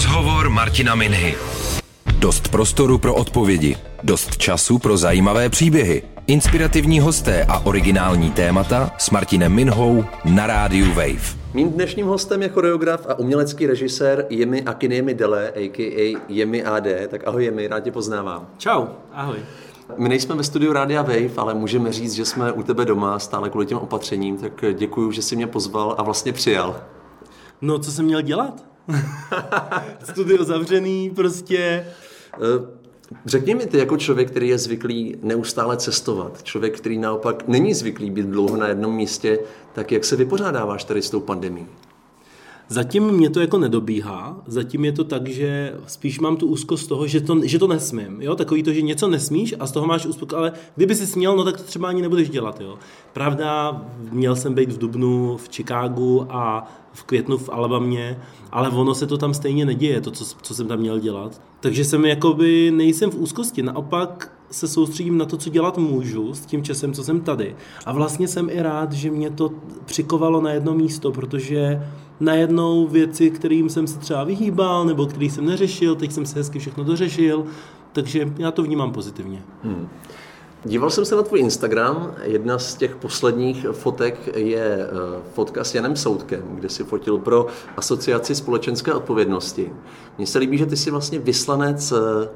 Rozhovor 0.00 0.50
Martina 0.50 0.94
Minhy. 0.94 1.36
Dost 2.18 2.48
prostoru 2.48 2.98
pro 2.98 3.14
odpovědi, 3.14 3.76
dost 4.02 4.36
času 4.36 4.78
pro 4.78 4.96
zajímavé 4.96 5.48
příběhy, 5.48 6.02
inspirativní 6.26 7.00
hosté 7.00 7.44
a 7.44 7.58
originální 7.58 8.30
témata 8.30 8.90
s 8.98 9.10
Martinem 9.10 9.52
Minhou 9.52 10.04
na 10.24 10.46
rádiu 10.46 10.88
Wave. 10.88 11.36
Mým 11.54 11.70
dnešním 11.70 12.06
hostem 12.06 12.42
je 12.42 12.48
choreograf 12.48 13.06
a 13.08 13.18
umělecký 13.18 13.66
režisér 13.66 14.26
Jemi 14.30 14.62
Akiniemi 14.62 15.14
Dele, 15.14 15.52
a.k.a. 15.56 16.20
Jemi 16.28 16.64
AD. 16.64 16.86
Tak 17.08 17.28
ahoj 17.28 17.44
Jemi, 17.44 17.68
rád 17.68 17.80
tě 17.80 17.92
poznávám. 17.92 18.48
Čau, 18.58 18.86
ahoj. 19.12 19.38
My 19.96 20.08
nejsme 20.08 20.34
ve 20.34 20.44
studiu 20.44 20.72
Rádia 20.72 21.02
Wave, 21.02 21.30
ale 21.36 21.54
můžeme 21.54 21.92
říct, 21.92 22.12
že 22.12 22.24
jsme 22.24 22.52
u 22.52 22.62
tebe 22.62 22.84
doma 22.84 23.18
stále 23.18 23.50
kvůli 23.50 23.66
těm 23.66 23.78
opatřením, 23.78 24.36
tak 24.36 24.64
děkuji, 24.74 25.12
že 25.12 25.22
jsi 25.22 25.36
mě 25.36 25.46
pozval 25.46 25.94
a 25.98 26.02
vlastně 26.02 26.32
přijal. 26.32 26.80
No, 27.60 27.78
co 27.78 27.92
jsem 27.92 28.04
měl 28.04 28.20
dělat? 28.20 28.69
Studio 30.04 30.44
zavřený, 30.44 31.10
prostě. 31.10 31.86
Eh, 32.34 32.66
řekni 33.26 33.54
mi 33.54 33.66
ty 33.66 33.78
jako 33.78 33.96
člověk, 33.96 34.30
který 34.30 34.48
je 34.48 34.58
zvyklý 34.58 35.16
neustále 35.22 35.76
cestovat, 35.76 36.42
člověk, 36.42 36.76
který 36.76 36.98
naopak 36.98 37.48
není 37.48 37.74
zvyklý 37.74 38.10
být 38.10 38.26
dlouho 38.26 38.56
na 38.56 38.68
jednom 38.68 38.94
místě, 38.94 39.38
tak 39.72 39.92
jak 39.92 40.04
se 40.04 40.16
vypořádáváš 40.16 40.84
tady 40.84 41.02
s 41.02 41.10
tou 41.10 41.20
pandemí? 41.20 41.66
Zatím 42.72 43.10
mě 43.10 43.30
to 43.30 43.40
jako 43.40 43.58
nedobíhá, 43.58 44.42
zatím 44.46 44.84
je 44.84 44.92
to 44.92 45.04
tak, 45.04 45.28
že 45.28 45.74
spíš 45.86 46.20
mám 46.20 46.36
tu 46.36 46.46
úzkost 46.46 46.84
z 46.84 46.86
toho, 46.86 47.06
že 47.06 47.20
to, 47.20 47.40
že 47.44 47.58
to 47.58 47.66
nesmím, 47.66 48.22
jo, 48.22 48.36
takový 48.36 48.62
to, 48.62 48.72
že 48.72 48.82
něco 48.82 49.08
nesmíš 49.08 49.54
a 49.60 49.66
z 49.66 49.72
toho 49.72 49.86
máš 49.86 50.06
úzkost, 50.06 50.32
ale 50.32 50.52
kdyby 50.76 50.94
si 50.94 51.06
směl, 51.06 51.36
no 51.36 51.44
tak 51.44 51.56
to 51.56 51.62
třeba 51.62 51.88
ani 51.88 52.02
nebudeš 52.02 52.30
dělat, 52.30 52.60
jo. 52.60 52.78
Pravda, 53.12 53.82
měl 54.10 54.36
jsem 54.36 54.54
být 54.54 54.72
v 54.72 54.78
Dubnu, 54.78 55.36
v 55.36 55.48
Chicagu 55.48 56.26
a 56.30 56.72
v 56.92 57.04
květnu 57.04 57.38
v 57.38 57.48
Alabamě, 57.52 58.18
ale 58.52 58.68
ono 58.68 58.94
se 58.94 59.06
to 59.06 59.18
tam 59.18 59.34
stejně 59.34 59.66
neděje, 59.66 60.00
to, 60.00 60.10
co, 60.10 60.24
co 60.42 60.54
jsem 60.54 60.68
tam 60.68 60.78
měl 60.78 60.98
dělat. 60.98 61.40
Takže 61.60 61.84
jsem 61.84 62.04
jakoby, 62.04 62.70
nejsem 62.70 63.10
v 63.10 63.14
úzkosti, 63.14 63.62
naopak 63.62 64.32
se 64.50 64.68
soustředím 64.68 65.18
na 65.18 65.24
to, 65.24 65.36
co 65.36 65.50
dělat 65.50 65.78
můžu 65.78 66.34
s 66.34 66.46
tím 66.46 66.62
časem, 66.62 66.92
co 66.92 67.04
jsem 67.04 67.20
tady. 67.20 67.56
A 67.86 67.92
vlastně 67.92 68.28
jsem 68.28 68.50
i 68.50 68.62
rád, 68.62 68.92
že 68.92 69.10
mě 69.10 69.30
to 69.30 69.50
přikovalo 69.84 70.40
na 70.40 70.52
jedno 70.52 70.74
místo, 70.74 71.12
protože 71.12 71.86
najednou 72.20 72.86
věci, 72.86 73.30
kterým 73.30 73.70
jsem 73.70 73.86
se 73.86 73.98
třeba 73.98 74.24
vyhýbal, 74.24 74.84
nebo 74.84 75.06
který 75.06 75.30
jsem 75.30 75.46
neřešil, 75.46 75.96
teď 75.96 76.12
jsem 76.12 76.26
se 76.26 76.38
hezky 76.38 76.58
všechno 76.58 76.84
dořešil, 76.84 77.44
takže 77.92 78.32
já 78.38 78.50
to 78.50 78.62
vnímám 78.62 78.92
pozitivně. 78.92 79.42
Hmm. 79.62 79.88
Díval 80.64 80.90
jsem 80.90 81.04
se 81.04 81.16
na 81.16 81.22
tvůj 81.22 81.40
Instagram. 81.40 82.14
Jedna 82.22 82.58
z 82.58 82.74
těch 82.74 82.96
posledních 82.96 83.66
fotek 83.72 84.36
je 84.36 84.78
eh, 84.80 84.88
fotka 85.32 85.64
s 85.64 85.74
Janem 85.74 85.96
Soudkem, 85.96 86.42
kde 86.54 86.68
si 86.68 86.84
fotil 86.84 87.18
pro 87.18 87.46
asociaci 87.76 88.34
společenské 88.34 88.92
odpovědnosti. 88.92 89.72
Mně 90.18 90.26
se 90.26 90.38
líbí, 90.38 90.58
že 90.58 90.66
ty 90.66 90.76
jsi 90.76 90.90
vlastně 90.90 91.18
vyslanec 91.18 91.92
eh, 91.92 92.28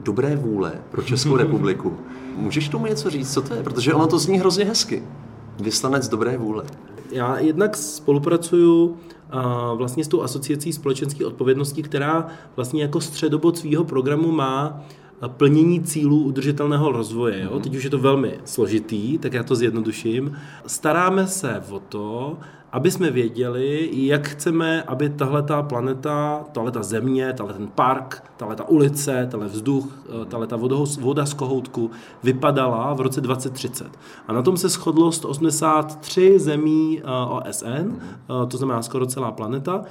dobré 0.00 0.36
vůle 0.36 0.72
pro 0.90 1.02
Českou 1.02 1.36
republiku. 1.42 1.98
Můžeš 2.36 2.68
tomu 2.68 2.86
něco 2.86 3.10
říct, 3.10 3.34
co 3.34 3.42
to 3.42 3.54
je? 3.54 3.62
Protože 3.62 3.94
ono 3.94 4.06
to 4.06 4.18
zní 4.18 4.38
hrozně 4.38 4.64
hezky. 4.64 5.02
Vyslanec 5.60 6.08
dobré 6.08 6.38
vůle. 6.38 6.64
Já 7.10 7.38
jednak 7.38 7.76
spolupracuju 7.76 8.96
vlastně 9.74 10.04
s 10.04 10.08
tou 10.08 10.22
asociací 10.22 10.72
společenské 10.72 11.26
odpovědnosti, 11.26 11.82
která 11.82 12.26
vlastně 12.56 12.82
jako 12.82 13.00
středobod 13.00 13.58
svého 13.58 13.84
programu 13.84 14.32
má 14.32 14.84
plnění 15.28 15.82
cílů 15.82 16.22
udržitelného 16.22 16.92
rozvoje. 16.92 17.42
Jo? 17.42 17.60
Teď 17.60 17.76
už 17.76 17.84
je 17.84 17.90
to 17.90 17.98
velmi 17.98 18.38
složitý, 18.44 19.18
tak 19.18 19.32
já 19.32 19.42
to 19.42 19.54
zjednoduším. 19.54 20.36
Staráme 20.66 21.26
se 21.26 21.62
o 21.70 21.80
to, 21.80 22.36
aby 22.72 22.90
jsme 22.90 23.10
věděli, 23.10 23.90
jak 23.92 24.28
chceme, 24.28 24.82
aby 24.82 25.08
tahle 25.08 25.42
ta 25.42 25.62
planeta, 25.62 26.44
tahle 26.52 26.70
ta 26.70 26.82
země, 26.82 27.32
tahle 27.32 27.52
ten 27.52 27.66
park, 27.66 28.24
tahle 28.36 28.56
ta 28.56 28.68
ulice, 28.68 29.28
tahle 29.30 29.46
vzduch, 29.46 29.98
eh, 30.22 30.24
tahle 30.24 30.46
ta 30.46 30.56
voda 31.00 31.26
z 31.26 31.34
kohoutku 31.34 31.90
vypadala 32.22 32.94
v 32.94 33.00
roce 33.00 33.20
2030. 33.20 33.98
A 34.26 34.32
na 34.32 34.42
tom 34.42 34.56
se 34.56 34.68
shodlo 34.68 35.12
183 35.12 36.38
zemí 36.38 37.00
eh, 37.00 37.04
OSN, 37.28 37.96
eh, 37.96 38.46
to 38.46 38.56
znamená 38.56 38.82
skoro 38.82 39.06
celá 39.06 39.32
planeta, 39.32 39.82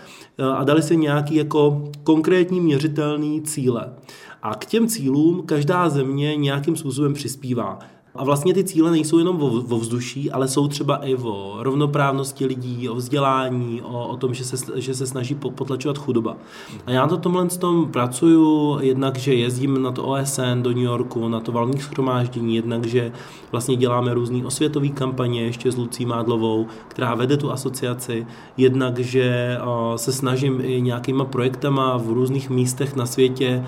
a 0.55 0.63
dali 0.63 0.81
si 0.81 0.97
nějaký 0.97 1.35
jako 1.35 1.83
konkrétní 2.03 2.59
měřitelný 2.59 3.41
cíle. 3.41 3.93
A 4.41 4.55
k 4.55 4.65
těm 4.65 4.87
cílům 4.87 5.43
každá 5.45 5.89
země 5.89 6.35
nějakým 6.35 6.75
způsobem 6.75 7.13
přispívá. 7.13 7.79
A 8.15 8.23
vlastně 8.23 8.53
ty 8.53 8.63
cíle 8.63 8.91
nejsou 8.91 9.17
jenom 9.17 9.41
o, 9.43 9.77
vzduší, 9.77 10.31
ale 10.31 10.47
jsou 10.47 10.67
třeba 10.67 10.95
i 10.95 11.15
o 11.15 11.57
rovnoprávnosti 11.59 12.45
lidí, 12.45 12.89
o 12.89 12.95
vzdělání, 12.95 13.81
o, 13.81 14.07
o 14.07 14.17
tom, 14.17 14.33
že 14.33 14.43
se, 14.43 14.81
že 14.81 14.93
se 14.93 15.07
snaží 15.07 15.35
potlačovat 15.35 15.97
chudoba. 15.97 16.37
A 16.85 16.91
já 16.91 17.05
na 17.05 17.17
tomhle 17.17 17.47
tom 17.47 17.91
pracuju, 17.91 18.77
jednak, 18.81 19.17
že 19.17 19.33
jezdím 19.33 19.81
na 19.81 19.91
to 19.91 20.03
OSN 20.03 20.61
do 20.61 20.69
New 20.69 20.83
Yorku, 20.83 21.27
na 21.27 21.39
to 21.39 21.51
valní 21.51 21.79
schromáždění, 21.79 22.55
jednak, 22.55 22.85
že 22.85 23.11
vlastně 23.51 23.75
děláme 23.75 24.13
různé 24.13 24.45
osvětové 24.45 24.89
kampaně 24.89 25.41
ještě 25.41 25.71
s 25.71 25.77
Lucí 25.77 26.05
Mádlovou, 26.05 26.67
která 26.87 27.15
vede 27.15 27.37
tu 27.37 27.51
asociaci, 27.51 28.27
jednak, 28.57 28.99
že 28.99 29.57
se 29.95 30.11
snažím 30.11 30.61
i 30.63 30.81
nějakýma 30.81 31.25
projektama 31.25 31.97
v 31.97 32.09
různých 32.09 32.49
místech 32.49 32.95
na 32.95 33.05
světě 33.05 33.65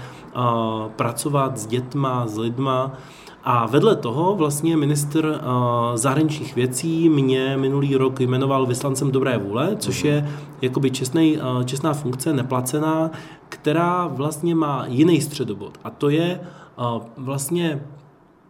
pracovat 0.96 1.58
s 1.58 1.66
dětma, 1.66 2.28
s 2.28 2.38
lidma, 2.38 2.98
a 3.44 3.66
vedle 3.66 3.96
toho 3.96 4.36
vlastně 4.36 4.78
ministr 4.78 5.26
uh, 5.26 5.96
zahraničních 5.96 6.56
věcí 6.56 7.10
mě 7.10 7.58
minulý 7.58 7.96
rok 7.96 8.20
jmenoval 8.20 8.66
vyslancem 8.66 9.12
dobré 9.12 9.38
vůle, 9.38 9.76
což 9.76 10.04
je 10.04 10.30
jakoby 10.62 10.92
čestnej, 10.92 11.38
uh, 11.38 11.64
čestná 11.64 11.94
funkce, 11.94 12.34
neplacená, 12.34 13.12
která 13.50 14.08
vlastně 14.08 14.56
má 14.56 14.86
jiný 14.88 15.22
středobod. 15.22 15.80
A 15.84 15.90
to 15.90 16.10
je 16.10 16.40
uh, 16.78 17.02
vlastně 17.18 17.84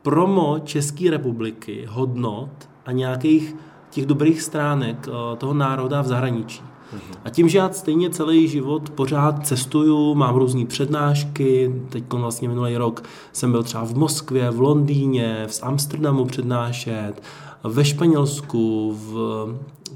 promo 0.02 0.60
České 0.64 1.12
republiky, 1.12 1.86
hodnot 1.90 2.70
a 2.86 2.92
nějakých 2.92 3.56
těch 3.90 4.06
dobrých 4.06 4.42
stránek 4.42 5.10
toho 5.38 5.54
národa 5.54 6.02
v 6.02 6.08
zahraničí. 6.08 6.62
A 7.26 7.30
tím, 7.30 7.50
že 7.50 7.58
já 7.58 7.70
stejně 7.70 8.10
celý 8.10 8.48
život 8.48 8.90
pořád 8.90 9.48
cestuju, 9.48 10.16
mám 10.16 10.36
různé 10.36 10.66
přednášky, 10.66 11.76
teď 11.90 12.04
vlastně 12.14 12.50
minulý 12.50 12.78
rok 12.78 13.04
jsem 13.34 13.52
byl 13.52 13.64
třeba 13.64 13.86
v 13.86 13.94
Moskvě, 13.94 14.52
v 14.52 14.62
Londýně, 14.62 15.46
v 15.48 15.64
Amsterdamu 15.64 16.26
přednášet, 16.26 17.14
ve 17.64 17.86
Španělsku, 17.86 18.94
v, 18.94 19.48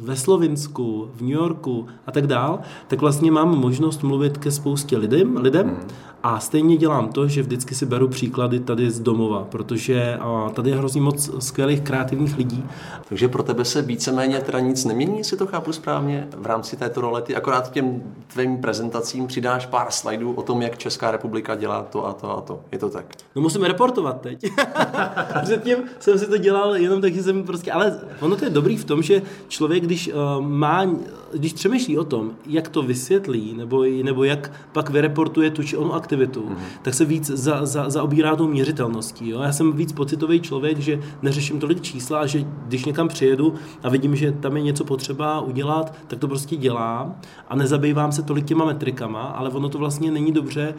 ve 0.01 0.15
Slovinsku, 0.15 1.09
v 1.15 1.21
New 1.21 1.31
Yorku 1.31 1.87
a 2.07 2.11
tak 2.11 2.27
dál, 2.27 2.59
tak 2.87 3.01
vlastně 3.01 3.31
mám 3.31 3.59
možnost 3.59 4.03
mluvit 4.03 4.37
ke 4.37 4.51
spoustě 4.51 4.97
lidem, 4.97 5.37
lidem 5.37 5.67
hmm. 5.67 5.87
A 6.27 6.39
stejně 6.39 6.77
dělám 6.77 7.09
to, 7.09 7.27
že 7.27 7.41
vždycky 7.41 7.75
si 7.75 7.85
beru 7.85 8.07
příklady 8.07 8.59
tady 8.59 8.91
z 8.91 8.99
domova, 8.99 9.47
protože 9.49 10.19
tady 10.53 10.69
je 10.69 10.75
hrozně 10.75 11.01
moc 11.01 11.43
skvělých 11.45 11.81
kreativních 11.81 12.37
lidí. 12.37 12.63
Takže 13.09 13.27
pro 13.27 13.43
tebe 13.43 13.65
se 13.65 13.81
víceméně 13.81 14.39
teda 14.39 14.59
nic 14.59 14.85
nemění, 14.85 15.17
jestli 15.17 15.37
to 15.37 15.47
chápu 15.47 15.73
správně, 15.73 16.27
v 16.37 16.45
rámci 16.45 16.77
této 16.77 17.01
role. 17.01 17.21
Ty 17.21 17.35
akorát 17.35 17.71
těm 17.71 18.03
tvým 18.33 18.57
prezentacím 18.57 19.27
přidáš 19.27 19.65
pár 19.65 19.91
slajdů 19.91 20.31
o 20.33 20.41
tom, 20.41 20.61
jak 20.61 20.77
Česká 20.77 21.11
republika 21.11 21.55
dělá 21.55 21.83
to 21.83 22.07
a 22.07 22.13
to 22.13 22.37
a 22.37 22.41
to. 22.41 22.59
Je 22.71 22.77
to 22.77 22.89
tak? 22.89 23.05
No 23.35 23.41
musíme 23.41 23.67
reportovat 23.67 24.21
teď. 24.21 24.45
Předtím 25.43 25.77
jsem 25.99 26.19
si 26.19 26.27
to 26.27 26.37
dělal 26.37 26.75
jenom 26.75 27.01
tak, 27.01 27.13
že 27.13 27.23
jsem 27.23 27.43
prostě, 27.43 27.71
ale 27.71 27.99
ono 28.19 28.35
to 28.35 28.45
je 28.45 28.49
dobrý 28.49 28.77
v 28.77 28.85
tom, 28.85 29.01
že 29.01 29.21
člověk, 29.47 29.83
když 29.83 30.07
uh, 30.07 30.45
má, 30.45 30.85
když 31.33 31.53
přemýšlí 31.53 31.97
o 31.97 32.03
tom, 32.03 32.31
jak 32.45 32.69
to 32.69 32.81
vysvětlí, 32.81 33.53
nebo, 33.57 33.83
nebo 34.03 34.23
jak 34.23 34.51
pak 34.71 34.89
vyreportuje 34.89 35.51
tu 35.51 35.63
či 35.63 35.77
onu 35.77 35.93
aktivitu, 35.93 36.41
mm-hmm. 36.41 36.79
tak 36.81 36.93
se 36.93 37.05
víc 37.05 37.25
za, 37.25 37.65
za, 37.65 37.89
zaobírá 37.89 38.35
tou 38.35 38.47
měřitelností. 38.47 39.29
Jo? 39.29 39.41
Já 39.41 39.51
jsem 39.51 39.73
víc 39.73 39.91
pocitový 39.91 40.41
člověk, 40.41 40.79
že 40.79 40.99
neřeším 41.21 41.59
tolik 41.59 41.81
čísla, 41.81 42.25
že 42.25 42.45
když 42.67 42.85
někam 42.85 43.07
přijedu 43.07 43.53
a 43.83 43.89
vidím, 43.89 44.15
že 44.15 44.31
tam 44.31 44.57
je 44.57 44.63
něco 44.63 44.85
potřeba 44.85 45.41
udělat, 45.41 45.93
tak 46.07 46.19
to 46.19 46.27
prostě 46.27 46.55
dělám 46.55 47.15
a 47.47 47.55
nezabývám 47.55 48.11
se 48.11 48.21
tolik 48.21 48.45
těma 48.45 48.65
metrikama, 48.65 49.21
ale 49.21 49.49
ono 49.49 49.69
to 49.69 49.77
vlastně 49.77 50.11
není 50.11 50.31
dobře 50.31 50.73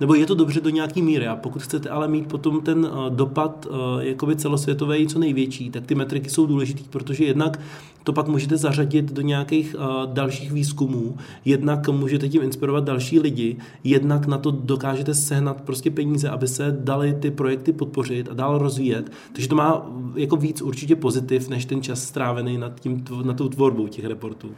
nebo 0.00 0.14
je 0.14 0.26
to 0.26 0.34
dobře 0.34 0.60
do 0.60 0.70
nějaký 0.70 1.02
míry. 1.02 1.26
A 1.26 1.36
pokud 1.36 1.62
chcete 1.62 1.90
ale 1.90 2.08
mít 2.08 2.28
potom 2.28 2.60
ten 2.60 2.88
eh, 2.90 3.10
dopad 3.10 3.66
eh, 3.70 4.04
jakoby 4.04 4.36
celosvětový 4.36 5.06
co 5.06 5.18
největší, 5.18 5.70
tak 5.70 5.86
ty 5.86 5.94
metriky 5.94 6.30
jsou 6.30 6.46
důležité, 6.46 6.82
protože 6.90 7.24
jednak 7.24 7.60
to 8.02 8.12
pak 8.12 8.28
můžete 8.28 8.56
zařadit 8.56 9.12
do 9.12 9.22
nějakých 9.22 9.76
eh, 9.78 10.06
dalších 10.06 10.52
výzkumů, 10.52 11.16
jednak 11.44 11.88
můžete 11.88 12.28
tím 12.28 12.42
inspirovat 12.42 12.84
další 12.84 13.20
lidi, 13.20 13.56
jednak 13.84 14.26
na 14.26 14.38
to 14.38 14.50
dokážete 14.50 15.14
sehnat 15.14 15.60
prostě 15.60 15.90
peníze, 15.90 16.28
aby 16.28 16.48
se 16.48 16.76
dali 16.80 17.14
ty 17.20 17.30
projekty 17.30 17.72
podpořit 17.72 18.28
a 18.30 18.34
dál 18.34 18.58
rozvíjet. 18.58 19.12
Takže 19.32 19.48
to 19.48 19.56
má 19.56 19.90
jako 20.16 20.36
víc 20.36 20.62
určitě 20.62 20.96
pozitiv, 20.96 21.48
než 21.48 21.64
ten 21.64 21.82
čas 21.82 22.02
strávený 22.02 22.58
nad, 22.58 22.80
tím, 22.80 23.04
nad 23.22 23.36
tou 23.36 23.48
tvorbou 23.48 23.88
těch 23.88 24.04
reportů. 24.04 24.48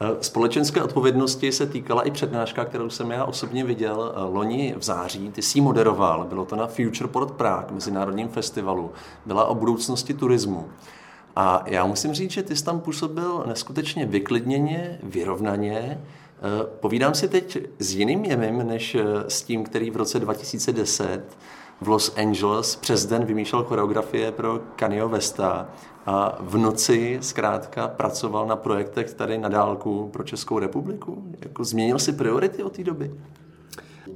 Eh, 0.00 0.16
společenské 0.20 0.82
odpovědnosti 0.82 1.52
se 1.52 1.66
týkala 1.66 2.02
i 2.02 2.10
přednáška, 2.10 2.64
kterou 2.64 2.90
jsem 2.90 3.10
já 3.10 3.24
osobně 3.24 3.64
viděl 3.64 4.12
eh, 4.16 4.20
loni 4.20 4.74
v 4.78 4.82
září. 4.82 5.30
Ty 5.30 5.42
jsi 5.42 5.60
moderoval, 5.60 6.24
bylo 6.24 6.44
to 6.44 6.56
na 6.56 6.66
Futureport 6.66 7.30
Prague, 7.30 7.74
mezinárodním 7.74 8.28
festivalu. 8.28 8.90
Byla 9.26 9.44
o 9.44 9.54
budoucnosti 9.54 10.14
turismu. 10.14 10.68
A 11.36 11.62
já 11.66 11.86
musím 11.86 12.14
říct, 12.14 12.30
že 12.30 12.42
ty 12.42 12.56
jsi 12.56 12.64
tam 12.64 12.80
působil 12.80 13.44
neskutečně 13.46 14.06
vyklidněně, 14.06 14.98
vyrovnaně. 15.02 16.00
Povídám 16.80 17.14
si 17.14 17.28
teď 17.28 17.58
s 17.78 17.94
jiným 17.94 18.24
jemem, 18.24 18.68
než 18.68 18.96
s 19.28 19.42
tím, 19.42 19.64
který 19.64 19.90
v 19.90 19.96
roce 19.96 20.20
2010 20.20 21.22
v 21.80 21.88
Los 21.88 22.16
Angeles 22.16 22.76
přes 22.76 23.06
den 23.06 23.24
vymýšlel 23.24 23.64
choreografie 23.64 24.32
pro 24.32 24.60
Kanye 24.76 25.06
Westa 25.06 25.68
a 26.08 26.38
v 26.40 26.56
noci 26.56 27.18
zkrátka 27.20 27.88
pracoval 27.88 28.46
na 28.46 28.56
projektech 28.56 29.14
tady 29.14 29.38
na 29.38 29.48
dálku 29.48 30.08
pro 30.12 30.24
Českou 30.24 30.58
republiku. 30.58 31.22
Jako 31.42 31.64
změnil 31.64 31.98
si 31.98 32.12
priority 32.12 32.62
od 32.62 32.72
té 32.72 32.84
doby? 32.84 33.10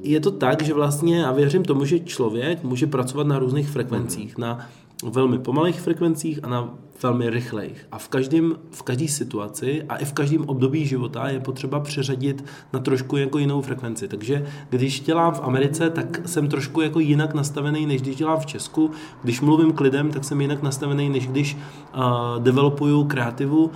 Je 0.03 0.21
to 0.21 0.31
tak, 0.31 0.62
že 0.62 0.75
vlastně 0.75 1.21
já 1.21 1.33
věřím 1.33 1.65
tomu, 1.65 1.85
že 1.85 2.00
člověk 2.00 2.62
může 2.62 2.87
pracovat 2.87 3.27
na 3.27 3.39
různých 3.39 3.69
frekvencích, 3.69 4.37
mm-hmm. 4.37 4.41
na 4.41 4.69
velmi 5.11 5.39
pomalých 5.39 5.81
frekvencích 5.81 6.41
a 6.43 6.49
na 6.49 6.75
velmi 7.03 7.31
rychlejch. 7.31 7.87
A 7.93 7.99
v 7.99 8.09
každém, 8.09 8.55
v 8.71 8.83
každé 8.83 9.09
situaci 9.09 9.83
a 9.89 9.97
i 9.97 10.05
v 10.05 10.13
každém 10.13 10.45
období 10.47 10.87
života 10.87 11.29
je 11.29 11.41
potřeba 11.41 11.81
přeřadit 11.81 12.45
na 12.73 12.81
trošku 12.81 13.17
jako 13.17 13.39
jinou 13.39 13.61
frekvenci. 13.61 14.09
Takže 14.09 14.47
když 14.71 15.01
dělám 15.01 15.35
v 15.35 15.41
Americe, 15.41 15.91
tak 15.91 16.21
jsem 16.27 16.49
trošku 16.49 16.81
jako 16.81 17.01
jinak 17.01 17.35
nastavený, 17.35 17.87
než 17.87 18.03
když 18.03 18.17
dělám 18.17 18.41
v 18.41 18.47
Česku. 18.47 18.91
Když 19.23 19.41
mluvím 19.41 19.73
k 19.73 19.81
lidem, 19.81 20.11
tak 20.11 20.25
jsem 20.25 20.41
jinak 20.41 20.63
nastavený, 20.63 21.09
než 21.09 21.27
když 21.27 21.57
uh, 21.57 22.43
developuju 22.43 23.05
kreativu, 23.05 23.65
uh, 23.65 23.71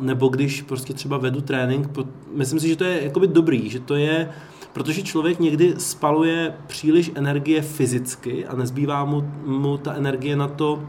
nebo 0.00 0.28
když 0.28 0.62
prostě 0.62 0.94
třeba 0.94 1.18
vedu 1.18 1.40
trénink. 1.40 1.98
Myslím 2.34 2.60
si, 2.60 2.68
že 2.68 2.76
to 2.76 2.84
je 2.84 3.04
jakoby 3.04 3.26
dobrý, 3.26 3.70
že 3.70 3.80
to 3.80 3.94
je 3.94 4.28
Protože 4.72 5.02
člověk 5.02 5.40
někdy 5.40 5.74
spaluje 5.78 6.54
příliš 6.66 7.10
energie 7.14 7.62
fyzicky 7.62 8.46
a 8.46 8.56
nezbývá 8.56 9.04
mu, 9.04 9.30
mu 9.46 9.76
ta 9.78 9.94
energie 9.94 10.36
na 10.36 10.48
to 10.48 10.82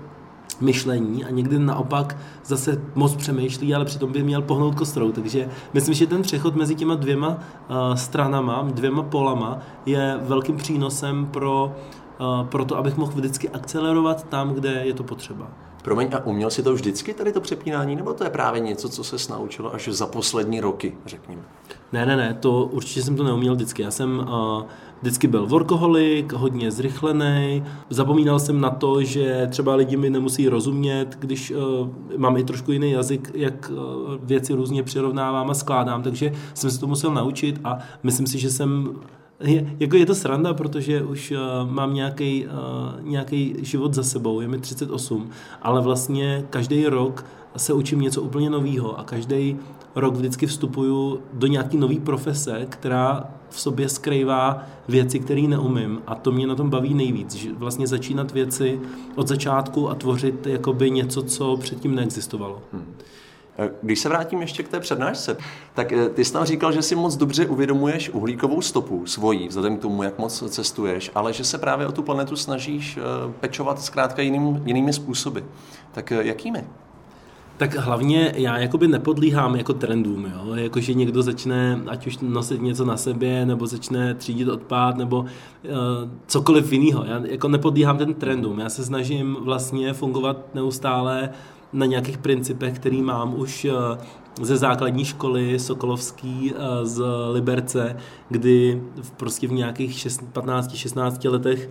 myšlení 0.61 1.25
a 1.25 1.29
někdy 1.29 1.59
naopak 1.59 2.17
zase 2.45 2.81
moc 2.95 3.15
přemýšlí, 3.15 3.75
ale 3.75 3.85
přitom 3.85 4.11
by 4.11 4.23
měl 4.23 4.41
pohnout 4.41 4.75
kostrou. 4.75 5.11
Takže 5.11 5.49
myslím, 5.73 5.93
že 5.93 6.07
ten 6.07 6.21
přechod 6.21 6.55
mezi 6.55 6.75
těma 6.75 6.95
dvěma 6.95 7.27
uh, 7.29 7.95
stranama, 7.95 8.67
dvěma 8.71 9.03
polama 9.03 9.59
je 9.85 10.19
velkým 10.21 10.57
přínosem 10.57 11.25
pro, 11.25 11.75
uh, 12.19 12.47
pro 12.47 12.65
to, 12.65 12.77
abych 12.77 12.97
mohl 12.97 13.11
vždycky 13.11 13.49
akcelerovat 13.49 14.29
tam, 14.29 14.53
kde 14.53 14.71
je 14.85 14.93
to 14.93 15.03
potřeba. 15.03 15.64
Promiň, 15.85 16.09
a 16.13 16.25
uměl 16.25 16.49
si 16.49 16.63
to 16.63 16.73
vždycky, 16.73 17.13
tady 17.13 17.31
to 17.31 17.41
přepínání, 17.41 17.95
nebo 17.95 18.13
to 18.13 18.23
je 18.23 18.29
právě 18.29 18.61
něco, 18.61 18.89
co 18.89 19.03
se 19.03 19.31
naučilo 19.31 19.73
až 19.73 19.87
za 19.87 20.05
poslední 20.05 20.61
roky, 20.61 20.97
řekněme? 21.05 21.41
Ne, 21.93 22.05
ne, 22.05 22.17
ne, 22.17 22.37
to 22.39 22.65
určitě 22.65 23.01
jsem 23.01 23.15
to 23.15 23.23
neuměl 23.23 23.55
vždycky. 23.55 23.81
Já 23.81 23.91
jsem 23.91 24.19
uh, 24.19 24.63
vždycky 25.01 25.27
byl 25.27 25.47
workoholik, 25.47 26.33
hodně 26.33 26.71
zrychlený. 26.71 27.63
Zapomínal 27.89 28.39
jsem 28.39 28.61
na 28.61 28.69
to, 28.69 29.03
že 29.03 29.47
třeba 29.51 29.75
lidi 29.75 29.97
mi 29.97 30.09
nemusí 30.09 30.49
rozumět, 30.49 31.17
když 31.19 31.51
uh, 31.51 31.89
mám 32.17 32.37
i 32.37 32.43
trošku 32.43 32.71
jiný 32.71 32.91
jazyk, 32.91 33.31
jak 33.33 33.71
uh, 33.71 33.77
věci 34.19 34.53
různě 34.53 34.83
přirovnávám 34.83 35.49
a 35.49 35.53
skládám, 35.53 36.03
takže 36.03 36.31
jsem 36.53 36.71
se 36.71 36.79
to 36.79 36.87
musel 36.87 37.13
naučit 37.13 37.59
a 37.63 37.77
myslím 38.03 38.27
si, 38.27 38.39
že 38.39 38.49
jsem 38.49 38.95
je, 39.39 39.75
jako 39.79 39.95
je 39.95 40.05
to 40.05 40.15
sranda, 40.15 40.53
protože 40.53 41.03
už 41.03 41.31
uh, 41.31 41.71
mám 41.71 41.93
nějaký 41.93 42.45
uh, 42.45 42.51
nějaký 43.09 43.55
život 43.61 43.93
za 43.93 44.03
sebou, 44.03 44.41
je 44.41 44.47
mi 44.47 44.59
38, 44.59 45.29
ale 45.61 45.81
vlastně 45.81 46.45
každý 46.49 46.85
rok 46.85 47.25
se 47.57 47.73
učím 47.73 48.01
něco 48.01 48.21
úplně 48.21 48.49
nového 48.49 48.99
a 48.99 49.03
každý 49.03 49.57
rok 49.95 50.15
vždycky 50.15 50.47
vstupuju 50.47 51.19
do 51.33 51.47
nějaký 51.47 51.77
nové 51.77 51.95
profese, 51.95 52.65
která 52.69 53.23
v 53.49 53.59
sobě 53.59 53.89
skrývá 53.89 54.63
věci, 54.87 55.19
které 55.19 55.41
neumím 55.41 56.01
a 56.07 56.15
to 56.15 56.31
mě 56.31 56.47
na 56.47 56.55
tom 56.55 56.69
baví 56.69 56.93
nejvíc, 56.93 57.33
že 57.33 57.53
vlastně 57.53 57.87
začínat 57.87 58.31
věci 58.31 58.79
od 59.15 59.27
začátku 59.27 59.89
a 59.89 59.95
tvořit 59.95 60.47
jakoby 60.47 60.91
něco, 60.91 61.23
co 61.23 61.57
předtím 61.57 61.95
neexistovalo. 61.95 62.61
Hmm. 62.73 62.85
Když 63.81 63.99
se 63.99 64.09
vrátím 64.09 64.41
ještě 64.41 64.63
k 64.63 64.67
té 64.67 64.79
přednášce, 64.79 65.37
tak 65.73 65.91
eh, 65.91 66.09
ty 66.09 66.25
jsi 66.25 66.33
tam 66.33 66.45
říkal, 66.45 66.71
že 66.71 66.81
si 66.81 66.95
moc 66.95 67.15
dobře 67.15 67.45
uvědomuješ 67.45 68.09
uhlíkovou 68.09 68.61
stopu 68.61 69.05
svojí, 69.05 69.47
vzhledem 69.47 69.77
k 69.77 69.81
tomu, 69.81 70.03
jak 70.03 70.19
moc 70.19 70.43
cestuješ, 70.49 71.11
ale 71.15 71.33
že 71.33 71.43
se 71.43 71.57
právě 71.57 71.87
o 71.87 71.91
tu 71.91 72.03
planetu 72.03 72.35
snažíš 72.35 72.97
eh, 72.97 73.01
pečovat 73.39 73.81
zkrátka 73.81 74.21
jiným, 74.21 74.61
jinými 74.65 74.93
způsoby. 74.93 75.39
Tak 75.91 76.11
eh, 76.11 76.23
jakými? 76.23 76.63
Tak 77.57 77.75
hlavně 77.75 78.33
já 78.35 78.57
jakoby 78.57 78.87
nepodlíhám 78.87 79.55
jako 79.55 79.73
trendům, 79.73 80.25
jo? 80.25 80.55
Jako, 80.55 80.79
že 80.79 80.93
někdo 80.93 81.23
začne 81.23 81.81
ať 81.87 82.07
už 82.07 82.17
nosit 82.17 82.61
něco 82.61 82.85
na 82.85 82.97
sobě, 82.97 83.45
nebo 83.45 83.67
začne 83.67 84.13
třídit 84.13 84.49
odpad, 84.49 84.97
nebo 84.97 85.19
uh, 85.19 85.27
cokoliv 86.27 86.71
jiného. 86.71 87.05
Já 87.05 87.21
jako 87.25 87.47
nepodlíhám 87.47 87.97
ten 87.97 88.13
trendům. 88.13 88.59
Já 88.59 88.69
se 88.69 88.85
snažím 88.85 89.37
vlastně 89.39 89.93
fungovat 89.93 90.37
neustále 90.55 91.29
na 91.75 91.85
nějakých 91.85 92.17
principech, 92.17 92.79
který 92.79 93.01
mám 93.01 93.39
už 93.39 93.65
uh, 93.65 94.45
ze 94.45 94.57
základní 94.57 95.05
školy 95.05 95.59
Sokolovský 95.59 96.53
uh, 96.53 96.59
z 96.83 97.03
Liberce, 97.31 97.97
kdy 98.29 98.81
v, 99.01 99.11
prostě 99.11 99.47
v 99.47 99.51
nějakých 99.51 100.07
15-16 100.33 101.31
letech 101.31 101.69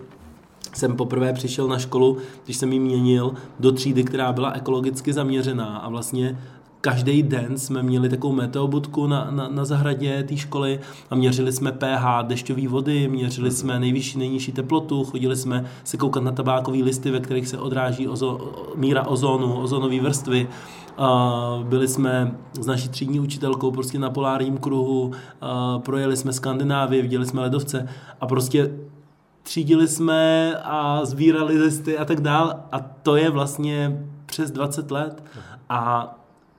jsem 0.74 0.96
poprvé 0.96 1.32
přišel 1.32 1.68
na 1.68 1.78
školu, 1.78 2.18
když 2.44 2.56
jsem 2.56 2.72
ji 2.72 2.78
měnil, 2.78 3.34
do 3.60 3.72
třídy, 3.72 4.04
která 4.04 4.32
byla 4.32 4.50
ekologicky 4.50 5.12
zaměřená. 5.12 5.76
A 5.76 5.88
vlastně 5.88 6.38
každý 6.84 7.22
den 7.22 7.58
jsme 7.58 7.82
měli 7.82 8.08
takovou 8.08 8.34
meteobudku 8.34 9.06
na, 9.06 9.30
na, 9.30 9.48
na 9.48 9.64
zahradě 9.64 10.22
té 10.22 10.36
školy 10.36 10.80
a 11.10 11.14
měřili 11.14 11.52
jsme 11.52 11.72
pH 11.72 12.22
dešťové 12.22 12.68
vody, 12.68 13.08
měřili 13.08 13.50
jsme 13.50 13.80
nejvyšší, 13.80 14.18
nejnižší 14.18 14.52
teplotu, 14.52 15.04
chodili 15.04 15.36
jsme 15.36 15.64
se 15.84 15.96
koukat 15.96 16.22
na 16.22 16.32
tabákové 16.32 16.78
listy, 16.78 17.10
ve 17.10 17.20
kterých 17.20 17.48
se 17.48 17.58
odráží 17.58 18.08
ozo, 18.08 18.52
míra 18.76 19.06
ozonu, 19.06 19.60
ozonové 19.60 20.00
vrstvy. 20.00 20.48
A 20.98 21.60
byli 21.62 21.88
jsme 21.88 22.36
s 22.60 22.66
naší 22.66 22.88
třídní 22.88 23.20
učitelkou 23.20 23.70
prostě 23.70 23.98
na 23.98 24.10
polárním 24.10 24.58
kruhu, 24.58 25.12
a 25.40 25.78
projeli 25.78 26.16
jsme 26.16 26.32
Skandinávii, 26.32 27.02
viděli 27.02 27.26
jsme 27.26 27.40
ledovce 27.40 27.88
a 28.20 28.26
prostě 28.26 28.70
třídili 29.42 29.88
jsme 29.88 30.54
a 30.62 31.04
sbírali 31.04 31.58
listy 31.58 31.98
a 31.98 32.04
tak 32.04 32.20
dál. 32.20 32.54
A 32.72 32.78
to 32.78 33.16
je 33.16 33.30
vlastně 33.30 34.06
přes 34.26 34.50
20 34.50 34.90
let. 34.90 35.24
A, 35.68 36.14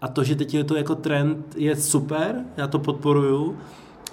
a 0.06 0.08
to, 0.08 0.24
že 0.24 0.36
teď 0.36 0.54
je 0.54 0.64
to 0.64 0.76
jako 0.76 0.96
trend, 0.96 1.56
je 1.58 1.76
super, 1.76 2.36
já 2.58 2.68
to 2.68 2.80
podporuju, 2.80 3.58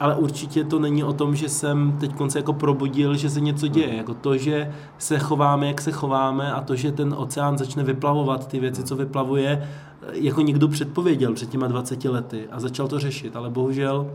ale 0.01 0.17
určitě 0.17 0.65
to 0.65 0.79
není 0.79 1.05
o 1.05 1.13
tom, 1.13 1.37
že 1.37 1.49
jsem 1.49 1.97
teď 2.01 2.15
konce 2.15 2.39
jako 2.39 2.53
probudil, 2.53 3.17
že 3.17 3.31
se 3.31 3.41
něco 3.41 3.67
děje. 3.67 3.97
Jako 3.97 4.15
to, 4.15 4.37
že 4.37 4.73
se 4.99 5.19
chováme, 5.19 5.67
jak 5.67 5.81
se 5.81 5.93
chováme 5.93 6.53
a 6.53 6.61
to, 6.61 6.77
že 6.77 6.93
ten 6.93 7.15
oceán 7.19 7.59
začne 7.59 7.83
vyplavovat 7.83 8.49
ty 8.49 8.61
věci, 8.61 8.85
co 8.85 8.97
vyplavuje, 8.97 9.69
jako 10.13 10.41
někdo 10.41 10.69
předpověděl 10.69 11.35
před 11.35 11.51
těma 11.51 11.67
20 11.67 12.05
lety 12.05 12.49
a 12.51 12.61
začal 12.61 12.89
to 12.89 12.99
řešit, 12.99 13.37
ale 13.37 13.51
bohužel 13.51 14.11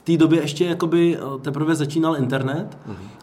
v 0.00 0.02
té 0.02 0.16
době 0.16 0.40
ještě 0.40 0.64
jakoby 0.64 1.16
eh, 1.16 1.20
teprve 1.42 1.74
začínal 1.74 2.16
internet 2.16 2.78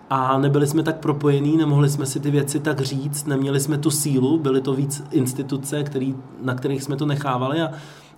a 0.10 0.38
nebyli 0.38 0.68
jsme 0.68 0.84
tak 0.84 1.00
propojení, 1.00 1.58
nemohli 1.58 1.90
jsme 1.90 2.06
si 2.06 2.20
ty 2.20 2.32
věci 2.32 2.60
tak 2.60 2.82
říct, 2.82 3.26
neměli 3.26 3.60
jsme 3.60 3.78
tu 3.78 3.92
sílu, 3.92 4.40
byly 4.40 4.62
to 4.62 4.74
víc 4.74 5.04
instituce, 5.12 5.84
který, 5.84 6.16
na 6.42 6.56
kterých 6.56 6.84
jsme 6.84 6.96
to 6.96 7.06
nechávali 7.06 7.62
a, 7.62 7.72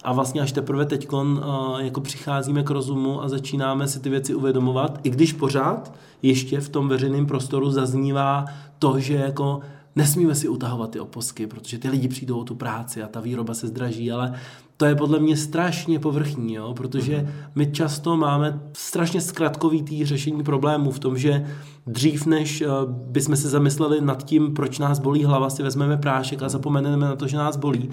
a 0.04 0.14
vlastně 0.14 0.42
až 0.42 0.52
teprve 0.52 0.86
teď 0.86 1.14
uh, 1.14 1.36
jako 1.78 2.02
přicházíme 2.02 2.64
k 2.64 2.70
rozumu 2.70 3.24
a 3.24 3.30
začínáme 3.30 3.88
si 3.88 4.00
ty 4.00 4.10
věci 4.10 4.36
uvědomovat, 4.36 5.00
i 5.04 5.10
když 5.10 5.34
pořád 5.34 5.94
ještě 6.22 6.60
v 6.60 6.70
tom 6.70 6.88
veřejném 6.88 7.26
prostoru 7.26 7.70
zaznívá 7.70 8.46
to, 8.80 9.00
že 9.00 9.16
jako 9.16 9.60
nesmíme 10.00 10.36
si 10.36 10.48
utahovat 10.48 10.92
ty 10.92 11.00
oposky, 11.00 11.48
protože 11.48 11.78
ty 11.78 11.90
lidi 11.90 12.08
přijdou 12.08 12.40
o 12.40 12.44
tu 12.44 12.56
práci 12.56 13.04
a 13.04 13.08
ta 13.08 13.20
výroba 13.20 13.54
se 13.54 13.68
zdraží, 13.68 14.12
ale 14.12 14.34
to 14.78 14.86
je 14.86 14.96
podle 14.96 15.20
mě 15.20 15.38
strašně 15.38 16.00
povrchní, 16.00 16.54
jo? 16.54 16.74
protože 16.74 17.18
mhm. 17.18 17.32
my 17.56 17.72
často 17.72 18.18
máme 18.18 18.62
strašně 18.74 19.22
zkratkovitý 19.22 20.06
řešení 20.06 20.44
problémů 20.44 20.92
v 20.92 21.00
tom, 21.00 21.18
že 21.18 21.48
dřív 21.88 22.26
než 22.26 22.62
uh, 22.62 22.68
bychom 22.92 23.36
se 23.36 23.50
zamysleli 23.50 24.02
nad 24.02 24.24
tím, 24.24 24.54
proč 24.54 24.80
nás 24.80 25.00
bolí 25.00 25.24
hlava, 25.24 25.50
si 25.50 25.64
vezmeme 25.64 25.98
prášek 25.98 26.44
a 26.44 26.50
zapomeneme 26.50 27.06
na 27.06 27.16
to, 27.16 27.28
že 27.28 27.38
nás 27.38 27.58
bolí. 27.58 27.90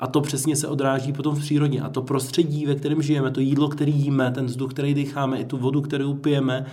A 0.00 0.06
to 0.06 0.20
přesně 0.20 0.56
se 0.56 0.68
odráží 0.68 1.12
potom 1.12 1.34
v 1.34 1.40
přírodě. 1.40 1.80
A 1.80 1.88
to 1.88 2.02
prostředí, 2.02 2.66
ve 2.66 2.74
kterém 2.74 3.02
žijeme, 3.02 3.30
to 3.30 3.40
jídlo, 3.40 3.68
který 3.68 3.92
jíme, 3.92 4.30
ten 4.30 4.46
vzduch, 4.46 4.70
který 4.70 4.94
dýcháme, 4.94 5.38
i 5.38 5.44
tu 5.44 5.56
vodu, 5.56 5.80
kterou 5.80 6.14
pijeme, 6.14 6.66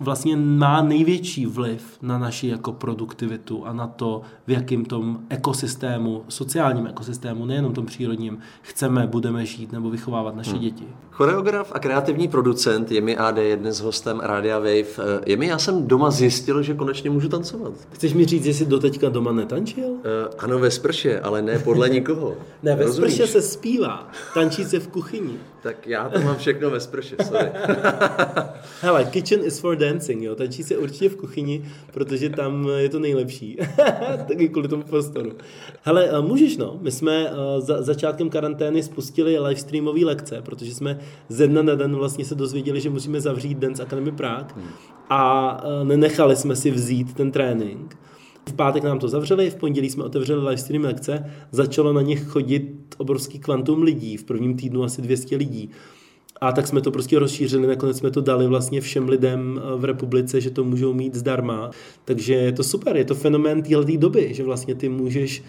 vlastně 0.00 0.36
má 0.36 0.82
největší 0.82 1.46
vliv 1.46 1.82
na 2.02 2.18
naši 2.18 2.48
jako 2.48 2.72
produktivitu 2.72 3.66
a 3.66 3.72
na 3.72 3.86
to, 3.86 4.22
v 4.46 4.50
jakém 4.50 4.84
tom 4.84 5.18
ekosystému, 5.28 6.24
sociálním 6.28 6.86
ekosystému, 6.86 7.46
nejenom 7.46 7.72
tom 7.72 7.86
přírodním, 7.86 8.38
chceme, 8.62 9.06
budeme 9.06 9.46
žít 9.46 9.72
nebo 9.72 9.90
vychovávat 9.90 10.36
naše 10.36 10.50
hmm. 10.50 10.60
děti. 10.60 10.84
Choreograf 11.10 11.72
a 11.74 11.78
kreativní 11.78 12.28
producent 12.28 12.90
Jemi 12.90 13.16
AD 13.16 13.36
je 13.36 13.56
dnes 13.56 13.80
hostem 13.80 14.20
Radia 14.20 14.58
Wave. 14.58 14.70
Eh, 14.98 15.20
Jemi, 15.26 15.46
já 15.46 15.58
jsem 15.58 15.86
doma 15.86 16.10
zjistil, 16.10 16.62
že 16.62 16.74
konečně 16.74 17.10
můžu 17.10 17.28
tancovat. 17.28 17.72
Chceš 17.92 18.14
mi 18.14 18.24
říct, 18.24 18.46
jestli 18.46 18.66
doteďka 18.66 19.08
doma 19.08 19.32
netančil? 19.32 19.88
Uh, 19.88 20.00
ano, 20.38 20.58
ve 20.58 20.70
sprše, 20.70 21.20
ale 21.20 21.42
ne 21.42 21.58
podle 21.58 21.88
nikoho. 21.88 22.34
ne, 22.62 22.76
ve 22.76 22.84
Rozumíš? 22.84 23.14
sprše 23.14 23.32
se 23.32 23.42
zpívá, 23.42 24.08
tančí 24.34 24.64
se 24.64 24.80
v 24.80 24.88
kuchyni. 24.88 25.38
Tak 25.64 25.86
já 25.86 26.08
to 26.08 26.20
mám 26.20 26.36
všechno 26.36 26.70
ve 26.70 26.80
sprše, 26.80 27.16
sorry. 27.22 27.50
Hele, 28.80 29.04
kitchen 29.04 29.40
is 29.44 29.58
for 29.58 29.76
dancing, 29.76 30.22
jo. 30.22 30.34
Tančí 30.34 30.62
se 30.62 30.76
určitě 30.76 31.08
v 31.08 31.16
kuchyni, 31.16 31.64
protože 31.92 32.30
tam 32.30 32.68
je 32.76 32.88
to 32.88 32.98
nejlepší. 32.98 33.58
Taky 34.28 34.48
kvůli 34.48 34.68
tomu 34.68 34.82
prostoru. 34.82 35.32
Hele, 35.82 36.08
eh, 36.10 36.20
můžeš 36.20 36.56
no. 36.56 36.78
My 36.82 36.90
jsme 36.90 37.28
eh, 37.28 37.60
za 37.60 37.82
začátkem 37.82 38.30
karantény 38.30 38.82
spustili 38.82 39.38
livestreamové 39.38 40.04
lekce, 40.04 40.42
protože 40.42 40.74
jsme 40.74 40.98
ze 41.28 41.46
dne 41.46 41.62
na 41.62 41.74
den 41.74 41.96
vlastně 41.96 42.24
se 42.24 42.34
dozvěděli, 42.34 42.80
že 42.80 42.90
musíme 42.90 43.20
zavřít 43.20 43.58
Dance 43.58 43.82
Academy 43.82 44.12
Prague 44.12 44.54
hmm. 44.56 44.68
a 45.10 45.60
eh, 45.64 45.84
nenechali 45.84 46.36
jsme 46.36 46.56
si 46.56 46.70
vzít 46.70 47.14
ten 47.14 47.30
trénink. 47.30 47.96
V 48.48 48.52
pátek 48.52 48.82
nám 48.82 48.98
to 48.98 49.08
zavřeli, 49.08 49.50
v 49.50 49.54
pondělí 49.54 49.90
jsme 49.90 50.04
otevřeli 50.04 50.44
livestream 50.44 50.84
lekce, 50.84 51.30
začalo 51.50 51.92
na 51.92 52.02
nich 52.02 52.24
chodit 52.24 52.94
obrovský 52.98 53.38
kvantum 53.38 53.82
lidí, 53.82 54.16
v 54.16 54.24
prvním 54.24 54.56
týdnu 54.56 54.84
asi 54.84 55.02
200 55.02 55.36
lidí. 55.36 55.70
A 56.40 56.52
tak 56.52 56.66
jsme 56.66 56.80
to 56.80 56.90
prostě 56.90 57.18
rozšířili, 57.18 57.66
nakonec 57.66 57.98
jsme 57.98 58.10
to 58.10 58.20
dali 58.20 58.46
vlastně 58.46 58.80
všem 58.80 59.08
lidem 59.08 59.60
eh, 59.60 59.76
v 59.76 59.84
republice, 59.84 60.40
že 60.40 60.50
to 60.50 60.64
můžou 60.64 60.92
mít 60.92 61.14
zdarma. 61.14 61.70
Takže 62.04 62.34
je 62.34 62.52
to 62.52 62.64
super, 62.64 62.96
je 62.96 63.04
to 63.04 63.14
fenomén 63.14 63.62
téhle 63.62 63.96
doby, 63.96 64.34
že 64.34 64.44
vlastně 64.44 64.74
ty 64.74 64.88
můžeš 64.88 65.42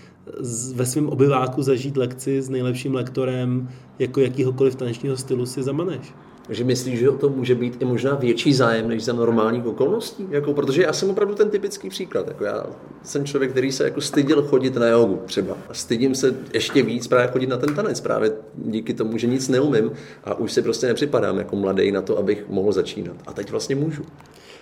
ve 0.74 0.86
svém 0.86 1.10
obyváku 1.10 1.62
zažít 1.62 1.98
lekci 1.98 2.42
s 2.42 2.50
nejlepším 2.50 2.96
lektorem, 2.96 3.70
jako 4.00 4.22
jakýhokoliv 4.22 4.75
tanečního 4.75 5.18
stylu 5.18 5.46
si 5.46 5.64
zamaneš. 5.64 6.14
Takže 6.48 6.64
myslíš, 6.64 7.00
že 7.00 7.10
o 7.10 7.18
to 7.18 7.30
může 7.30 7.56
být 7.56 7.82
i 7.82 7.86
možná 7.86 8.16
větší 8.16 8.54
zájem 8.54 8.88
než 8.88 9.04
za 9.04 9.14
normálních 9.14 9.66
okolností? 9.66 10.28
Jako, 10.30 10.54
protože 10.54 10.84
já 10.84 10.94
jsem 10.94 11.10
opravdu 11.10 11.36
ten 11.36 11.50
typický 11.50 11.90
příklad. 11.90 12.28
Jako 12.28 12.44
já 12.44 12.66
jsem 13.04 13.25
člověk, 13.25 13.52
který 13.52 13.72
se 13.72 13.84
jako 13.84 14.02
styděl 14.02 14.44
chodit 14.44 14.75
na 14.75 14.88
jogu 14.88 15.20
třeba. 15.25 15.58
A 15.70 15.74
stydím 15.74 16.16
se 16.16 16.36
ještě 16.54 16.84
víc 16.84 17.08
právě 17.08 17.32
chodit 17.32 17.48
na 17.48 17.58
ten 17.58 17.75
tanec. 17.75 18.02
Právě 18.02 18.32
díky 18.56 18.94
tomu, 18.94 19.18
že 19.18 19.28
nic 19.28 19.50
neumím 19.50 19.92
a 20.24 20.34
už 20.34 20.52
si 20.52 20.62
prostě 20.62 20.88
nepřipadám 20.88 21.38
jako 21.38 21.56
mladý 21.56 21.92
na 21.92 22.02
to, 22.02 22.18
abych 22.18 22.46
mohl 22.50 22.72
začínat. 22.72 23.16
A 23.28 23.34
teď 23.34 23.52
vlastně 23.52 23.75
můžu. 23.75 24.04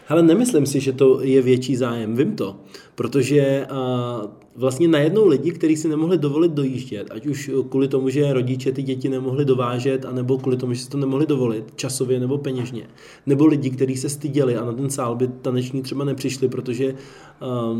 Ale 0.07 0.23
nemyslím 0.23 0.65
si, 0.65 0.79
že 0.79 0.93
to 0.93 1.21
je 1.21 1.41
větší 1.41 1.75
zájem. 1.75 2.15
Vím 2.15 2.35
to. 2.35 2.55
Protože 2.95 3.67
vlastně 4.55 4.87
najednou 4.87 5.27
lidi, 5.27 5.51
kteří 5.51 5.77
si 5.77 5.87
nemohli 5.87 6.17
dovolit 6.17 6.51
dojíždět, 6.51 7.07
ať 7.11 7.25
už 7.25 7.51
kvůli 7.69 7.87
tomu, 7.87 8.09
že 8.09 8.33
rodiče 8.33 8.71
ty 8.71 8.83
děti 8.83 9.09
nemohli 9.09 9.45
dovážet, 9.45 10.05
anebo 10.05 10.37
kvůli 10.37 10.57
tomu, 10.57 10.73
že 10.73 10.81
si 10.81 10.89
to 10.89 10.97
nemohli 10.97 11.25
dovolit, 11.25 11.65
časově 11.75 12.19
nebo 12.19 12.37
peněžně, 12.37 12.83
nebo 13.25 13.45
lidi, 13.45 13.69
kteří 13.69 13.97
se 13.97 14.09
styděli 14.09 14.55
a 14.55 14.65
na 14.65 14.73
ten 14.73 14.89
sál 14.89 15.15
by 15.15 15.27
taneční 15.27 15.81
třeba 15.81 16.05
nepřišli, 16.05 16.47
protože, 16.47 16.95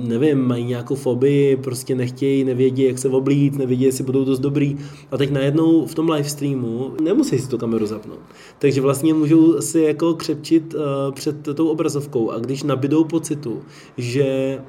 nevím, 0.04 0.38
mají 0.38 0.66
nějakou 0.66 0.96
fobii, 0.96 1.56
prostě 1.56 1.96
nechtějí, 1.96 2.44
nevědí, 2.44 2.84
jak 2.84 3.00
se 3.00 3.10
oblít, 3.10 3.58
nevědí, 3.58 3.84
jestli 3.84 4.04
budou 4.04 4.26
dost 4.26 4.40
dobrý. 4.40 4.78
A 5.12 5.18
teď 5.18 5.32
najednou 5.32 5.86
v 5.86 5.96
tom 5.96 6.10
live 6.10 6.30
streamu 6.30 6.92
nemusí 7.04 7.40
si 7.40 7.50
tu 7.50 7.58
kameru 7.58 7.86
zapnout. 7.86 8.20
Takže 8.60 8.82
vlastně 8.82 9.14
můžou 9.14 9.62
si 9.62 9.80
jako 9.80 10.14
křepčit 10.14 10.76
před 11.12 11.36
tou 11.56 11.68
obrazovkou 11.68 12.32
a 12.32 12.40
když 12.40 12.64
nabidou 12.64 13.04
pocitu, 13.04 13.62
že 13.98 14.60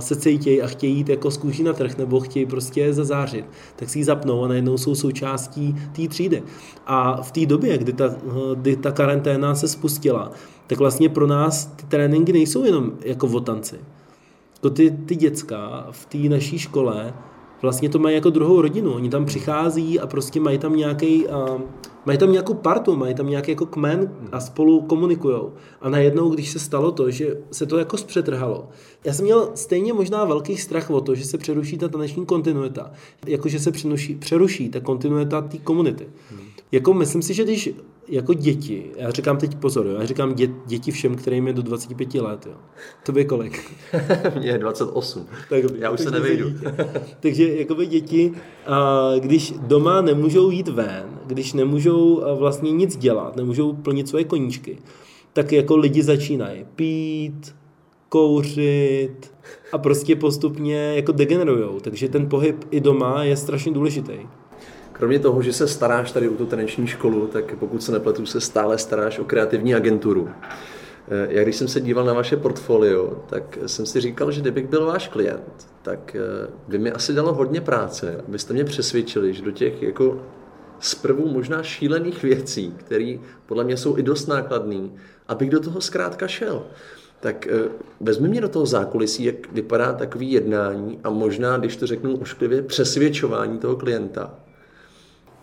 se 0.00 0.16
cítějí 0.16 0.62
a 0.62 0.66
chtějí 0.66 0.96
jít 0.96 1.08
jako 1.08 1.30
zkušit 1.30 1.62
na 1.62 1.72
trh 1.72 1.98
nebo 1.98 2.20
chtějí 2.20 2.46
prostě 2.46 2.92
zazářit, 2.92 3.44
tak 3.76 3.88
si 3.88 3.98
ji 3.98 4.04
zapnou 4.04 4.44
a 4.44 4.48
najednou 4.48 4.78
jsou 4.78 4.94
součástí 4.94 5.76
té 5.96 6.08
třídy. 6.08 6.42
A 6.86 7.22
v 7.22 7.32
té 7.32 7.46
době, 7.46 7.78
kdy 7.78 7.92
ta, 7.92 8.14
kdy 8.54 8.76
ta 8.76 8.92
karanténa 8.92 9.54
se 9.54 9.68
spustila, 9.68 10.32
tak 10.66 10.78
vlastně 10.78 11.08
pro 11.08 11.26
nás 11.26 11.66
ty 11.66 11.86
tréninky 11.86 12.32
nejsou 12.32 12.64
jenom 12.64 12.92
jako 13.00 13.26
o 13.26 13.40
tanci. 13.40 13.76
To 14.60 14.70
ty, 14.70 14.90
ty 14.90 15.16
děcka 15.16 15.86
v 15.90 16.06
té 16.06 16.18
naší 16.18 16.58
škole 16.58 17.14
vlastně 17.64 17.88
to 17.88 17.98
mají 17.98 18.14
jako 18.14 18.30
druhou 18.30 18.60
rodinu. 18.60 18.94
Oni 18.94 19.10
tam 19.10 19.24
přichází 19.24 20.00
a 20.00 20.06
prostě 20.06 20.40
mají 20.40 20.58
tam 20.58 20.76
nějaký, 20.76 21.26
uh, 21.26 21.60
mají 22.04 22.18
tam 22.18 22.32
nějakou 22.32 22.54
partu, 22.54 22.96
mají 22.96 23.14
tam 23.14 23.28
nějaký 23.28 23.50
jako 23.50 23.66
kmen 23.66 24.12
a 24.32 24.40
spolu 24.40 24.80
komunikují. 24.80 25.40
A 25.80 25.88
najednou, 25.88 26.28
když 26.28 26.50
se 26.50 26.58
stalo 26.58 26.92
to, 26.92 27.10
že 27.10 27.36
se 27.50 27.66
to 27.66 27.78
jako 27.78 27.96
zpřetrhalo. 27.96 28.68
Já 29.04 29.12
jsem 29.12 29.24
měl 29.24 29.50
stejně 29.54 29.92
možná 29.92 30.24
velký 30.24 30.56
strach 30.56 30.90
o 30.90 31.00
to, 31.00 31.14
že 31.14 31.24
se 31.24 31.38
přeruší 31.38 31.78
ta 31.78 31.88
taneční 31.88 32.26
kontinuita. 32.26 32.90
Jako, 33.26 33.48
že 33.48 33.60
se 33.60 33.70
přeruší, 33.72 34.14
přeruší 34.14 34.68
ta 34.68 34.80
kontinuita 34.80 35.40
té 35.40 35.58
komunity. 35.58 36.06
Hmm. 36.30 36.53
Jako 36.74 36.94
myslím 36.94 37.22
si, 37.22 37.34
že 37.34 37.44
když 37.44 37.70
jako 38.08 38.34
děti, 38.34 38.90
já 38.96 39.10
říkám 39.10 39.36
teď 39.36 39.54
pozor, 39.54 39.86
já 39.86 40.06
říkám 40.06 40.34
dě, 40.34 40.50
děti 40.66 40.90
všem, 40.90 41.14
kterým 41.14 41.46
je 41.46 41.52
do 41.52 41.62
25 41.62 42.14
let, 42.14 42.46
jo. 42.46 42.54
To 43.06 43.12
by 43.12 43.24
kolik? 43.24 43.70
Mně 44.38 44.48
je 44.48 44.58
28. 44.58 45.26
Tak, 45.48 45.64
já 45.78 45.90
už 45.90 46.00
se 46.00 46.10
nevejdu. 46.10 46.46
Takže 47.20 47.54
jakoby 47.54 47.86
děti, 47.86 48.32
když 49.18 49.54
doma 49.58 50.00
nemůžou 50.00 50.50
jít 50.50 50.68
ven, 50.68 51.20
když 51.26 51.52
nemůžou 51.52 52.22
vlastně 52.38 52.72
nic 52.72 52.96
dělat, 52.96 53.36
nemůžou 53.36 53.72
plnit 53.72 54.08
svoje 54.08 54.24
koníčky, 54.24 54.78
tak 55.32 55.52
jako 55.52 55.76
lidi 55.76 56.02
začínají 56.02 56.64
pít, 56.76 57.54
kouřit 58.08 59.34
a 59.72 59.78
prostě 59.78 60.16
postupně 60.16 60.76
jako 60.76 61.12
degenerujou. 61.12 61.80
Takže 61.80 62.08
ten 62.08 62.28
pohyb 62.28 62.64
i 62.70 62.80
doma 62.80 63.24
je 63.24 63.36
strašně 63.36 63.72
důležitý. 63.72 64.18
Kromě 64.94 65.18
toho, 65.18 65.42
že 65.42 65.52
se 65.52 65.68
staráš 65.68 66.12
tady 66.12 66.28
o 66.28 66.34
tu 66.34 66.46
taneční 66.46 66.86
školu, 66.86 67.26
tak 67.26 67.54
pokud 67.54 67.82
se 67.82 67.92
nepletu, 67.92 68.26
se 68.26 68.40
stále 68.40 68.78
staráš 68.78 69.18
o 69.18 69.24
kreativní 69.24 69.74
agenturu. 69.74 70.28
Eh, 71.08 71.26
já 71.28 71.42
když 71.42 71.56
jsem 71.56 71.68
se 71.68 71.80
díval 71.80 72.04
na 72.04 72.12
vaše 72.12 72.36
portfolio, 72.36 73.22
tak 73.26 73.58
jsem 73.66 73.86
si 73.86 74.00
říkal, 74.00 74.30
že 74.30 74.40
kdybych 74.40 74.66
byl 74.66 74.86
váš 74.86 75.08
klient, 75.08 75.68
tak 75.82 76.16
eh, 76.16 76.48
by 76.68 76.78
mi 76.78 76.92
asi 76.92 77.12
dalo 77.12 77.34
hodně 77.34 77.60
práce, 77.60 78.22
abyste 78.28 78.54
mě 78.54 78.64
přesvědčili, 78.64 79.34
že 79.34 79.42
do 79.42 79.50
těch 79.50 79.82
jako 79.82 80.22
zprvu 80.80 81.28
možná 81.28 81.62
šílených 81.62 82.22
věcí, 82.22 82.74
které 82.76 83.18
podle 83.46 83.64
mě 83.64 83.76
jsou 83.76 83.98
i 83.98 84.02
dost 84.02 84.26
nákladné, 84.26 84.88
abych 85.28 85.50
do 85.50 85.60
toho 85.60 85.80
zkrátka 85.80 86.28
šel. 86.28 86.66
Tak 87.20 87.46
eh, 87.46 87.68
vezmi 88.00 88.28
mě 88.28 88.40
do 88.40 88.48
toho 88.48 88.66
zákulisí, 88.66 89.24
jak 89.24 89.52
vypadá 89.52 89.92
takový 89.92 90.32
jednání 90.32 91.00
a 91.04 91.10
možná, 91.10 91.56
když 91.56 91.76
to 91.76 91.86
řeknu 91.86 92.16
ošklivě, 92.16 92.62
přesvědčování 92.62 93.58
toho 93.58 93.76
klienta. 93.76 94.43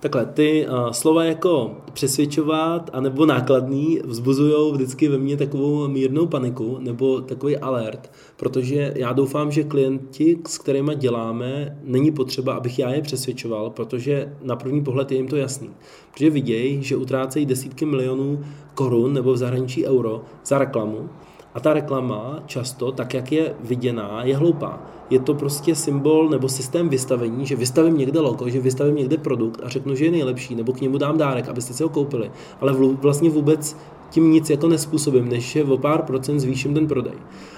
Takhle, 0.02 0.26
ty 0.26 0.68
uh, 0.68 0.92
slova 0.92 1.24
jako 1.24 1.72
přesvědčovat 1.94 2.90
anebo 2.94 3.26
nákladný 3.26 4.00
vzbuzují 4.04 4.72
vždycky 4.72 5.08
ve 5.08 5.18
mně 5.18 5.38
takovou 5.38 5.88
mírnou 5.88 6.28
paniku 6.28 6.78
nebo 6.80 7.22
takový 7.22 7.58
alert, 7.58 8.12
protože 8.38 8.94
já 8.96 9.14
doufám, 9.14 9.52
že 9.52 9.64
klienti, 9.64 10.40
s 10.48 10.58
kterými 10.58 10.96
děláme, 10.96 11.78
není 11.84 12.12
potřeba, 12.12 12.54
abych 12.54 12.80
já 12.80 12.90
je 12.90 13.02
přesvědčoval, 13.02 13.70
protože 13.70 14.34
na 14.44 14.56
první 14.56 14.84
pohled 14.84 15.12
je 15.12 15.18
jim 15.18 15.28
to 15.28 15.36
jasný. 15.36 15.70
Protože 16.14 16.30
vidějí, 16.30 16.84
že 16.84 16.96
utrácejí 16.96 17.46
desítky 17.46 17.86
milionů 17.86 18.44
korun 18.76 19.14
nebo 19.14 19.34
v 19.34 19.38
zahraničí 19.38 19.86
euro 19.86 20.22
za 20.46 20.58
reklamu 20.58 21.10
a 21.54 21.60
ta 21.60 21.74
reklama 21.74 22.44
často, 22.46 22.92
tak 22.92 23.14
jak 23.14 23.32
je 23.32 23.56
viděná, 23.64 24.24
je 24.24 24.38
hloupá. 24.38 25.01
Je 25.12 25.20
to 25.20 25.34
prostě 25.34 25.76
symbol 25.76 26.30
nebo 26.30 26.50
systém 26.50 26.90
vystavení, 26.90 27.46
že 27.46 27.56
vystavím 27.56 27.98
někde 27.98 28.20
logo, 28.20 28.50
že 28.50 28.60
vystavím 28.60 28.96
někde 28.96 29.18
produkt 29.18 29.62
a 29.64 29.70
řeknu, 29.70 29.96
že 29.96 30.06
je 30.06 30.12
nejlepší, 30.12 30.56
nebo 30.56 30.74
k 30.74 30.82
němu 30.82 30.98
dám 30.98 31.18
dárek, 31.18 31.50
abyste 31.50 31.74
si 31.74 31.84
ho 31.84 31.90
koupili. 31.90 32.32
Ale 32.62 32.74
vlastně 32.74 33.30
vůbec 33.30 33.78
tím 34.10 34.32
nic 34.32 34.50
jako 34.50 34.68
nespůsobím, 34.68 35.30
než 35.30 35.56
je 35.56 35.64
o 35.64 35.78
pár 35.78 36.02
procent 36.02 36.40
zvýším 36.40 36.74
ten 36.74 36.88
prodej. 36.88 37.14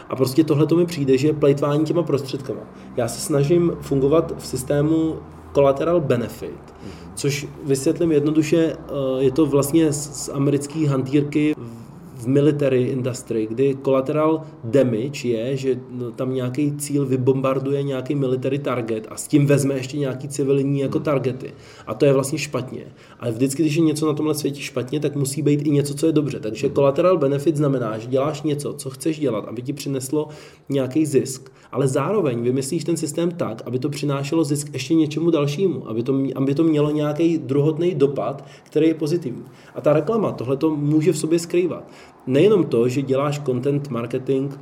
A 0.09 0.15
prostě 0.15 0.43
tohle 0.43 0.65
to 0.67 0.75
mi 0.75 0.85
přijde, 0.85 1.17
že 1.17 1.27
je 1.27 1.33
plejtvání 1.33 1.85
těma 1.85 2.03
prostředkama. 2.03 2.61
Já 2.97 3.07
se 3.07 3.21
snažím 3.21 3.71
fungovat 3.81 4.33
v 4.37 4.47
systému 4.47 5.15
collateral 5.53 6.01
benefit, 6.01 6.73
což 7.15 7.47
vysvětlím 7.63 8.11
jednoduše, 8.11 8.57
eh, 8.57 9.23
je 9.23 9.31
to 9.31 9.45
vlastně 9.45 9.93
z 9.93 10.29
americké 10.33 10.89
hantýrky 10.89 11.55
v 12.23 12.27
military 12.27 12.83
industry, 12.83 13.47
kdy 13.47 13.77
collateral 13.83 14.41
damage 14.63 15.27
je, 15.27 15.57
že 15.57 15.79
no, 15.89 16.11
tam 16.11 16.33
nějaký 16.33 16.77
cíl 16.77 17.05
vybombarduje 17.05 17.83
nějaký 17.83 18.15
military 18.15 18.59
target 18.59 19.07
a 19.09 19.15
s 19.15 19.27
tím 19.27 19.45
vezme 19.45 19.73
ještě 19.73 19.97
nějaký 19.97 20.27
civilní 20.27 20.79
jako 20.79 20.99
targety. 20.99 21.53
A 21.87 21.93
to 21.93 22.05
je 22.05 22.13
vlastně 22.13 22.37
špatně. 22.37 22.85
Ale 23.19 23.31
vždycky, 23.31 23.63
když 23.63 23.75
je 23.75 23.81
něco 23.81 24.07
na 24.07 24.13
tomhle 24.13 24.35
světě 24.35 24.61
špatně, 24.61 24.99
tak 24.99 25.15
musí 25.15 25.41
být 25.41 25.67
i 25.67 25.69
něco, 25.69 25.93
co 25.93 26.05
je 26.05 26.11
dobře. 26.11 26.39
Takže 26.39 26.69
collateral 26.69 27.17
benefit 27.17 27.55
znamená, 27.55 27.97
že 27.97 28.07
děláš 28.07 28.41
něco, 28.41 28.73
co 28.73 28.89
chceš 28.89 29.19
dělat, 29.19 29.45
aby 29.47 29.61
ti 29.61 29.73
přineslo 29.73 30.27
nějaký 30.69 31.05
zisk. 31.05 31.51
Ale 31.71 31.87
zároveň 31.87 32.41
vymyslíš 32.41 32.83
ten 32.83 32.97
systém 32.97 33.31
tak, 33.31 33.61
aby 33.65 33.79
to 33.79 33.89
přinášelo 33.89 34.43
zisk 34.43 34.73
ještě 34.73 34.93
něčemu 34.93 35.31
dalšímu, 35.31 35.89
aby 35.89 36.03
to, 36.03 36.19
aby 36.35 36.55
to 36.55 36.63
mělo 36.63 36.91
nějaký 36.91 37.37
druhotný 37.37 37.95
dopad, 37.95 38.45
který 38.63 38.87
je 38.87 38.93
pozitivní. 38.93 39.43
A 39.75 39.81
ta 39.81 39.93
reklama 39.93 40.31
tohle 40.31 40.57
to 40.57 40.75
může 40.75 41.11
v 41.11 41.17
sobě 41.17 41.39
skrývat. 41.39 41.91
Nejenom 42.27 42.63
to, 42.63 42.89
že 42.89 43.01
děláš 43.01 43.41
content 43.45 43.89
marketing 43.89 44.53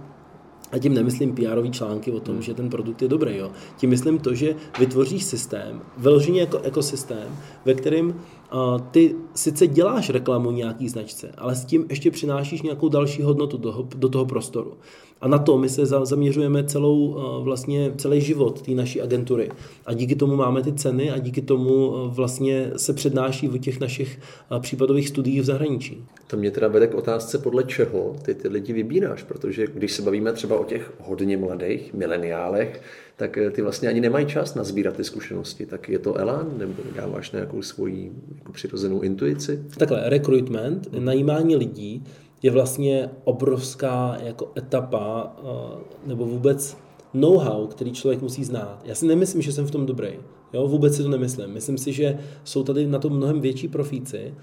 a 0.72 0.78
tím 0.78 0.94
nemyslím 0.94 1.36
pr 1.36 1.72
články 1.72 2.12
o 2.12 2.20
tom, 2.20 2.34
hmm. 2.34 2.44
že 2.44 2.54
ten 2.54 2.70
produkt 2.70 3.02
je 3.02 3.08
dobrý. 3.08 3.38
Jo. 3.38 3.52
Tím 3.78 3.90
myslím 3.90 4.20
to, 4.20 4.34
že 4.34 4.56
vytvoříš 4.80 5.24
systém, 5.24 5.82
vyloženě 5.98 6.40
jako 6.40 6.60
ekosystém, 6.60 7.38
ve 7.66 7.74
kterém 7.74 8.08
uh, 8.08 8.82
ty 8.92 9.16
sice 9.34 9.68
děláš 9.68 10.10
reklamu 10.10 10.52
nějaký 10.52 10.90
značce, 10.90 11.32
ale 11.38 11.56
s 11.56 11.66
tím 11.66 11.86
ještě 11.90 12.12
přinášíš 12.12 12.62
nějakou 12.62 12.90
další 12.90 13.22
hodnotu 13.22 13.58
do, 13.58 13.88
do 13.96 14.10
toho 14.10 14.26
prostoru. 14.26 14.74
A 15.22 15.28
na 15.28 15.38
to 15.38 15.58
my 15.58 15.70
se 15.70 15.86
zaměřujeme 15.86 16.64
celou, 16.64 17.18
eh, 17.18 17.44
vlastně 17.44 17.92
celý 17.98 18.22
život 18.22 18.62
té 18.62 18.72
naší 18.72 19.02
agentury. 19.02 19.52
A 19.86 19.94
díky 19.94 20.16
tomu 20.16 20.36
máme 20.36 20.64
ty 20.64 20.74
ceny 20.74 21.12
a 21.12 21.18
díky 21.18 21.42
tomu 21.42 21.96
eh, 21.96 22.10
vlastně 22.14 22.72
se 22.78 22.94
přednáší 22.94 23.48
v 23.48 23.58
těch 23.58 23.80
našich 23.80 24.20
eh, 24.20 24.60
případových 24.60 25.10
studiích 25.10 25.42
v 25.42 25.46
zahraničí. 25.46 26.06
To 26.28 26.38
mě 26.38 26.52
teda 26.52 26.68
vede 26.68 26.88
k 26.88 26.96
otázce, 26.96 27.38
podle 27.38 27.64
čeho 27.64 28.16
ty 28.22 28.36
ty 28.36 28.48
lidi 28.48 28.74
vybíráš, 28.74 29.24
protože 29.24 29.68
když 29.74 29.92
se 29.92 30.02
bavíme 30.02 30.34
třeba 30.34 30.60
o 30.60 30.64
těch 30.64 30.94
hodně 31.00 31.38
mladých 31.38 31.94
mileniálech, 31.94 32.82
tak 33.16 33.38
ty 33.52 33.62
vlastně 33.62 33.90
ani 33.90 34.02
nemají 34.02 34.26
čas 34.26 34.56
na 34.56 34.64
sbírat 34.64 34.96
ty 34.96 35.04
zkušenosti. 35.04 35.66
Tak 35.66 35.90
je 35.90 36.00
to 36.00 36.16
elán, 36.16 36.48
nebo 36.58 36.74
dáváš 36.96 37.32
nějakou 37.32 37.62
svoji 37.62 38.12
jako 38.38 38.52
přirozenou 38.52 39.02
intuici? 39.02 39.64
Takhle, 39.78 40.10
recruitment, 40.10 40.88
najímání 41.00 41.56
lidí, 41.56 42.04
je 42.44 42.52
vlastně 42.52 43.10
obrovská 43.24 44.18
jako 44.24 44.52
etapa 44.58 45.36
eh, 45.38 45.78
nebo 46.06 46.26
vůbec 46.26 46.78
know-how, 47.14 47.68
který 47.68 47.92
člověk 47.92 48.22
musí 48.22 48.44
znát. 48.44 48.82
Já 48.86 48.96
si 48.96 49.06
nemyslím, 49.08 49.42
že 49.42 49.52
jsem 49.52 49.66
v 49.66 49.72
tom 49.72 49.86
dobrý. 49.86 50.10
Jo, 50.54 50.68
vůbec 50.68 50.96
si 50.96 51.04
to 51.04 51.10
nemyslím. 51.10 51.50
Myslím 51.50 51.78
si, 51.78 51.94
že 51.94 52.20
jsou 52.44 52.64
tady 52.64 52.88
na 52.88 53.00
to 53.00 53.10
mnohem 53.10 53.42
větší 53.42 53.68
profíci 53.68 54.34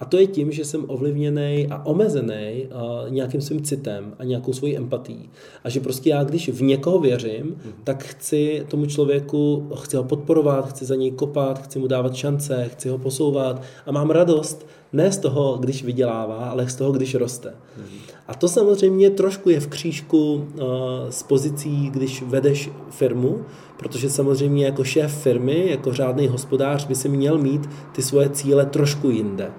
a 0.00 0.04
to 0.04 0.16
je 0.16 0.26
tím, 0.26 0.52
že 0.52 0.64
jsem 0.64 0.84
ovlivněný 0.88 1.66
a 1.70 1.86
omezený 1.86 2.66
uh, 2.66 3.10
nějakým 3.10 3.40
svým 3.40 3.62
citem 3.62 4.14
a 4.18 4.24
nějakou 4.24 4.52
svojí 4.52 4.76
empatí. 4.76 5.30
A 5.64 5.70
že 5.70 5.80
prostě 5.80 6.10
já, 6.10 6.24
když 6.24 6.48
v 6.48 6.62
někoho 6.62 6.98
věřím, 6.98 7.44
mm. 7.44 7.72
tak 7.84 8.04
chci 8.04 8.66
tomu 8.70 8.86
člověku, 8.86 9.70
chci 9.74 9.96
ho 9.96 10.04
podporovat, 10.04 10.68
chci 10.68 10.84
za 10.84 10.94
něj 10.94 11.10
kopat, 11.10 11.62
chci 11.62 11.78
mu 11.78 11.86
dávat 11.86 12.14
šance, 12.14 12.68
chci 12.72 12.88
ho 12.88 12.98
posouvat 12.98 13.62
a 13.86 13.92
mám 13.92 14.10
radost 14.10 14.66
ne 14.92 15.12
z 15.12 15.18
toho, 15.18 15.56
když 15.56 15.84
vydělává, 15.84 16.50
ale 16.50 16.68
z 16.68 16.74
toho, 16.74 16.92
když 16.92 17.14
roste. 17.14 17.54
Mm. 17.78 17.84
A 18.28 18.34
to 18.34 18.48
samozřejmě 18.48 19.10
trošku 19.10 19.50
je 19.50 19.60
v 19.60 19.66
křížku 19.66 20.34
uh, 20.34 20.62
s 21.10 21.22
pozicí, 21.22 21.90
když 21.90 22.22
vedeš 22.22 22.70
firmu, 22.90 23.44
protože 23.76 24.10
samozřejmě 24.10 24.64
jako 24.64 24.84
šéf 24.84 25.22
firmy, 25.22 25.70
jako 25.70 25.92
řádný 25.92 26.28
hospodář 26.28 26.86
by 26.86 26.94
si 26.94 27.08
měl 27.08 27.38
mít 27.38 27.68
ty 27.92 28.02
svoje 28.02 28.28
cíle 28.30 28.66
trošku 28.66 29.10
jinde. 29.10 29.52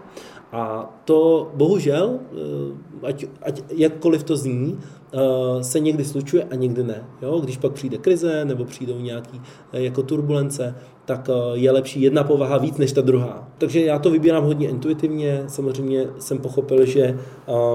A 0.51 0.89
to 1.05 1.51
bohužel, 1.53 2.19
eh, 2.31 3.07
ať, 3.07 3.25
ať 3.41 3.62
jakkoliv 3.72 4.24
to 4.24 4.38
zní, 4.38 4.79
eh, 4.79 5.06
se 5.61 5.79
někdy 5.79 6.05
slučuje 6.05 6.43
a 6.43 6.55
někdy 6.55 6.83
ne. 6.83 7.03
Jo? 7.21 7.39
Když 7.39 7.57
pak 7.57 7.71
přijde 7.71 7.97
krize 7.97 8.45
nebo 8.45 8.65
přijdou 8.65 8.99
nějaké 8.99 9.37
eh, 9.73 9.81
jako 9.81 10.03
turbulence, 10.03 10.75
tak 11.07 11.29
eh, 11.29 11.33
je 11.53 11.71
lepší 11.71 12.01
jedna 12.01 12.23
povaha 12.23 12.57
víc 12.57 12.77
než 12.77 12.91
ta 12.91 13.01
druhá. 13.01 13.47
Takže 13.57 13.81
já 13.81 13.99
to 13.99 14.09
vybírám 14.09 14.43
hodně 14.43 14.69
intuitivně, 14.69 15.43
samozřejmě 15.47 16.07
jsem 16.19 16.37
pochopil, 16.37 16.85
že 16.85 17.01
eh, 17.03 17.17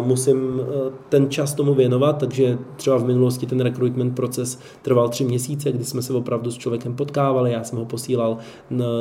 musím 0.01 0.61
eh, 0.61 0.91
ten 1.09 1.31
čas 1.31 1.55
tomu 1.55 1.75
věnovat, 1.75 2.19
takže 2.19 2.59
třeba 2.77 2.97
v 2.97 3.05
minulosti 3.05 3.47
ten 3.47 3.61
recruitment 3.61 4.17
proces 4.17 4.59
trval 4.83 5.09
tři 5.09 5.25
měsíce, 5.25 5.73
kdy 5.73 5.85
jsme 5.85 6.03
se 6.03 6.13
opravdu 6.13 6.51
s 6.51 6.59
člověkem 6.59 6.95
potkávali, 6.95 7.53
já 7.53 7.65
jsem 7.65 7.79
ho 7.79 7.85
posílal 7.85 8.37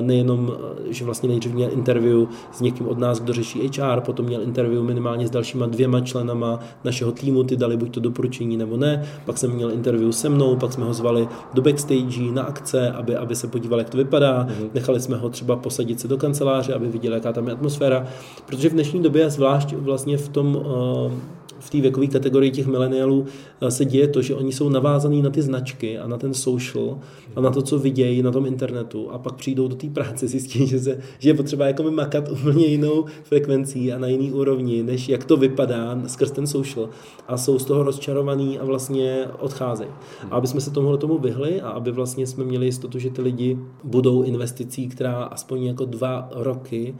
nejenom, 0.01 0.51
že 0.89 1.05
vlastně 1.05 1.29
nejdřív 1.29 1.53
měl 1.53 1.69
interview 1.73 2.25
s 2.51 2.61
někým 2.61 2.87
od 2.87 2.97
nás, 2.97 3.19
kdo 3.19 3.33
řeší 3.33 3.69
HR, 3.77 4.01
potom 4.01 4.25
měl 4.25 4.41
interview 4.41 4.83
minimálně 4.83 5.27
s 5.27 5.29
dalšíma 5.29 5.65
dvěma 5.65 6.01
členama 6.01 6.59
našeho 6.83 7.11
týmu, 7.11 7.43
ty 7.43 7.55
dali 7.55 7.77
buď 7.77 7.93
to 7.93 7.99
doporučení 8.21 8.57
nebo 8.57 8.77
ne, 8.77 9.03
pak 9.25 9.37
jsem 9.37 9.51
měl 9.51 9.71
interview 9.71 10.11
se 10.11 10.29
mnou, 10.29 10.55
pak 10.55 10.73
jsme 10.73 10.85
ho 10.85 10.93
zvali 10.93 11.27
do 11.53 11.61
backstage 11.61 12.31
na 12.33 12.43
akce, 12.43 12.91
aby, 12.91 13.15
aby 13.15 13.35
se 13.35 13.47
podíval, 13.47 13.79
jak 13.79 13.89
to 13.89 13.97
vypadá, 13.97 14.45
mm-hmm. 14.45 14.69
nechali 14.73 14.99
jsme 14.99 15.17
ho 15.17 15.29
třeba 15.29 15.55
posadit 15.55 15.99
se 15.99 16.07
do 16.07 16.17
kanceláře, 16.17 16.73
aby 16.73 16.87
viděli, 16.87 17.15
jaká 17.15 17.33
tam 17.33 17.47
je 17.47 17.53
atmosféra, 17.53 18.07
protože 18.45 18.69
v 18.69 18.73
dnešní 18.73 19.03
době, 19.03 19.29
zvlášť 19.29 19.73
vlastně 19.73 20.17
v 20.17 20.29
tom 20.29 20.55
uh, 20.55 21.11
v 21.61 21.69
té 21.69 21.81
věkové 21.81 22.07
kategorii 22.07 22.51
těch 22.51 22.67
milenialů 22.67 23.25
eh, 23.61 23.71
se 23.71 23.85
děje 23.85 24.07
to, 24.07 24.21
že 24.21 24.35
oni 24.35 24.51
jsou 24.51 24.69
navázaní 24.69 25.21
na 25.21 25.29
ty 25.29 25.41
značky 25.41 25.99
a 25.99 26.07
na 26.07 26.17
ten 26.17 26.33
social 26.33 26.99
a 27.35 27.41
na 27.41 27.49
to, 27.49 27.61
co 27.61 27.79
vidějí 27.79 28.21
na 28.21 28.31
tom 28.31 28.45
internetu 28.45 29.11
a 29.11 29.17
pak 29.17 29.35
přijdou 29.35 29.67
do 29.67 29.75
té 29.75 29.89
práce, 29.89 30.27
zjistí, 30.27 30.67
že, 30.67 30.79
se, 30.79 30.99
že 31.19 31.29
je 31.29 31.33
potřeba 31.33 31.67
jako 31.67 31.91
makat 31.91 32.29
úplně 32.31 32.65
jinou 32.65 33.05
frekvencí 33.23 33.93
a 33.93 33.97
na 33.97 34.07
jiný 34.07 34.31
úrovni, 34.31 34.83
než 34.83 35.09
jak 35.09 35.25
to 35.25 35.37
vypadá 35.37 36.01
skrz 36.07 36.31
ten 36.31 36.47
social 36.47 36.89
a 37.27 37.37
jsou 37.37 37.59
z 37.59 37.65
toho 37.65 37.83
rozčarovaný 37.83 38.59
a 38.59 38.65
vlastně 38.65 39.25
odcházejí. 39.39 39.89
A 40.31 40.35
aby 40.35 40.47
jsme 40.47 40.61
se 40.61 40.71
tomuhle 40.71 40.97
tomu 40.97 41.17
vyhli 41.17 41.61
a 41.61 41.69
aby 41.69 41.91
vlastně 41.91 42.27
jsme 42.27 42.43
měli 42.43 42.65
jistotu, 42.65 42.99
že 42.99 43.09
ty 43.09 43.21
lidi 43.21 43.57
budou 43.83 44.23
investicí, 44.23 44.87
která 44.87 45.23
aspoň 45.23 45.63
jako 45.63 45.85
dva 45.85 46.29
roky 46.31 46.95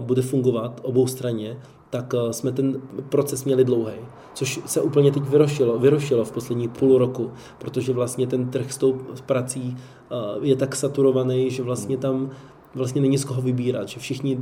bude 0.00 0.22
fungovat 0.22 0.80
obou 0.84 1.06
straně, 1.06 1.56
tak 1.92 2.14
eh, 2.14 2.32
jsme 2.32 2.52
ten 2.52 2.80
proces 3.08 3.44
měli 3.44 3.64
dlouhý, 3.64 3.92
což 4.34 4.60
se 4.66 4.80
úplně 4.80 5.12
teď 5.12 5.22
vyrošilo, 5.22 5.78
vyrošilo 5.78 6.24
v 6.24 6.32
poslední 6.32 6.68
půl 6.68 6.98
roku, 6.98 7.30
protože 7.58 7.92
vlastně 7.92 8.26
ten 8.26 8.48
trh 8.48 8.72
s 8.72 8.78
tou 8.78 8.92
prací 9.26 9.76
eh, 9.76 10.14
je 10.42 10.56
tak 10.56 10.76
saturovaný, 10.76 11.50
že 11.50 11.62
vlastně 11.62 11.96
tam 11.96 12.30
vlastně 12.74 13.00
není 13.00 13.18
z 13.18 13.24
koho 13.24 13.42
vybírat, 13.42 13.88
že 13.88 14.00
všichni 14.00 14.40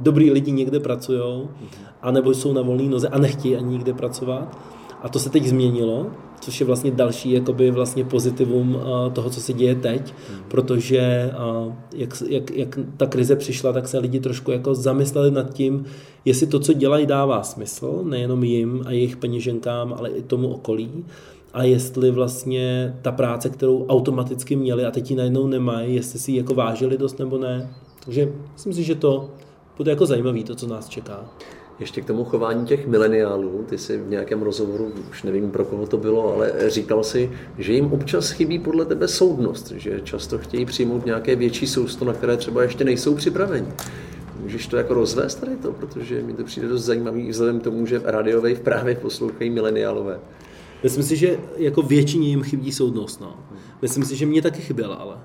dobrý 0.00 0.30
lidi 0.30 0.52
někde 0.52 0.80
pracují, 0.80 1.48
anebo 2.02 2.34
jsou 2.34 2.52
na 2.52 2.62
volné 2.62 2.88
noze 2.88 3.08
a 3.08 3.18
nechtějí 3.18 3.56
ani 3.56 3.70
nikde 3.70 3.94
pracovat. 3.94 4.58
A 5.02 5.08
to 5.08 5.18
se 5.18 5.30
teď 5.30 5.46
změnilo, 5.46 6.06
což 6.40 6.60
je 6.60 6.66
vlastně 6.66 6.90
další 6.90 7.32
jakoby 7.32 7.70
vlastně 7.70 8.04
pozitivum 8.04 8.78
eh, 8.80 9.10
toho, 9.10 9.30
co 9.30 9.40
se 9.40 9.52
děje 9.52 9.74
teď, 9.74 10.14
protože 10.48 11.32
jak, 11.94 12.22
jak, 12.28 12.50
jak 12.50 12.78
ta 12.96 13.06
krize 13.06 13.36
přišla, 13.36 13.72
tak 13.72 13.88
se 13.88 13.98
lidi 13.98 14.20
trošku 14.20 14.50
jako 14.50 14.74
zamysleli 14.74 15.30
nad 15.30 15.54
tím, 15.54 15.84
jestli 16.24 16.46
to, 16.46 16.58
co 16.58 16.72
dělají, 16.72 17.06
dává 17.06 17.42
smysl, 17.42 18.00
nejenom 18.04 18.44
jim 18.44 18.82
a 18.86 18.90
jejich 18.90 19.16
peněženkám, 19.16 19.94
ale 19.98 20.10
i 20.10 20.22
tomu 20.22 20.48
okolí 20.48 21.04
a 21.52 21.62
jestli 21.62 22.10
vlastně 22.10 22.96
ta 23.02 23.12
práce, 23.12 23.50
kterou 23.50 23.86
automaticky 23.86 24.56
měli 24.56 24.84
a 24.84 24.90
teď 24.90 25.10
ji 25.10 25.16
najednou 25.16 25.46
nemají, 25.46 25.94
jestli 25.94 26.18
si 26.18 26.30
ji 26.30 26.38
jako 26.38 26.54
vážili 26.54 26.98
dost 26.98 27.18
nebo 27.18 27.38
ne. 27.38 27.74
Takže 28.04 28.32
myslím 28.52 28.72
si, 28.72 28.82
že 28.82 28.94
to 28.94 29.30
bude 29.76 29.90
jako 29.90 30.06
zajímavý, 30.06 30.44
to, 30.44 30.54
co 30.54 30.66
nás 30.66 30.88
čeká. 30.88 31.30
Ještě 31.82 32.00
k 32.00 32.06
tomu 32.06 32.24
chování 32.24 32.66
těch 32.66 32.86
mileniálů, 32.86 33.64
ty 33.68 33.78
si 33.78 33.98
v 33.98 34.08
nějakém 34.08 34.42
rozhovoru, 34.42 34.92
už 35.10 35.22
nevím 35.22 35.50
pro 35.50 35.64
koho 35.64 35.86
to 35.86 35.96
bylo, 35.96 36.34
ale 36.34 36.52
říkal 36.70 37.04
si, 37.04 37.30
že 37.58 37.72
jim 37.72 37.92
občas 37.92 38.30
chybí 38.30 38.58
podle 38.58 38.84
tebe 38.84 39.08
soudnost, 39.08 39.72
že 39.76 40.00
často 40.04 40.38
chtějí 40.38 40.64
přijmout 40.64 41.06
nějaké 41.06 41.36
větší 41.36 41.66
sousto, 41.66 42.04
na 42.04 42.12
které 42.12 42.36
třeba 42.36 42.62
ještě 42.62 42.84
nejsou 42.84 43.14
připraveni. 43.14 43.66
Můžeš 44.40 44.66
to 44.66 44.76
jako 44.76 44.94
rozvést 44.94 45.34
tady 45.34 45.56
to, 45.56 45.72
protože 45.72 46.22
mi 46.22 46.32
to 46.32 46.44
přijde 46.44 46.68
dost 46.68 46.84
zajímavý 46.84 47.28
vzhledem 47.30 47.60
k 47.60 47.64
tomu, 47.64 47.86
že 47.86 47.98
v 47.98 48.06
rádiové 48.06 48.54
právě 48.54 48.94
poslouchají 48.94 49.50
mileniálové. 49.50 50.20
Myslím 50.82 51.04
si, 51.04 51.16
že 51.16 51.38
jako 51.56 51.82
většině 51.82 52.28
jim 52.28 52.42
chybí 52.42 52.72
soudnost. 52.72 53.20
No. 53.20 53.36
Myslím 53.82 54.04
si, 54.04 54.16
že 54.16 54.26
mě 54.26 54.42
taky 54.42 54.62
chyběla, 54.62 54.94
ale. 54.94 55.16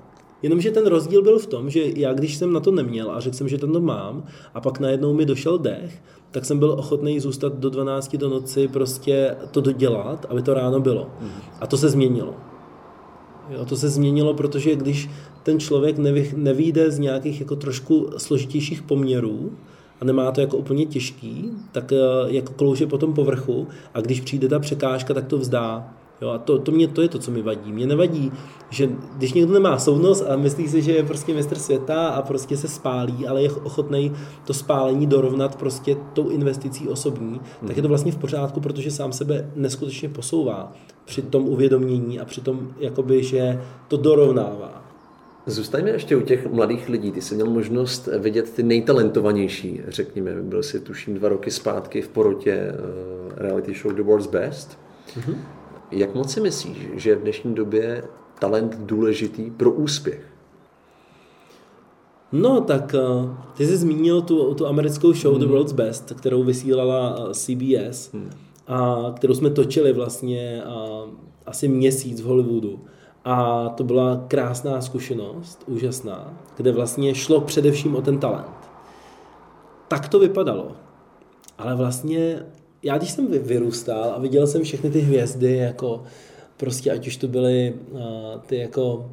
Jenomže 0.42 0.70
ten 0.70 0.86
rozdíl 0.86 1.22
byl 1.22 1.38
v 1.38 1.46
tom, 1.46 1.70
že 1.70 1.82
já 1.96 2.12
když 2.12 2.36
jsem 2.36 2.52
na 2.52 2.60
to 2.60 2.70
neměl 2.70 3.10
a 3.10 3.20
řekl 3.20 3.36
jsem, 3.36 3.48
že 3.48 3.58
to 3.58 3.80
mám 3.80 4.24
a 4.54 4.60
pak 4.60 4.80
najednou 4.80 5.14
mi 5.14 5.26
došel 5.26 5.58
dech, 5.58 6.02
tak 6.30 6.44
jsem 6.44 6.58
byl 6.58 6.70
ochotný 6.70 7.20
zůstat 7.20 7.52
do 7.58 7.70
12 7.70 8.16
do 8.16 8.28
noci 8.28 8.68
prostě 8.68 9.36
to 9.50 9.60
dodělat, 9.60 10.26
aby 10.28 10.42
to 10.42 10.54
ráno 10.54 10.80
bylo. 10.80 11.10
A 11.60 11.66
to 11.66 11.76
se 11.76 11.88
změnilo. 11.88 12.34
Jo, 13.50 13.64
to 13.64 13.76
se 13.76 13.88
změnilo, 13.88 14.34
protože 14.34 14.76
když 14.76 15.10
ten 15.42 15.60
člověk 15.60 15.98
nevy, 15.98 16.32
nevíde 16.36 16.90
z 16.90 16.98
nějakých 16.98 17.40
jako 17.40 17.56
trošku 17.56 18.10
složitějších 18.16 18.82
poměrů 18.82 19.52
a 20.00 20.04
nemá 20.04 20.32
to 20.32 20.40
jako 20.40 20.56
úplně 20.56 20.86
těžký, 20.86 21.50
tak 21.72 21.92
eh, 21.92 21.96
jako 22.26 22.52
klouže 22.52 22.86
po 22.86 22.98
tom 22.98 23.14
povrchu 23.14 23.66
a 23.94 24.00
když 24.00 24.20
přijde 24.20 24.48
ta 24.48 24.58
překážka, 24.58 25.14
tak 25.14 25.26
to 25.26 25.38
vzdá. 25.38 25.94
Jo, 26.20 26.28
a 26.28 26.38
to, 26.38 26.58
to, 26.58 26.72
mě, 26.72 26.88
to 26.88 27.02
je 27.02 27.08
to, 27.08 27.18
co 27.18 27.30
mi 27.30 27.42
vadí. 27.42 27.72
Mě 27.72 27.86
nevadí, 27.86 28.32
že 28.70 28.90
když 29.16 29.32
někdo 29.32 29.52
nemá 29.52 29.78
soudnost 29.78 30.24
a 30.28 30.36
myslí 30.36 30.68
si, 30.68 30.82
že 30.82 30.92
je 30.92 31.02
prostě 31.02 31.34
mistr 31.34 31.58
světa 31.58 32.08
a 32.08 32.22
prostě 32.22 32.56
se 32.56 32.68
spálí, 32.68 33.26
ale 33.26 33.42
je 33.42 33.50
ochotný 33.50 34.12
to 34.44 34.54
spálení 34.54 35.06
dorovnat 35.06 35.56
prostě 35.56 35.96
tou 36.12 36.28
investicí 36.28 36.88
osobní, 36.88 37.40
hmm. 37.60 37.68
tak 37.68 37.76
je 37.76 37.82
to 37.82 37.88
vlastně 37.88 38.12
v 38.12 38.16
pořádku, 38.16 38.60
protože 38.60 38.90
sám 38.90 39.12
sebe 39.12 39.50
neskutečně 39.54 40.08
posouvá 40.08 40.72
při 41.04 41.22
tom 41.22 41.48
uvědomění 41.48 42.20
a 42.20 42.24
při 42.24 42.40
tom, 42.40 42.72
jakoby, 42.78 43.22
že 43.22 43.62
to 43.88 43.96
dorovnává. 43.96 44.84
Zůstaňme 45.46 45.90
ještě 45.90 46.16
u 46.16 46.20
těch 46.20 46.52
mladých 46.52 46.88
lidí. 46.88 47.12
Ty 47.12 47.20
jsi 47.20 47.34
měl 47.34 47.50
možnost 47.50 48.08
vidět 48.18 48.50
ty 48.50 48.62
nejtalentovanější, 48.62 49.80
řekněme. 49.88 50.42
Byl 50.42 50.62
si 50.62 50.80
tuším 50.80 51.14
dva 51.14 51.28
roky 51.28 51.50
zpátky 51.50 52.02
v 52.02 52.08
porotě 52.08 52.72
uh, 52.72 53.32
reality 53.36 53.74
show 53.74 53.94
The 53.94 54.02
World's 54.02 54.26
Best. 54.26 54.78
Mm-hmm. 55.16 55.36
Jak 55.90 56.14
moc 56.14 56.32
si 56.32 56.40
myslíš, 56.40 56.76
že 56.94 57.10
je 57.10 57.16
v 57.16 57.22
dnešní 57.22 57.54
době 57.54 58.04
talent 58.38 58.78
důležitý 58.78 59.50
pro 59.50 59.70
úspěch? 59.70 60.26
No, 62.32 62.60
tak 62.60 62.94
uh, 62.94 63.30
ty 63.56 63.66
jsi 63.66 63.76
zmínil 63.76 64.22
tu, 64.22 64.54
tu 64.54 64.66
americkou 64.66 65.12
show 65.12 65.34
hmm. 65.34 65.40
The 65.40 65.46
World's 65.46 65.72
Best, 65.72 66.12
kterou 66.12 66.44
vysílala 66.44 67.18
uh, 67.18 67.32
CBS 67.32 68.12
hmm. 68.12 68.30
a 68.66 68.96
kterou 69.16 69.34
jsme 69.34 69.50
točili 69.50 69.92
vlastně 69.92 70.62
a, 70.62 71.02
asi 71.46 71.68
měsíc 71.68 72.20
v 72.20 72.24
Hollywoodu. 72.24 72.80
A 73.24 73.68
to 73.68 73.84
byla 73.84 74.24
krásná 74.28 74.80
zkušenost, 74.80 75.64
úžasná, 75.66 76.38
kde 76.56 76.72
vlastně 76.72 77.14
šlo 77.14 77.40
především 77.40 77.96
o 77.96 78.02
ten 78.02 78.18
talent. 78.18 78.70
Tak 79.88 80.08
to 80.08 80.18
vypadalo. 80.18 80.72
Ale 81.58 81.74
vlastně 81.74 82.42
já 82.82 82.98
když 82.98 83.10
jsem 83.10 83.26
vyrůstal 83.26 84.12
a 84.16 84.18
viděl 84.18 84.46
jsem 84.46 84.62
všechny 84.62 84.90
ty 84.90 85.00
hvězdy, 85.00 85.56
jako 85.56 86.02
prostě 86.56 86.90
ať 86.90 87.06
už 87.06 87.16
to 87.16 87.28
byly 87.28 87.74
uh, 87.90 88.00
ty 88.46 88.56
jako 88.56 89.10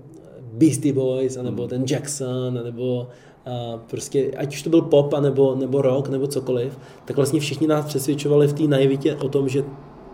Beastie 0.54 0.93
Boys, 0.93 1.38
anebo 1.38 1.62
hmm. 1.62 1.69
ten 1.69 1.86
Jackson, 1.89 2.60
nebo 2.63 3.08
uh, 3.47 3.80
prostě, 3.80 4.32
ať 4.38 4.56
už 4.56 4.62
to 4.62 4.69
byl 4.69 4.82
pop, 4.82 5.13
nebo, 5.19 5.56
nebo 5.56 5.82
rock, 5.82 6.10
nebo 6.10 6.28
cokoliv, 6.28 6.80
tak 7.06 7.15
vlastně 7.15 7.39
všichni 7.39 7.67
nás 7.67 7.86
přesvědčovali 7.86 8.47
v 8.47 8.54
té 8.54 8.63
naivitě 8.63 9.15
o 9.15 9.30
tom, 9.30 9.49
že 9.49 9.63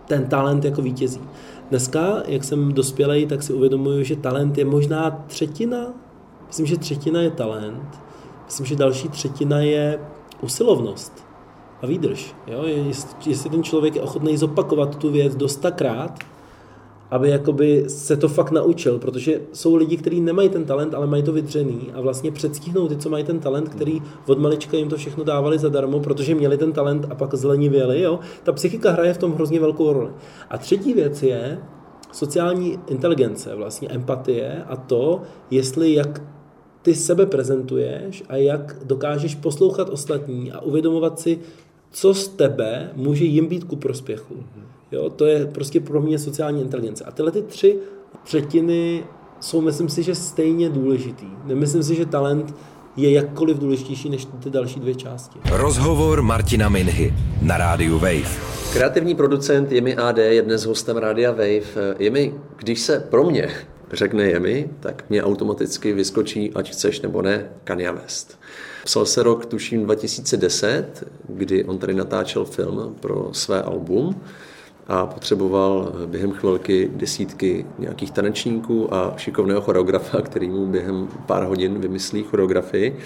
ten 0.08 0.26
talent 0.26 0.64
jako 0.64 0.82
vítězí. 0.82 1.20
Dneska, 1.70 2.22
jak 2.26 2.44
jsem 2.44 2.72
dospělý, 2.72 3.26
tak 3.26 3.42
si 3.42 3.52
uvědomuju, 3.52 4.02
že 4.02 4.16
talent 4.16 4.58
je 4.58 4.64
možná 4.64 5.24
třetina, 5.26 5.94
myslím, 6.46 6.66
že 6.66 6.76
třetina 6.76 7.20
je 7.20 7.30
talent, 7.30 8.00
myslím, 8.44 8.66
že 8.66 8.76
další 8.76 9.08
třetina 9.08 9.60
je 9.60 9.98
usilovnost 10.42 11.31
a 11.82 11.86
výdrž. 11.86 12.34
Jo? 12.46 12.64
Jestli 13.26 13.50
ten 13.50 13.62
člověk 13.62 13.96
je 13.96 14.02
ochotný 14.02 14.36
zopakovat 14.36 14.96
tu 14.96 15.10
věc 15.10 15.36
dostakrát, 15.36 16.18
aby 17.10 17.30
jakoby 17.30 17.84
se 17.88 18.16
to 18.16 18.28
fakt 18.28 18.50
naučil, 18.50 18.98
protože 18.98 19.40
jsou 19.52 19.74
lidi, 19.74 19.96
kteří 19.96 20.20
nemají 20.20 20.48
ten 20.48 20.64
talent, 20.64 20.94
ale 20.94 21.06
mají 21.06 21.22
to 21.22 21.32
vydřený 21.32 21.90
a 21.94 22.00
vlastně 22.00 22.32
předstihnou 22.32 22.88
ty, 22.88 22.96
co 22.96 23.10
mají 23.10 23.24
ten 23.24 23.38
talent, 23.38 23.68
který 23.68 24.02
od 24.26 24.38
malička 24.38 24.76
jim 24.76 24.88
to 24.88 24.96
všechno 24.96 25.24
dávali 25.24 25.58
zadarmo, 25.58 26.00
protože 26.00 26.34
měli 26.34 26.58
ten 26.58 26.72
talent 26.72 27.06
a 27.10 27.14
pak 27.14 27.34
zlenivěli, 27.34 28.00
jo. 28.00 28.20
Ta 28.42 28.52
psychika 28.52 28.90
hraje 28.90 29.14
v 29.14 29.18
tom 29.18 29.32
hrozně 29.32 29.60
velkou 29.60 29.92
roli. 29.92 30.10
A 30.50 30.58
třetí 30.58 30.92
věc 30.92 31.22
je 31.22 31.58
sociální 32.12 32.78
inteligence, 32.86 33.54
vlastně 33.54 33.88
empatie 33.88 34.64
a 34.68 34.76
to, 34.76 35.20
jestli 35.50 35.94
jak 35.94 36.22
ty 36.82 36.94
sebe 36.94 37.26
prezentuješ 37.26 38.24
a 38.28 38.36
jak 38.36 38.76
dokážeš 38.84 39.34
poslouchat 39.34 39.88
ostatní 39.88 40.52
a 40.52 40.60
uvědomovat 40.60 41.20
si, 41.20 41.38
co 41.92 42.14
z 42.14 42.28
tebe 42.28 42.90
může 42.94 43.24
jim 43.24 43.46
být 43.46 43.64
ku 43.64 43.76
prospěchu. 43.76 44.34
Jo, 44.92 45.10
to 45.10 45.26
je 45.26 45.46
prostě 45.46 45.80
pro 45.80 46.00
mě 46.00 46.18
sociální 46.18 46.62
inteligence. 46.62 47.04
A 47.04 47.10
tyhle 47.10 47.32
ty 47.32 47.42
tři 47.42 47.78
třetiny 48.24 49.04
jsou, 49.40 49.60
myslím 49.60 49.88
si, 49.88 50.02
že 50.02 50.14
stejně 50.14 50.68
důležitý. 50.68 51.26
Nemyslím 51.44 51.82
si, 51.82 51.94
že 51.94 52.06
talent 52.06 52.54
je 52.96 53.12
jakkoliv 53.12 53.58
důležitější 53.58 54.10
než 54.10 54.28
ty 54.42 54.50
další 54.50 54.80
dvě 54.80 54.94
části. 54.94 55.38
Rozhovor 55.50 56.22
Martina 56.22 56.68
Minhy 56.68 57.14
na 57.42 57.56
rádiu 57.56 57.94
Wave. 57.98 58.52
Kreativní 58.72 59.14
producent 59.14 59.72
Jimmy 59.72 59.96
AD 59.96 60.18
je 60.18 60.42
dnes 60.42 60.64
hostem 60.64 60.96
Rádia 60.96 61.30
Wave. 61.30 61.96
Jimmy, 61.98 62.34
když 62.56 62.80
se 62.80 63.00
pro 63.10 63.24
mě 63.24 63.50
řekne 63.92 64.28
Jimmy, 64.28 64.70
tak 64.80 65.04
mě 65.08 65.24
automaticky 65.24 65.92
vyskočí, 65.92 66.52
ať 66.54 66.70
chceš 66.70 67.00
nebo 67.00 67.22
ne, 67.22 67.50
Kanye 67.64 67.92
West. 67.92 68.38
Psal 68.84 69.06
se 69.06 69.22
rok, 69.22 69.46
tuším, 69.46 69.84
2010, 69.84 71.04
kdy 71.28 71.64
on 71.64 71.78
tady 71.78 71.94
natáčel 71.94 72.44
film 72.44 72.96
pro 73.00 73.28
své 73.32 73.62
album 73.62 74.20
a 74.86 75.06
potřeboval 75.06 75.92
během 76.06 76.32
chvilky 76.32 76.90
desítky 76.94 77.66
nějakých 77.78 78.10
tanečníků 78.10 78.94
a 78.94 79.14
šikovného 79.16 79.60
choreografa, 79.60 80.20
který 80.20 80.48
mu 80.48 80.66
během 80.66 81.08
pár 81.26 81.44
hodin 81.44 81.80
vymyslí 81.80 82.22
choreografii. 82.22 82.98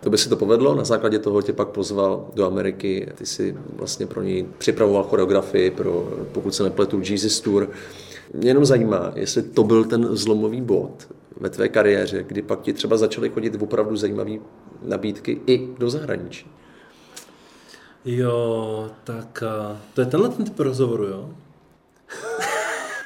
To 0.00 0.10
by 0.10 0.18
se 0.18 0.28
to 0.28 0.36
povedlo, 0.36 0.74
na 0.74 0.84
základě 0.84 1.18
toho 1.18 1.42
tě 1.42 1.52
pak 1.52 1.68
pozval 1.68 2.26
do 2.34 2.46
Ameriky, 2.46 3.08
ty 3.14 3.26
si 3.26 3.56
vlastně 3.72 4.06
pro 4.06 4.22
něj 4.22 4.46
připravoval 4.58 5.02
choreografii 5.02 5.70
pro, 5.70 6.08
pokud 6.32 6.54
se 6.54 6.62
nepletu, 6.62 7.00
Jesus 7.04 7.40
Tour. 7.40 7.70
Mě 8.34 8.50
jenom 8.50 8.64
zajímá, 8.64 9.12
jestli 9.14 9.42
to 9.42 9.64
byl 9.64 9.84
ten 9.84 10.08
zlomový 10.16 10.60
bod 10.60 11.08
ve 11.36 11.50
tvé 11.50 11.68
kariéře, 11.68 12.22
kdy 12.22 12.42
pak 12.42 12.60
ti 12.60 12.72
třeba 12.72 12.96
začaly 12.96 13.30
chodit 13.30 13.62
opravdu 13.62 13.96
zajímavé 13.96 14.32
nabídky 14.82 15.40
i 15.46 15.68
do 15.78 15.90
zahraničí. 15.90 16.50
Jo, 18.04 18.90
tak 19.04 19.42
uh, 19.70 19.76
to 19.94 20.00
je 20.00 20.06
tenhle 20.06 20.28
ten 20.28 20.44
typ 20.44 20.60
rozhovoru, 20.60 21.04
jo? 21.04 21.30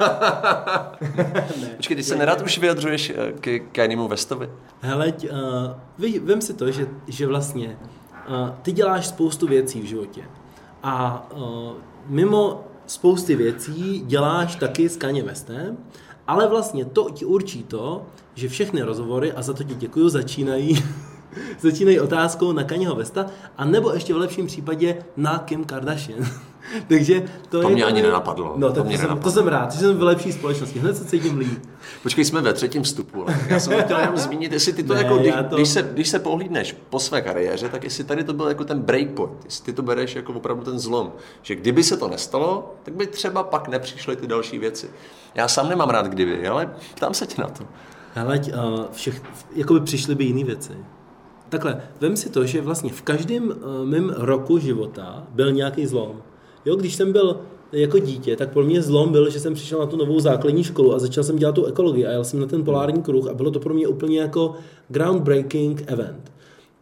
Počkej, 1.77 1.97
ty 1.97 2.03
se 2.03 2.17
nerad 2.17 2.43
už 2.43 2.59
vyjadřuješ 2.59 3.13
eh, 3.17 3.33
k 3.41 3.61
Kanymu 3.73 4.09
Westovi? 4.09 4.51
Hele, 4.81 5.13
uh, 5.13 5.71
vím 5.99 6.41
si 6.41 6.55
to, 6.55 6.71
že, 6.71 6.87
že 7.07 7.27
vlastně 7.27 7.79
uh, 8.29 8.51
ty 8.63 8.73
děláš 8.73 9.07
spoustu 9.07 9.47
věcí 9.47 9.81
v 9.81 9.85
životě 9.85 10.23
a 10.83 11.27
uh, 11.37 11.73
mimo 12.07 12.65
spousty 12.87 13.37
věcí 13.37 14.03
děláš 14.07 14.57
taky 14.57 14.89
s 14.89 14.97
Kanye 14.97 15.23
Westem, 15.23 15.77
ale 16.27 16.49
vlastně 16.49 16.85
to 16.85 17.11
ti 17.11 17.25
určí 17.25 17.63
to, 17.63 18.07
že 18.35 18.49
všechny 18.49 18.83
rozhovory, 18.83 19.33
a 19.33 19.43
za 19.43 19.53
to 19.53 19.65
ti 19.65 19.75
děkuju, 19.75 20.09
začínají 20.09 20.85
začínají 21.61 22.01
otázkou 22.01 22.53
na 22.53 22.65
Kanyeho 22.65 22.95
Vesta, 22.95 23.27
a 23.57 23.65
nebo 23.65 23.93
ještě 23.93 24.15
v 24.15 24.17
lepším 24.17 24.47
případě 24.47 25.05
na 25.17 25.39
Kim 25.39 25.65
Kardashian. 25.65 26.27
Takže 26.89 27.23
to, 27.49 27.61
to 27.61 27.69
je 27.69 27.75
mě 27.75 27.85
ani 27.85 28.03
nenapadlo. 28.03 28.55
No, 28.57 28.69
tak 28.73 28.85
to, 28.85 28.91
to, 28.91 28.99
jsem, 28.99 29.19
to 29.19 29.31
jsem 29.31 29.49
rád, 29.49 29.73
že 29.73 29.79
jsem 29.79 29.97
v 29.97 30.03
lepší 30.03 30.33
společnosti, 30.33 30.79
hned 30.79 30.97
se 30.97 31.05
cítím 31.05 31.39
líp. 31.39 31.63
Počkej, 32.03 32.25
jsme 32.25 32.41
ve 32.41 32.53
třetím 32.53 32.83
vstupu. 32.83 33.27
Já 33.49 33.61
jsem 33.61 33.83
chtěl 33.83 33.99
jenom 33.99 34.17
zmínit, 34.17 34.53
jestli 34.53 34.73
ty 34.73 34.83
to 34.83 34.95
ne, 34.95 35.03
jako, 35.03 35.19
když, 35.19 35.35
to... 35.51 35.57
když, 35.57 35.69
se, 35.69 35.83
když 35.83 36.09
se 36.09 36.19
pohlídneš 36.19 36.77
po 36.91 36.99
své 36.99 37.23
kariéře, 37.23 37.69
tak 37.69 37.85
jestli 37.85 38.05
tady 38.05 38.25
to 38.25 38.33
byl 38.33 38.49
jako 38.49 38.65
ten 38.65 38.81
breakpoint, 38.81 39.45
jestli 39.45 39.65
ty 39.65 39.73
to 39.73 39.83
bereš 39.83 40.17
jako 40.17 40.33
opravdu 40.33 40.65
ten 40.65 40.79
zlom, 40.79 41.13
že 41.43 41.55
kdyby 41.55 41.83
se 41.83 41.97
to 41.97 42.09
nestalo, 42.09 42.75
tak 42.83 42.95
by 42.95 43.07
třeba 43.07 43.43
pak 43.43 43.69
nepřišly 43.69 44.17
ty 44.17 44.27
další 44.27 44.59
věci. 44.59 44.91
Já 45.35 45.49
sám 45.49 45.69
nemám 45.69 45.91
rád 45.91 46.07
kdyby, 46.07 46.49
ale 46.49 46.75
ptám 46.95 47.15
se 47.15 47.27
tě 47.27 47.43
na 47.43 47.49
to. 47.49 47.65
Ale 48.17 48.39
uh, 48.39 48.85
všech, 48.93 49.23
jako 49.55 49.75
by 49.75 49.81
přišly 49.81 50.15
by 50.15 50.25
jiné 50.25 50.45
věci. 50.45 50.73
Takhle, 51.49 51.83
vem 52.01 52.17
si 52.17 52.31
to, 52.31 52.47
že 52.47 52.61
vlastně 52.61 52.91
v 52.93 53.03
každém 53.03 53.49
uh, 53.49 53.55
mém 53.85 54.15
roku 54.17 54.59
života 54.59 55.27
byl 55.31 55.53
nějaký 55.53 55.87
zlom. 55.87 56.23
Jo, 56.65 56.77
když 56.77 56.95
jsem 56.95 57.13
byl 57.13 57.41
jako 57.73 57.99
dítě, 57.99 58.37
tak 58.37 58.53
pro 58.53 58.65
mě 58.65 58.83
zlom 58.83 59.13
byl, 59.13 59.31
že 59.31 59.41
jsem 59.41 59.55
přišel 59.55 59.79
na 59.79 59.87
tu 59.87 59.97
novou 59.97 60.21
základní 60.21 60.65
školu 60.65 60.95
a 60.95 60.99
začal 60.99 61.25
jsem 61.25 61.37
dělat 61.37 61.55
tu 61.55 61.65
ekologii 61.65 62.07
a 62.07 62.11
jel 62.11 62.25
jsem 62.25 62.41
na 62.41 62.47
ten 62.47 62.65
polární 62.65 63.03
kruh 63.03 63.29
a 63.29 63.35
bylo 63.35 63.51
to 63.51 63.61
pro 63.61 63.75
mě 63.75 63.89
úplně 63.89 64.21
jako 64.21 64.55
groundbreaking 64.89 65.83
event. 65.87 66.33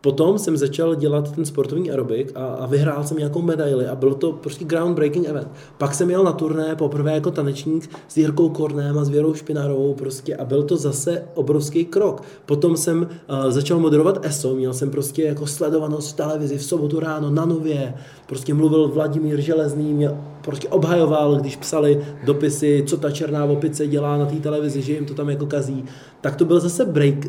Potom 0.01 0.39
jsem 0.39 0.57
začal 0.57 0.95
dělat 0.95 1.33
ten 1.33 1.45
sportovní 1.45 1.91
aerobik 1.91 2.33
a, 2.35 2.47
a 2.47 2.67
vyhrál 2.67 3.05
jsem 3.05 3.17
nějakou 3.17 3.43
medaili 3.43 3.87
a 3.87 3.95
bylo 3.95 4.15
to 4.15 4.33
prostě 4.33 4.65
groundbreaking 4.65 5.29
event. 5.29 5.49
Pak 5.79 5.95
jsem 5.95 6.11
jel 6.11 6.25
na 6.25 6.33
turné 6.33 6.77
poprvé 6.77 7.15
jako 7.15 7.31
tanečník 7.31 7.91
s 8.09 8.17
Jirkou 8.17 8.49
Kornem 8.49 8.99
a 8.99 9.05
s 9.05 9.09
Věrou 9.09 9.35
Špinarovou 9.35 9.95
prostě 9.95 10.37
a 10.37 10.45
byl 10.45 10.63
to 10.63 10.77
zase 10.77 11.25
obrovský 11.35 11.85
krok. 11.85 12.23
Potom 12.47 12.77
jsem 12.77 13.03
uh, 13.03 13.51
začal 13.51 13.79
moderovat 13.79 14.27
ESO, 14.27 14.55
měl 14.55 14.75
jsem 14.75 14.91
prostě 14.91 15.23
jako 15.23 15.47
sledovanost 15.47 16.13
v 16.13 16.17
televizi 16.17 16.59
v 16.59 16.65
sobotu 16.65 17.01
ráno 17.01 17.31
na 17.31 17.45
Nově, 17.45 17.95
prostě 18.27 18.55
mluvil 18.55 18.89
Vladimír 18.89 19.41
Železný, 19.41 19.95
mě 19.95 20.11
prostě 20.45 20.69
obhajoval, 20.69 21.37
když 21.37 21.57
psali 21.57 22.05
dopisy, 22.25 22.85
co 22.87 22.97
ta 22.97 23.11
černá 23.11 23.45
opice 23.45 23.87
dělá 23.87 24.17
na 24.17 24.27
té 24.27 24.37
televizi, 24.37 24.83
že 24.83 24.93
jim 24.93 25.07
to 25.07 25.15
tam 25.15 25.31
jako 25.31 25.47
kazí. 25.47 25.85
Tak 26.21 26.37
to 26.37 26.45
byl 26.45 26.61
zase 26.61 26.85
break, 26.85 27.27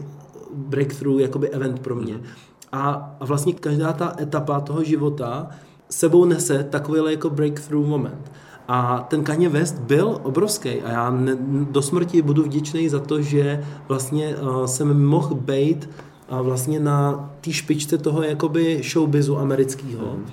breakthrough, 0.53 1.21
jakoby 1.21 1.49
event 1.49 1.79
pro 1.79 1.95
mě. 1.95 2.13
A, 2.13 2.48
a 2.71 3.15
vlastně 3.19 3.53
každá 3.53 3.93
ta 3.93 4.15
etapa 4.19 4.59
toho 4.59 4.83
života 4.83 5.49
sebou 5.89 6.25
nese 6.25 6.63
takový 6.63 7.11
jako 7.11 7.29
breakthrough 7.29 7.87
moment. 7.87 8.31
A 8.67 9.05
ten 9.09 9.23
Kanye 9.23 9.49
West 9.49 9.79
byl 9.79 10.19
obrovský 10.23 10.81
a 10.81 10.91
já 10.91 11.09
ne, 11.09 11.37
do 11.71 11.81
smrti 11.81 12.21
budu 12.21 12.43
vděčný 12.43 12.89
za 12.89 12.99
to, 12.99 13.21
že 13.21 13.65
vlastně 13.87 14.35
uh, 14.35 14.65
jsem 14.65 15.05
mohl 15.05 15.35
být 15.35 15.89
uh, 16.31 16.39
vlastně 16.39 16.79
na 16.79 17.29
té 17.41 17.53
špičce 17.53 17.97
toho 17.97 18.23
jakoby 18.23 18.81
showbizu 18.83 19.37
amerického 19.37 20.13
mm. 20.17 20.25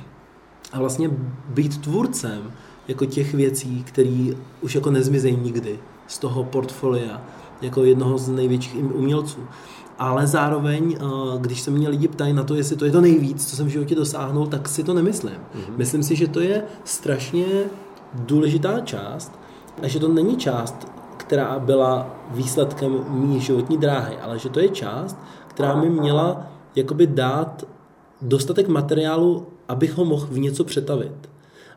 a 0.73 0.79
vlastně 0.79 1.11
být 1.49 1.81
tvůrcem 1.81 2.43
jako 2.89 3.05
těch 3.05 3.35
věcí, 3.35 3.85
které 3.85 4.27
už 4.61 4.75
jako 4.75 4.91
nezmizejí 4.91 5.37
nikdy 5.37 5.79
z 6.07 6.19
toho 6.19 6.45
portfolia 6.45 7.23
jako 7.63 7.85
jednoho 7.85 8.19
z 8.19 8.29
největších 8.29 8.95
umělců 8.95 9.41
ale 9.99 10.27
zároveň, 10.27 10.97
eh, 11.01 11.05
když 11.39 11.61
se 11.61 11.71
mě 11.71 11.89
lidi 11.89 12.09
ptají 12.09 12.33
na 12.33 12.45
to, 12.45 12.55
jestli 12.55 12.77
to 12.77 12.85
je 12.85 12.91
to 12.91 13.01
nejvíc, 13.01 13.51
co 13.51 13.57
jsem 13.57 13.67
v 13.67 13.71
životě 13.71 13.95
dosáhnul, 13.95 14.47
tak 14.47 14.69
si 14.69 14.85
to 14.85 14.95
nemyslím. 14.95 15.33
Mm-hmm. 15.33 15.77
Myslím 15.77 16.03
si, 16.03 16.17
že 16.17 16.29
to 16.29 16.41
je 16.41 16.63
strašně 16.85 17.47
důležitá 18.15 18.81
část 18.81 19.39
a 19.83 19.89
že 19.89 20.01
to 20.01 20.09
není 20.09 20.37
část, 20.37 20.93
která 21.17 21.59
byla 21.59 22.17
výsledkem 22.31 23.05
mý 23.09 23.41
životní 23.41 23.79
dráhy, 23.79 24.17
ale 24.17 24.39
že 24.39 24.49
to 24.49 24.61
je 24.61 24.69
část, 24.69 25.17
která 25.47 25.77
mi 25.77 25.91
měla 25.91 26.47
jakoby 26.77 27.07
dát 27.07 27.65
dostatek 28.23 28.69
materiálu, 28.69 29.47
abych 29.69 29.97
ho 29.97 30.05
mohl 30.05 30.27
v 30.31 30.39
něco 30.39 30.65
přetavit. 30.65 31.31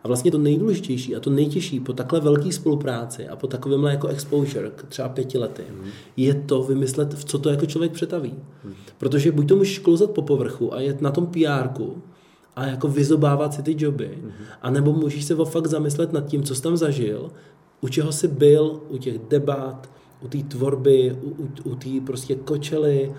A 0.03 0.07
vlastně 0.07 0.31
to 0.31 0.37
nejdůležitější 0.37 1.15
a 1.15 1.19
to 1.19 1.29
nejtěžší 1.29 1.79
po 1.79 1.93
takhle 1.93 2.19
velké 2.19 2.51
spolupráci 2.51 3.27
a 3.27 3.35
po 3.35 3.47
takovémhle 3.47 3.91
jako 3.91 4.07
exposure, 4.07 4.71
třeba 4.89 5.09
pěti 5.09 5.37
lety, 5.37 5.63
mm. 5.69 5.87
je 6.17 6.33
to 6.33 6.63
vymyslet, 6.63 7.13
v 7.13 7.25
co 7.25 7.39
to 7.39 7.49
jako 7.49 7.65
člověk 7.65 7.91
přetaví. 7.91 8.35
Mm. 8.63 8.73
Protože 8.97 9.31
buď 9.31 9.47
to 9.47 9.55
můžeš 9.55 9.79
klouzat 9.79 10.11
po 10.11 10.21
povrchu 10.21 10.73
a 10.73 10.81
jet 10.81 11.01
na 11.01 11.11
tom 11.11 11.27
pr 11.27 11.69
a 12.55 12.65
jako 12.65 12.87
vyzobávat 12.87 13.53
si 13.53 13.63
ty 13.63 13.75
joby, 13.77 14.17
mm. 14.21 14.31
anebo 14.61 14.93
můžeš 14.93 15.25
se 15.25 15.35
fakt 15.45 15.67
zamyslet 15.67 16.13
nad 16.13 16.25
tím, 16.25 16.43
co 16.43 16.55
jsi 16.55 16.61
tam 16.61 16.77
zažil, 16.77 17.31
u 17.81 17.87
čeho 17.87 18.11
jsi 18.11 18.27
byl, 18.27 18.81
u 18.89 18.97
těch 18.97 19.19
debat, 19.29 19.89
u 20.21 20.27
té 20.27 20.37
tvorby, 20.37 21.17
u, 21.23 21.29
u, 21.29 21.49
u 21.63 21.75
té 21.75 21.89
prostě 22.05 22.35
kočely, 22.35 23.11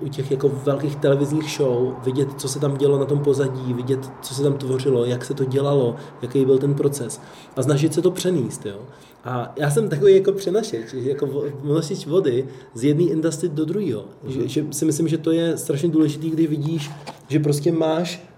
u 0.00 0.08
těch 0.08 0.30
jako 0.30 0.48
velkých 0.48 0.96
televizních 0.96 1.50
show, 1.56 1.94
vidět, 2.04 2.28
co 2.40 2.48
se 2.48 2.60
tam 2.60 2.76
dělo 2.76 2.98
na 2.98 3.04
tom 3.04 3.18
pozadí, 3.18 3.72
vidět, 3.72 4.10
co 4.22 4.34
se 4.34 4.42
tam 4.42 4.52
tvořilo, 4.52 5.04
jak 5.04 5.24
se 5.24 5.34
to 5.34 5.44
dělalo, 5.44 5.96
jaký 6.22 6.44
byl 6.44 6.58
ten 6.58 6.74
proces 6.74 7.20
a 7.56 7.62
snažit 7.62 7.94
se 7.94 8.02
to 8.02 8.10
přenést. 8.10 8.66
Jo? 8.66 8.78
A 9.24 9.52
já 9.56 9.70
jsem 9.70 9.88
takový 9.88 10.14
jako 10.14 10.32
přenašeč, 10.32 10.92
jako 10.94 11.44
nosič 11.62 12.06
vody 12.06 12.48
z 12.74 12.84
jedné 12.84 13.04
industry 13.04 13.48
do 13.48 13.64
druhého. 13.64 14.00
Mm-hmm. 14.02 14.30
Že, 14.30 14.48
že 14.48 14.66
si 14.70 14.84
myslím, 14.84 15.08
že 15.08 15.18
to 15.18 15.32
je 15.32 15.56
strašně 15.56 15.88
důležité, 15.88 16.26
kdy 16.26 16.46
vidíš, 16.46 16.90
že 17.28 17.38
prostě 17.38 17.72
máš 17.72 18.28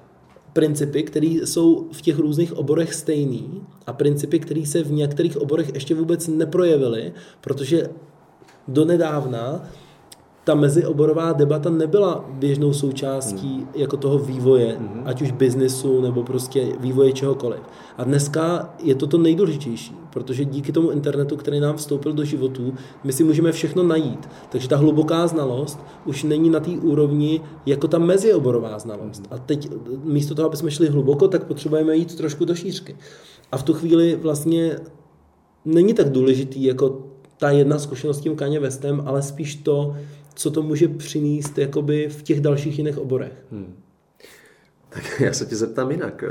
principy, 0.53 1.03
které 1.03 1.27
jsou 1.27 1.89
v 1.93 2.03
těch 2.03 2.19
různých 2.19 2.53
oborech 2.53 2.95
stejný 2.95 3.67
a 3.87 3.93
principy, 3.93 4.39
které 4.39 4.67
se 4.67 4.83
v 4.83 4.93
některých 4.93 5.37
oborech 5.37 5.75
ještě 5.75 5.95
vůbec 5.95 6.29
neprojevily, 6.29 7.13
protože 7.41 7.89
donedávna 8.69 9.69
ta 10.45 10.55
mezioborová 10.55 11.33
debata 11.33 11.71
nebyla 11.71 12.25
běžnou 12.29 12.73
součástí 12.73 13.55
hmm. 13.55 13.69
jako 13.75 13.97
toho 13.97 14.19
vývoje, 14.19 14.77
hmm. 14.79 15.03
ať 15.05 15.23
už 15.23 15.31
biznesu 15.31 16.01
nebo 16.01 16.23
prostě 16.23 16.67
vývoje 16.81 17.13
čehokoliv. 17.13 17.61
A 17.99 18.05
dneska 18.05 18.75
je 18.83 18.95
to 18.95 19.07
to 19.07 19.19
nejdůležitější, 19.19 19.97
protože 20.13 20.45
díky 20.45 20.73
tomu 20.73 20.91
internetu, 20.91 21.37
který 21.37 21.61
nám 21.61 21.77
vstoupil 21.77 22.13
do 22.13 22.25
životů, 22.25 22.75
my 23.05 23.13
si 23.13 23.25
můžeme 23.25 23.53
všechno 23.53 23.83
najít. 23.83 24.29
Takže 24.49 24.69
ta 24.69 24.77
hluboká 24.77 25.27
znalost 25.27 25.79
už 26.05 26.25
není 26.25 26.51
na 26.51 26.61
té 26.61 26.71
úrovni 26.71 27.41
jako 27.67 27.89
ta 27.89 27.99
mezioborová 27.99 28.79
znalost. 28.79 29.23
A 29.31 29.39
teď 29.39 29.71
místo 30.05 30.35
toho, 30.35 30.47
aby 30.47 30.57
jsme 30.57 30.71
šli 30.71 30.89
hluboko, 30.89 31.29
tak 31.29 31.45
potřebujeme 31.45 31.97
jít 31.97 32.17
trošku 32.17 32.45
do 32.45 32.55
šířky. 32.55 32.97
A 33.53 33.57
v 33.57 33.63
tu 33.63 33.75
chvíli 33.75 34.17
vlastně 34.17 34.77
není 35.65 35.95
tak 35.95 36.11
důležitý 36.11 36.65
jako 36.65 37.11
ta 37.41 37.51
jedna 37.51 37.79
zkušenost 37.79 38.19
s 38.19 38.21
tím 38.21 38.37
Kanye 38.37 38.61
Westem, 38.61 39.03
ale 39.07 39.23
spíš 39.23 39.57
to, 39.57 39.97
co 40.41 40.51
to 40.51 40.63
může 40.63 40.89
přinést 40.89 41.59
jakoby 41.59 42.09
v 42.09 42.23
těch 42.23 42.41
dalších 42.41 42.79
jiných 42.79 42.99
oborech. 42.99 43.33
Hmm. 43.53 43.75
Tak 44.89 45.21
já 45.21 45.33
se 45.33 45.47
tě 45.47 45.57
zeptám 45.57 45.91
jinak. 45.91 46.25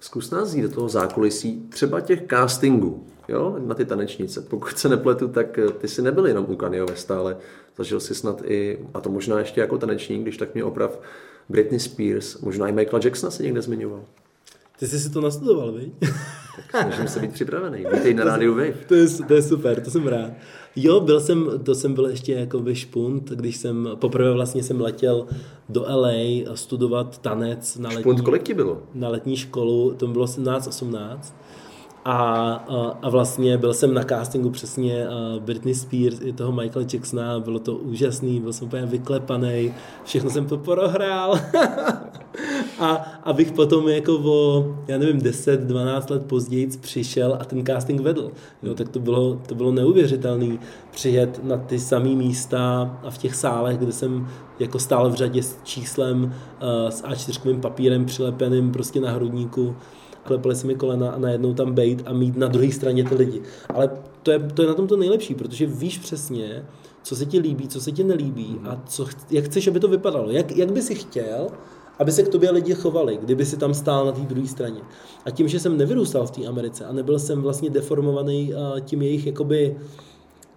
Zkus 0.00 0.30
nás 0.30 0.54
do 0.54 0.68
toho 0.68 0.88
zákulisí 0.88 1.68
třeba 1.68 2.00
těch 2.00 2.22
castingů 2.30 3.06
jo, 3.28 3.56
na 3.58 3.74
ty 3.74 3.84
tanečnice. 3.84 4.40
Pokud 4.40 4.78
se 4.78 4.88
nepletu, 4.88 5.28
tak 5.28 5.58
ty 5.78 5.88
si 5.88 6.02
nebyl 6.02 6.26
jenom 6.26 6.46
u 6.48 6.56
Kanye 6.56 6.84
Westa, 6.84 7.18
ale 7.18 7.36
zažil 7.76 8.00
si 8.00 8.14
snad 8.14 8.42
i, 8.44 8.78
a 8.94 9.00
to 9.00 9.10
možná 9.10 9.38
ještě 9.38 9.60
jako 9.60 9.78
tanečník, 9.78 10.22
když 10.22 10.36
tak 10.36 10.54
mě 10.54 10.64
oprav, 10.64 11.00
Britney 11.48 11.80
Spears, 11.80 12.40
možná 12.40 12.68
i 12.68 12.72
Michael 12.72 13.00
Jacksona 13.04 13.30
se 13.30 13.42
někde 13.42 13.62
zmiňoval. 13.62 14.04
Ty 14.78 14.86
jsi 14.86 15.00
si 15.00 15.10
to 15.10 15.20
nastudoval, 15.20 15.72
viď? 15.72 15.92
Snažím 16.70 17.08
se 17.08 17.20
být 17.20 17.32
připravený. 17.32 17.84
Vítej 17.92 18.14
na 18.14 18.24
rádiu 18.24 18.54
Wave. 18.54 18.74
To 18.88 18.94
je, 18.94 19.06
to 19.28 19.34
je 19.34 19.42
super, 19.42 19.80
to 19.80 19.90
jsem 19.90 20.06
rád. 20.06 20.30
Jo, 20.76 21.00
byl 21.00 21.20
jsem, 21.20 21.50
to 21.62 21.74
jsem 21.74 21.94
byl 21.94 22.06
ještě 22.06 22.32
jako 22.32 22.60
by 22.60 22.74
špunt, 22.74 23.30
když 23.30 23.56
jsem, 23.56 23.88
poprvé 23.94 24.32
vlastně 24.32 24.62
jsem 24.62 24.80
letěl 24.80 25.26
do 25.68 25.84
LA 25.88 26.54
studovat 26.54 27.18
tanec 27.18 27.78
na 27.78 27.88
letní, 27.88 28.02
špunt, 28.02 28.20
kolik 28.20 28.42
ti 28.42 28.54
bylo? 28.54 28.82
Na 28.94 29.08
letní 29.08 29.36
školu, 29.36 29.94
to 29.96 30.06
bylo 30.06 30.24
17-18. 30.24 30.96
A, 30.96 31.20
a, 32.10 32.94
a 33.02 33.10
vlastně 33.10 33.58
byl 33.58 33.74
jsem 33.74 33.94
na 33.94 34.04
castingu 34.04 34.50
přesně 34.50 35.06
Britney 35.38 35.74
Spears 35.74 36.20
i 36.22 36.32
toho 36.32 36.52
Michaela 36.52 36.88
Jacksona, 36.92 37.40
bylo 37.40 37.58
to 37.58 37.74
úžasný, 37.74 38.40
byl 38.40 38.52
jsem 38.52 38.66
úplně 38.66 38.86
vyklepaný, 38.86 39.74
všechno 40.04 40.30
jsem 40.30 40.46
to 40.46 40.58
porohrál. 40.58 41.40
a 42.78 42.94
abych 43.22 43.52
potom 43.52 43.88
jako 43.88 44.20
o, 44.24 44.66
já 44.88 44.98
nevím, 44.98 45.18
10-12 45.18 46.10
let 46.10 46.26
později 46.26 46.68
přišel 46.80 47.38
a 47.40 47.44
ten 47.44 47.66
casting 47.66 48.00
vedl. 48.00 48.30
Jo, 48.62 48.74
tak 48.74 48.88
to 48.88 48.98
bylo, 48.98 49.40
to 49.46 49.54
bylo 49.54 49.72
neuvěřitelné 49.72 50.58
přijet 50.90 51.44
na 51.44 51.56
ty 51.56 51.78
samé 51.78 52.08
místa 52.08 52.96
a 53.02 53.10
v 53.10 53.18
těch 53.18 53.34
sálech, 53.34 53.78
kde 53.78 53.92
jsem 53.92 54.28
jako 54.58 54.78
stál 54.78 55.10
v 55.10 55.14
řadě 55.14 55.42
s 55.42 55.58
číslem 55.62 56.34
s 56.88 57.02
A4 57.02 57.60
papírem 57.60 58.04
přilepeným 58.04 58.72
prostě 58.72 59.00
na 59.00 59.10
hrudníku 59.10 59.76
klepali 60.28 60.56
se 60.56 60.66
mi 60.66 60.74
kolena 60.74 61.10
a 61.10 61.18
najednou 61.18 61.54
tam 61.54 61.72
bejt 61.72 62.02
a 62.06 62.12
mít 62.12 62.36
na 62.36 62.48
druhé 62.48 62.72
straně 62.72 63.04
ty 63.04 63.14
lidi. 63.14 63.40
Ale 63.74 63.90
to 64.22 64.30
je, 64.30 64.38
to 64.38 64.62
je 64.62 64.68
na 64.68 64.74
tom 64.74 64.86
to 64.86 64.96
nejlepší, 64.96 65.34
protože 65.34 65.66
víš 65.66 65.98
přesně, 65.98 66.64
co 67.02 67.16
se 67.16 67.26
ti 67.26 67.38
líbí, 67.38 67.68
co 67.68 67.80
se 67.80 67.92
ti 67.92 68.04
nelíbí 68.04 68.60
a 68.64 68.82
co, 68.86 69.06
jak 69.30 69.44
chceš, 69.44 69.68
aby 69.68 69.80
to 69.80 69.88
vypadalo. 69.88 70.30
Jak, 70.30 70.56
jak 70.56 70.72
by 70.72 70.82
si 70.82 70.94
chtěl, 70.94 71.48
aby 71.98 72.12
se 72.12 72.22
k 72.22 72.28
tobě 72.28 72.50
lidi 72.50 72.74
chovali, 72.74 73.18
kdyby 73.22 73.44
si 73.44 73.56
tam 73.56 73.74
stál 73.74 74.06
na 74.06 74.12
té 74.12 74.20
druhé 74.20 74.46
straně. 74.46 74.80
A 75.24 75.30
tím, 75.30 75.48
že 75.48 75.60
jsem 75.60 75.76
nevyrůstal 75.76 76.26
v 76.26 76.30
té 76.30 76.46
Americe 76.46 76.84
a 76.84 76.92
nebyl 76.92 77.18
jsem 77.18 77.42
vlastně 77.42 77.70
deformovaný 77.70 78.52
tím 78.84 79.02
jejich 79.02 79.26
jakoby 79.26 79.76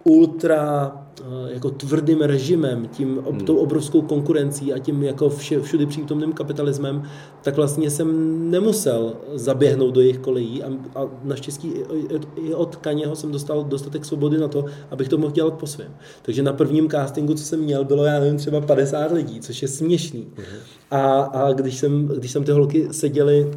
ultra 0.04 0.92
eh, 1.20 1.24
jako 1.52 1.70
tvrdým 1.70 2.20
režimem, 2.20 2.88
tím 2.88 3.22
hmm. 3.30 3.40
tou 3.40 3.56
obrovskou 3.56 4.02
konkurencí 4.02 4.72
a 4.72 4.78
tím 4.78 5.02
jako 5.02 5.28
vše, 5.30 5.60
všudy 5.60 5.86
přítomným 5.86 6.32
kapitalismem, 6.32 7.02
tak 7.42 7.56
vlastně 7.56 7.90
jsem 7.90 8.10
nemusel 8.50 9.12
zaběhnout 9.34 9.94
do 9.94 10.00
jejich 10.00 10.18
kolejí 10.18 10.62
a, 10.62 10.66
a 10.94 11.08
naštěstí 11.24 11.68
i, 11.68 12.20
i 12.40 12.54
od 12.54 12.76
Kaněho 12.76 13.16
jsem 13.16 13.32
dostal 13.32 13.64
dostatek 13.64 14.04
svobody 14.04 14.38
na 14.38 14.48
to, 14.48 14.64
abych 14.90 15.08
to 15.08 15.18
mohl 15.18 15.32
dělat 15.32 15.54
po 15.54 15.66
svém. 15.66 15.94
Takže 16.22 16.42
na 16.42 16.52
prvním 16.52 16.90
castingu, 16.90 17.34
co 17.34 17.44
jsem 17.44 17.60
měl, 17.60 17.84
bylo 17.84 18.04
já 18.04 18.20
nevím 18.20 18.36
třeba 18.36 18.60
50 18.60 19.12
lidí, 19.12 19.40
což 19.40 19.62
je 19.62 19.68
směšný. 19.68 20.26
Hmm. 20.36 20.58
A, 20.90 21.20
a 21.20 21.52
když, 21.52 21.78
jsem, 21.78 22.06
když 22.06 22.30
jsem 22.30 22.44
ty 22.44 22.52
holky 22.52 22.88
seděly 22.90 23.50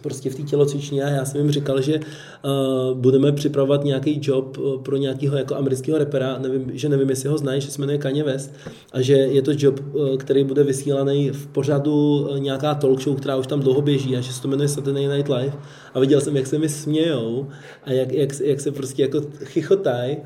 prostě 0.00 0.30
v 0.30 0.34
té 0.34 0.42
tělocvičně 0.42 1.04
a 1.04 1.08
já 1.08 1.24
jsem 1.24 1.40
jim 1.40 1.50
říkal, 1.50 1.80
že 1.80 2.00
uh, 2.00 2.98
budeme 2.98 3.32
připravovat 3.32 3.84
nějaký 3.84 4.20
job 4.22 4.58
eh, 4.58 4.82
pro 4.82 4.96
nějakého 4.96 5.36
jako 5.36 5.56
amerického 5.56 5.98
repera, 5.98 6.38
nevím, 6.38 6.70
že 6.74 6.88
nevím, 6.88 7.10
jestli 7.10 7.28
ho 7.28 7.38
znají, 7.38 7.60
že 7.60 7.70
se 7.70 7.80
jmenuje 7.80 7.98
Kanye 7.98 8.24
West 8.24 8.54
a 8.92 9.00
že 9.00 9.12
je 9.12 9.42
to 9.42 9.52
job, 9.56 9.80
uh, 9.80 10.16
který 10.16 10.44
bude 10.44 10.64
vysílaný 10.64 11.30
v 11.30 11.46
pořadu 11.46 12.28
nějaká 12.38 12.74
talk 12.74 13.00
show, 13.00 13.16
která 13.16 13.36
už 13.36 13.46
tam 13.46 13.60
dlouho 13.60 13.82
běží 13.82 14.16
a 14.16 14.20
že 14.20 14.32
se 14.32 14.42
to 14.42 14.48
jmenuje 14.48 14.68
Saturday 14.68 15.06
Night 15.06 15.28
Live. 15.28 15.52
A 15.94 16.00
viděl 16.00 16.20
jsem, 16.20 16.36
jak 16.36 16.46
se 16.46 16.58
mi 16.58 16.68
smějou 16.68 17.48
a 17.84 17.92
jak, 17.92 18.12
jak, 18.12 18.40
jak 18.40 18.60
se 18.60 18.72
prostě 18.72 19.02
jako 19.02 19.20
chichotají 19.44 20.16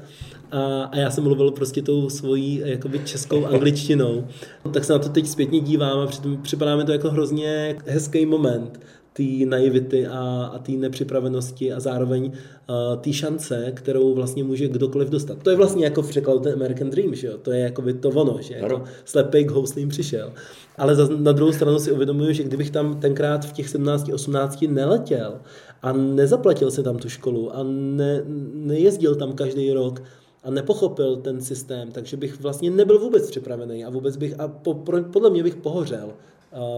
a, 0.51 0.83
a 0.85 0.97
já 0.97 1.11
jsem 1.11 1.25
mluvil 1.25 1.51
prostě 1.51 1.83
tou 1.83 2.11
svojí 2.11 2.63
jakoby 2.65 3.01
českou 3.05 3.47
angličtinou. 3.47 4.27
Tak 4.73 4.85
se 4.85 4.93
na 4.93 4.99
to 4.99 5.09
teď 5.09 5.27
zpětně 5.27 5.61
dívám 5.61 5.99
a 5.99 6.09
připadá 6.43 6.77
mi 6.77 6.85
to 6.85 6.93
jako 6.93 7.11
hrozně 7.11 7.77
hezký 7.87 8.27
moment 8.27 8.81
té 9.17 9.47
naivity 9.47 10.07
a, 10.07 10.51
a 10.55 10.59
té 10.59 10.73
nepřipravenosti 10.73 11.73
a 11.73 11.81
zároveň 11.81 12.25
uh, 12.27 13.01
té 13.01 13.13
šance, 13.13 13.73
kterou 13.75 14.15
vlastně 14.15 14.45
může 14.45 14.69
kdokoliv 14.69 15.09
dostat. 15.09 15.39
To 15.43 15.51
je 15.51 15.57
vlastně 15.57 15.85
jako 15.85 16.03
v 16.03 16.09
překladu 16.09 16.41
ten 16.41 16.53
American 16.53 16.91
Dream, 16.91 17.15
že 17.15 17.27
jo? 17.27 17.39
To 17.43 17.53
je 17.53 17.61
jako 17.61 17.83
by 17.83 17.95
to 17.95 18.09
ono, 18.09 18.39
že 18.41 18.55
jako 18.55 18.85
slepej 19.05 19.45
k 19.45 19.51
houslím 19.51 19.89
přišel. 19.89 20.33
Ale 20.77 20.95
za, 20.95 21.09
na 21.17 21.33
druhou 21.33 21.53
stranu 21.53 21.79
si 21.79 21.93
uvědomuju, 21.93 22.33
že 22.33 22.43
kdybych 22.43 22.71
tam 22.71 23.01
tenkrát 23.01 23.45
v 23.45 23.53
těch 23.53 23.75
17-18 23.75 24.73
neletěl 24.73 25.35
a 25.83 25.93
nezaplatil 25.93 26.71
si 26.71 26.83
tam 26.83 26.99
tu 26.99 27.09
školu 27.09 27.57
a 27.57 27.63
ne, 27.63 28.23
nejezdil 28.55 29.15
tam 29.15 29.33
každý 29.33 29.73
rok, 29.73 30.03
a 30.45 30.51
nepochopil 30.51 31.17
ten 31.17 31.41
systém, 31.41 31.93
takže 31.93 32.17
bych 32.17 32.41
vlastně 32.41 32.71
nebyl 32.71 32.99
vůbec 32.99 33.31
připravený 33.31 33.85
a 33.85 33.91
vůbec 33.91 34.17
bych, 34.17 34.41
a 34.41 34.49
po, 34.49 34.75
podle 35.13 35.31
mě 35.31 35.43
bych 35.43 35.57
pohořel 35.57 36.13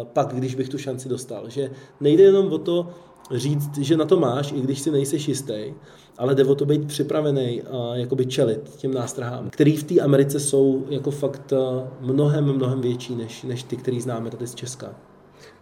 pak, 0.03 0.35
když 0.35 0.55
bych 0.55 0.69
tu 0.69 0.79
šanci 0.79 1.09
dostal. 1.09 1.51
Že 1.51 1.71
nejde 2.01 2.23
jenom 2.23 2.53
o 2.53 2.59
to 2.59 2.89
říct, 3.31 3.79
že 3.79 3.97
na 3.97 4.05
to 4.05 4.21
máš, 4.21 4.53
i 4.53 4.61
když 4.61 4.81
si 4.81 4.91
nejseš 4.91 5.29
jistý, 5.29 5.75
ale 6.19 6.35
jde 6.35 6.45
o 6.45 6.55
to 6.55 6.67
být 6.67 6.87
připravený 6.87 7.63
jakoby 7.95 8.27
čelit 8.27 8.77
těm 8.77 8.95
nástrahám, 8.95 9.51
který 9.51 9.77
v 9.77 9.83
té 9.83 10.01
Americe 10.01 10.41
jsou 10.41 10.85
jako 10.89 11.11
fakt 11.11 11.53
mnohem, 12.01 12.53
mnohem 12.53 12.81
větší 12.81 13.15
než, 13.15 13.43
než 13.43 13.63
ty, 13.63 13.77
který 13.77 14.01
známe 14.01 14.31
tady 14.31 14.47
z 14.47 14.55
Česka. 14.55 14.95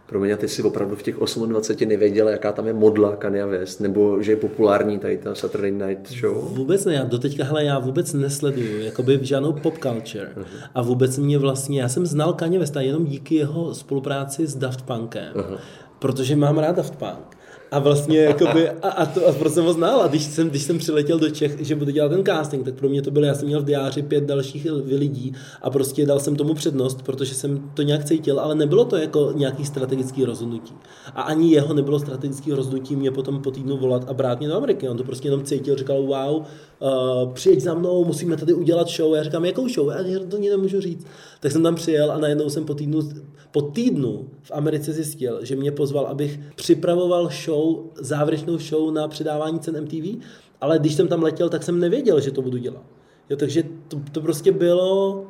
Promiň, 0.09 0.37
ty 0.37 0.47
jsi 0.47 0.63
opravdu 0.63 0.95
v 0.95 1.03
těch 1.03 1.15
28 1.15 1.89
nevěděl, 1.89 2.29
jaká 2.29 2.51
tam 2.51 2.67
je 2.67 2.73
modla 2.73 3.15
Kanye 3.15 3.45
West, 3.45 3.79
nebo 3.79 4.21
že 4.21 4.31
je 4.31 4.35
populární 4.35 4.99
tady 4.99 5.17
ta 5.17 5.35
Saturday 5.35 5.71
Night 5.71 6.11
Show? 6.11 6.55
Vůbec 6.55 6.85
ne, 6.85 6.93
já 6.93 7.03
doteďka, 7.03 7.43
hele, 7.43 7.63
já 7.63 7.79
vůbec 7.79 8.13
nesleduju, 8.13 8.79
jakoby 8.79 9.19
žádnou 9.21 9.53
pop 9.53 9.77
culture. 9.77 10.31
Uh-huh. 10.37 10.45
A 10.75 10.81
vůbec 10.81 11.17
mě 11.17 11.37
vlastně, 11.37 11.81
já 11.81 11.89
jsem 11.89 12.05
znal 12.05 12.33
Kanye 12.33 12.59
Westa 12.59 12.81
jenom 12.81 13.05
díky 13.05 13.35
jeho 13.35 13.75
spolupráci 13.75 14.47
s 14.47 14.55
Daft 14.55 14.81
Punkem, 14.81 15.33
uh-huh. 15.33 15.57
protože 15.99 16.35
mám 16.35 16.57
rád 16.57 16.75
Daft 16.75 16.95
Punk. 16.95 17.36
A 17.71 17.79
vlastně 17.79 18.19
jakoby, 18.19 18.69
a, 18.69 18.89
a, 18.89 19.05
to, 19.05 19.27
a 19.27 19.33
proč 19.33 19.53
jsem 19.53 19.65
ho 19.65 19.73
znal. 19.73 20.01
A 20.01 20.07
když 20.07 20.23
jsem, 20.23 20.49
když 20.49 20.63
jsem 20.63 20.77
přiletěl 20.77 21.19
do 21.19 21.29
Čech, 21.29 21.55
že 21.59 21.75
budu 21.75 21.91
dělat 21.91 22.09
ten 22.09 22.25
casting, 22.25 22.65
tak 22.65 22.73
pro 22.73 22.89
mě 22.89 23.01
to 23.01 23.11
bylo, 23.11 23.25
já 23.25 23.33
jsem 23.33 23.47
měl 23.47 23.61
v 23.61 23.65
diáři 23.65 24.01
pět 24.01 24.23
dalších 24.23 24.67
lidí 24.85 25.33
a 25.61 25.69
prostě 25.69 26.05
dal 26.05 26.19
jsem 26.19 26.35
tomu 26.35 26.53
přednost, 26.53 27.01
protože 27.01 27.35
jsem 27.35 27.71
to 27.73 27.81
nějak 27.81 28.05
cítil, 28.05 28.39
ale 28.39 28.55
nebylo 28.55 28.85
to 28.85 28.97
jako 28.97 29.31
nějaký 29.35 29.65
strategický 29.65 30.25
rozhodnutí. 30.25 30.73
A 31.15 31.21
ani 31.21 31.51
jeho 31.51 31.73
nebylo 31.73 31.99
strategický 31.99 32.53
rozhodnutí 32.53 32.95
mě 32.95 33.11
potom 33.11 33.41
po 33.41 33.51
týdnu 33.51 33.77
volat 33.77 34.09
a 34.09 34.13
brát 34.13 34.39
mě 34.39 34.47
do 34.47 34.55
Ameriky. 34.55 34.89
On 34.89 34.97
to 34.97 35.03
prostě 35.03 35.27
jenom 35.27 35.43
cítil, 35.43 35.75
říkal, 35.75 36.01
wow, 36.03 36.43
uh, 36.79 37.33
přijeď 37.33 37.61
za 37.61 37.73
mnou, 37.73 38.05
musíme 38.05 38.37
tady 38.37 38.53
udělat 38.53 38.89
show. 38.89 39.15
Já 39.15 39.23
říkám, 39.23 39.45
jakou 39.45 39.67
show? 39.69 39.89
Já 39.89 40.19
to 40.29 40.37
ní 40.37 40.49
nemůžu 40.49 40.81
říct. 40.81 41.07
Tak 41.39 41.51
jsem 41.51 41.63
tam 41.63 41.75
přijel 41.75 42.11
a 42.11 42.17
najednou 42.17 42.49
jsem 42.49 42.65
po 42.65 42.73
týdnu, 42.73 43.09
po 43.51 43.61
týdnu 43.61 44.29
v 44.41 44.51
Americe 44.51 44.93
zjistil, 44.93 45.45
že 45.45 45.55
mě 45.55 45.71
pozval, 45.71 46.05
abych 46.05 46.39
připravoval 46.55 47.29
show 47.45 47.75
závěrečnou 47.99 48.57
show 48.57 48.93
na 48.93 49.07
předávání 49.07 49.59
cen 49.59 49.83
MTV 49.83 50.23
ale 50.61 50.79
když 50.79 50.95
jsem 50.95 51.07
tam 51.07 51.23
letěl, 51.23 51.49
tak 51.49 51.63
jsem 51.63 51.79
nevěděl, 51.79 52.19
že 52.19 52.31
to 52.31 52.41
budu 52.41 52.57
dělat. 52.57 52.83
Jo, 53.29 53.37
takže 53.37 53.63
to, 53.87 53.97
to 54.11 54.21
prostě 54.21 54.51
bylo, 54.51 55.23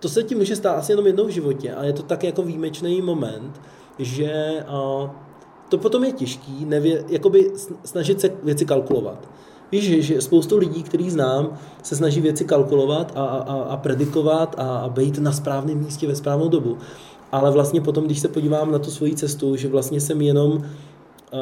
to 0.00 0.08
se 0.08 0.22
ti 0.22 0.34
může 0.34 0.56
stát 0.56 0.78
asi 0.78 0.92
jenom 0.92 1.06
jednou 1.06 1.26
v 1.26 1.30
životě 1.30 1.74
a 1.74 1.84
je 1.84 1.92
to 1.92 2.02
tak 2.02 2.24
jako 2.24 2.42
výjimečný 2.42 3.02
moment, 3.02 3.60
že 3.98 4.64
a, 4.66 5.10
to 5.68 5.78
potom 5.78 6.04
je 6.04 6.12
těžký, 6.12 6.64
nevě, 6.64 7.04
jakoby 7.08 7.50
snažit 7.84 8.20
se 8.20 8.30
věci 8.42 8.66
kalkulovat. 8.66 9.28
Víš, 9.72 10.04
že, 10.06 10.20
spoustu 10.20 10.58
lidí, 10.58 10.82
který 10.82 11.10
znám, 11.10 11.58
se 11.82 11.96
snaží 11.96 12.20
věci 12.20 12.44
kalkulovat 12.44 13.12
a, 13.14 13.24
a, 13.24 13.54
a 13.54 13.76
predikovat 13.76 14.54
a, 14.58 14.78
a 14.78 14.88
být 14.88 15.18
na 15.18 15.32
správném 15.32 15.78
místě 15.78 16.06
ve 16.06 16.14
správnou 16.14 16.48
dobu. 16.48 16.78
Ale 17.32 17.50
vlastně 17.50 17.80
potom, 17.80 18.04
když 18.04 18.18
se 18.18 18.28
podívám 18.28 18.72
na 18.72 18.78
tu 18.78 18.90
svoji 18.90 19.14
cestu, 19.14 19.56
že 19.56 19.68
vlastně 19.68 20.00
jsem 20.00 20.20
jenom 20.20 20.62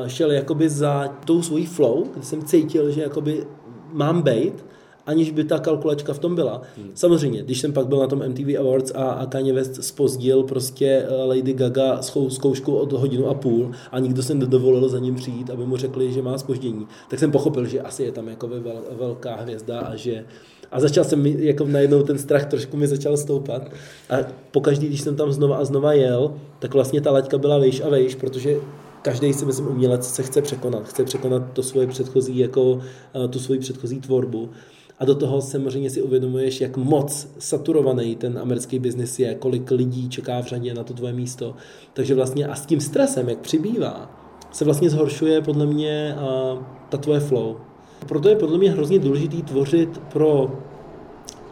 šel 0.06 0.32
jakoby 0.32 0.68
za 0.68 1.08
tou 1.24 1.42
svojí 1.42 1.66
flow, 1.66 2.04
kdy 2.14 2.22
jsem 2.22 2.42
cítil, 2.42 2.90
že 2.90 3.02
jakoby 3.02 3.46
mám 3.92 4.22
být, 4.22 4.64
aniž 5.06 5.30
by 5.30 5.44
ta 5.44 5.58
kalkulačka 5.58 6.12
v 6.12 6.18
tom 6.18 6.34
byla. 6.34 6.62
Hmm. 6.76 6.90
Samozřejmě, 6.94 7.42
když 7.42 7.60
jsem 7.60 7.72
pak 7.72 7.86
byl 7.86 7.98
na 7.98 8.06
tom 8.06 8.28
MTV 8.28 8.58
Awards 8.58 8.92
a, 8.94 9.02
a 9.02 9.26
Kanye 9.26 9.52
West 9.52 9.84
spozdil 9.84 10.42
prostě 10.42 10.86
eh, 10.86 11.24
Lady 11.24 11.52
Gaga 11.52 12.02
zkoušku 12.28 12.76
od 12.76 12.92
hodinu 12.92 13.28
a 13.28 13.34
půl 13.34 13.70
a 13.92 13.98
nikdo 13.98 14.22
se 14.22 14.34
nedovolil 14.34 14.88
za 14.88 14.98
ním 14.98 15.14
přijít, 15.14 15.50
aby 15.50 15.66
mu 15.66 15.76
řekli, 15.76 16.12
že 16.12 16.22
má 16.22 16.38
spoždění, 16.38 16.86
tak 17.10 17.18
jsem 17.18 17.30
pochopil, 17.30 17.66
že 17.66 17.80
asi 17.80 18.02
je 18.02 18.12
tam 18.12 18.28
jako 18.28 18.48
vel, 18.48 18.82
velká 18.98 19.36
hvězda 19.36 19.80
a 19.80 19.96
že 19.96 20.24
a 20.72 20.80
začal 20.80 21.04
jsem 21.04 21.26
jako 21.26 21.64
najednou 21.64 22.02
ten 22.02 22.18
strach 22.18 22.46
trošku 22.46 22.76
mi 22.76 22.86
začal 22.86 23.16
stoupat. 23.16 23.62
A 24.10 24.16
pokaždý, 24.50 24.86
když 24.86 25.00
jsem 25.00 25.16
tam 25.16 25.32
znova 25.32 25.56
a 25.56 25.64
znova 25.64 25.92
jel, 25.92 26.34
tak 26.58 26.74
vlastně 26.74 27.00
ta 27.00 27.10
laťka 27.10 27.38
byla 27.38 27.58
vejš 27.58 27.80
a 27.80 27.88
vejš, 27.88 28.14
protože 28.14 28.56
každý 29.02 29.32
si 29.32 29.44
myslím 29.44 29.68
umělec 29.68 30.14
se 30.14 30.22
chce 30.22 30.42
překonat, 30.42 30.88
chce 30.88 31.04
překonat 31.04 31.42
to 31.52 31.62
svoje 31.62 31.86
předchozí, 31.86 32.38
jako 32.38 32.80
eh, 33.24 33.28
tu 33.28 33.38
svoji 33.38 33.60
předchozí 33.60 34.00
tvorbu. 34.00 34.50
A 34.98 35.04
do 35.04 35.14
toho 35.14 35.40
samozřejmě 35.40 35.90
si 35.90 36.02
uvědomuješ, 36.02 36.60
jak 36.60 36.76
moc 36.76 37.28
saturovaný 37.38 38.16
ten 38.16 38.38
americký 38.38 38.78
biznis 38.78 39.18
je, 39.18 39.34
kolik 39.34 39.70
lidí 39.70 40.08
čeká 40.08 40.42
v 40.42 40.46
řadě 40.46 40.74
na 40.74 40.84
to 40.84 40.94
tvoje 40.94 41.12
místo. 41.12 41.54
Takže 41.92 42.14
vlastně 42.14 42.46
a 42.46 42.54
s 42.54 42.66
tím 42.66 42.80
stresem, 42.80 43.28
jak 43.28 43.38
přibývá, 43.38 44.10
se 44.52 44.64
vlastně 44.64 44.90
zhoršuje 44.90 45.42
podle 45.42 45.66
mě 45.66 46.14
a, 46.14 46.56
ta 46.88 46.96
tvoje 46.96 47.20
flow. 47.20 47.56
Proto 48.08 48.28
je 48.28 48.36
podle 48.36 48.58
mě 48.58 48.70
hrozně 48.70 48.98
důležitý 48.98 49.42
tvořit 49.42 49.98
pro 50.12 50.60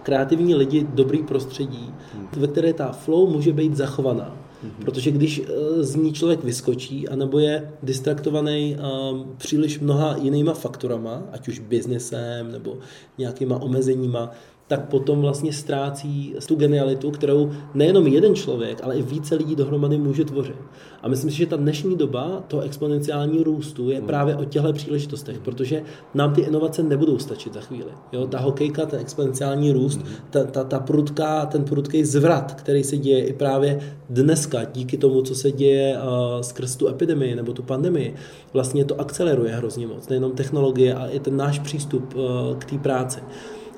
kreativní 0.02 0.54
lidi 0.54 0.86
dobrý 0.94 1.22
prostředí, 1.22 1.94
ve 2.36 2.46
které 2.46 2.72
ta 2.72 2.92
flow 2.92 3.30
může 3.30 3.52
být 3.52 3.76
zachovaná. 3.76 4.43
Mm-hmm. 4.64 4.84
Protože 4.84 5.10
když 5.10 5.42
eh, 5.44 5.82
z 5.84 5.96
ní 5.96 6.12
člověk 6.12 6.44
vyskočí, 6.44 7.08
anebo 7.08 7.38
je 7.38 7.72
distraktovaný 7.82 8.76
um, 8.76 9.34
příliš 9.38 9.80
mnoha 9.80 10.16
jinýma 10.16 10.54
faktorama, 10.54 11.22
ať 11.32 11.48
už 11.48 11.58
biznesem 11.58 12.52
nebo 12.52 12.78
nějakýma 13.18 13.62
omezeníma, 13.62 14.30
tak 14.68 14.88
potom 14.88 15.20
vlastně 15.20 15.52
ztrácí 15.52 16.34
tu 16.48 16.54
genialitu, 16.54 17.10
kterou 17.10 17.50
nejenom 17.74 18.06
jeden 18.06 18.34
člověk, 18.34 18.80
ale 18.82 18.96
i 18.96 19.02
více 19.02 19.34
lidí 19.34 19.56
dohromady 19.56 19.98
může 19.98 20.24
tvořit. 20.24 20.56
A 21.02 21.08
myslím 21.08 21.30
si, 21.30 21.36
že 21.36 21.46
ta 21.46 21.56
dnešní 21.56 21.96
doba 21.96 22.44
toho 22.48 22.62
exponenciální 22.62 23.42
růstu 23.42 23.90
je 23.90 24.00
právě 24.00 24.36
o 24.36 24.44
těchto 24.44 24.72
příležitostech, 24.72 25.38
protože 25.38 25.82
nám 26.14 26.34
ty 26.34 26.40
inovace 26.40 26.82
nebudou 26.82 27.18
stačit 27.18 27.54
za 27.54 27.60
chvíli. 27.60 27.90
Jo, 28.12 28.26
ta 28.26 28.38
hokejka, 28.38 28.86
ten 28.86 29.00
exponenciální 29.00 29.72
růst, 29.72 30.00
ta, 30.30 30.44
ta, 30.44 30.64
ta 30.64 30.78
prudká, 30.80 31.46
ten 31.46 31.64
prudký 31.64 32.04
zvrat, 32.04 32.54
který 32.54 32.84
se 32.84 32.96
děje 32.96 33.24
i 33.24 33.32
právě 33.32 33.80
dneska 34.10 34.64
díky 34.64 34.96
tomu, 34.96 35.22
co 35.22 35.34
se 35.34 35.52
děje 35.52 35.98
uh, 35.98 36.40
skrz 36.40 36.76
tu 36.76 36.88
epidemii 36.88 37.34
nebo 37.34 37.52
tu 37.52 37.62
pandemii, 37.62 38.14
vlastně 38.52 38.84
to 38.84 39.00
akceleruje 39.00 39.54
hrozně 39.54 39.86
moc. 39.86 40.08
Nejenom 40.08 40.32
technologie, 40.32 40.94
ale 40.94 41.10
i 41.10 41.20
ten 41.20 41.36
náš 41.36 41.58
přístup 41.58 42.14
uh, 42.14 42.22
k 42.58 42.64
té 42.64 42.78
práci. 42.78 43.20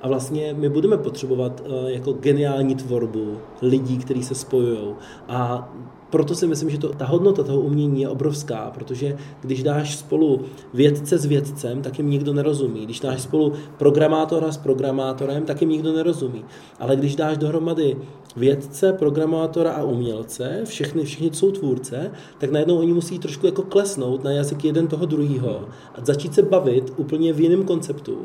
A 0.06 0.08
vlastně 0.08 0.54
my 0.58 0.68
budeme 0.68 0.96
potřebovat 0.96 1.60
uh, 1.60 1.90
jako 1.90 2.12
geniální 2.12 2.74
tvorbu 2.74 3.36
lidí, 3.62 3.98
kteří 3.98 4.22
se 4.22 4.34
spojují. 4.34 4.94
A 5.28 5.72
proto 6.10 6.34
si 6.34 6.46
myslím, 6.46 6.70
že 6.70 6.78
to, 6.78 6.88
ta 6.88 7.04
hodnota 7.06 7.42
toho 7.42 7.60
umění 7.60 8.00
je 8.00 8.08
obrovská, 8.08 8.70
protože 8.74 9.16
když 9.40 9.62
dáš 9.62 9.96
spolu 9.96 10.40
vědce 10.74 11.18
s 11.18 11.24
vědcem, 11.24 11.82
tak 11.82 11.98
jim 11.98 12.10
nikdo 12.10 12.32
nerozumí. 12.32 12.84
Když 12.84 13.00
dáš 13.00 13.22
spolu 13.22 13.52
programátora 13.78 14.52
s 14.52 14.56
programátorem, 14.56 15.44
tak 15.44 15.60
jim 15.60 15.70
nikdo 15.70 15.92
nerozumí. 15.92 16.44
Ale 16.80 16.96
když 16.96 17.16
dáš 17.16 17.38
dohromady 17.38 17.96
vědce, 18.36 18.92
programátora 18.92 19.72
a 19.72 19.82
umělce, 19.82 20.62
všechny, 20.64 21.04
všichni 21.04 21.30
jsou 21.32 21.50
tvůrce, 21.50 22.10
tak 22.38 22.50
najednou 22.50 22.78
oni 22.78 22.92
musí 22.92 23.18
trošku 23.18 23.46
jako 23.46 23.62
klesnout 23.62 24.24
na 24.24 24.30
jazyk 24.30 24.64
jeden 24.64 24.86
toho 24.86 25.06
druhého 25.06 25.68
a 25.94 26.04
začít 26.04 26.34
se 26.34 26.42
bavit 26.42 26.92
úplně 26.96 27.32
v 27.32 27.40
jiném 27.40 27.64
konceptu 27.64 28.18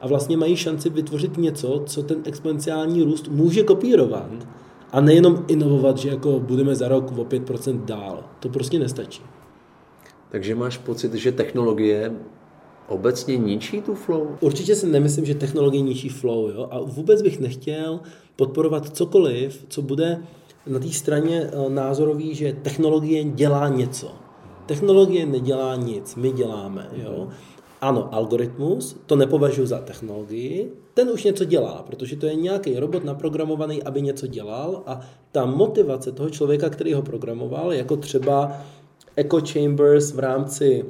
a 0.00 0.06
vlastně 0.08 0.36
mají 0.36 0.56
šanci 0.56 0.90
vytvořit 0.90 1.38
něco, 1.38 1.82
co 1.86 2.02
ten 2.02 2.18
exponenciální 2.24 3.02
růst 3.02 3.28
může 3.28 3.62
kopírovat. 3.62 4.30
A 4.92 5.00
nejenom 5.00 5.44
inovovat, 5.48 5.98
že 5.98 6.08
jako 6.08 6.40
budeme 6.40 6.74
za 6.74 6.88
rok 6.88 7.18
o 7.18 7.24
5% 7.24 7.84
dál. 7.84 8.24
To 8.40 8.48
prostě 8.48 8.78
nestačí. 8.78 9.22
Takže 10.30 10.54
máš 10.54 10.78
pocit, 10.78 11.14
že 11.14 11.32
technologie 11.32 12.12
obecně 12.88 13.36
ničí 13.36 13.82
tu 13.82 13.94
flow? 13.94 14.36
Určitě 14.40 14.76
si 14.76 14.86
nemyslím, 14.86 15.24
že 15.24 15.34
technologie 15.34 15.82
ničí 15.82 16.08
flow. 16.08 16.48
Jo? 16.48 16.68
A 16.70 16.80
vůbec 16.80 17.22
bych 17.22 17.40
nechtěl 17.40 18.00
podporovat 18.36 18.96
cokoliv, 18.96 19.64
co 19.68 19.82
bude 19.82 20.22
na 20.66 20.78
té 20.78 20.88
straně 20.88 21.50
eh, 21.52 21.70
názorový, 21.70 22.34
že 22.34 22.52
technologie 22.52 23.24
dělá 23.24 23.68
něco. 23.68 24.12
Technologie 24.66 25.26
nedělá 25.26 25.76
nic, 25.76 26.14
my 26.14 26.32
děláme. 26.32 26.88
Jo? 26.92 27.28
Ano, 27.80 28.14
algoritmus, 28.14 28.96
to 29.06 29.16
nepovažuji 29.16 29.66
za 29.66 29.78
technologii, 29.78 30.72
ten 30.98 31.10
už 31.10 31.24
něco 31.24 31.44
dělá, 31.44 31.84
protože 31.86 32.16
to 32.16 32.26
je 32.26 32.34
nějaký 32.34 32.78
robot 32.78 33.04
naprogramovaný, 33.04 33.82
aby 33.82 34.02
něco 34.02 34.26
dělal 34.26 34.82
a 34.86 35.00
ta 35.32 35.46
motivace 35.46 36.12
toho 36.12 36.30
člověka, 36.30 36.70
který 36.70 36.94
ho 36.94 37.02
programoval, 37.02 37.72
jako 37.72 37.96
třeba 37.96 38.52
echo 39.16 39.40
chambers 39.52 40.12
v 40.12 40.18
rámci 40.18 40.84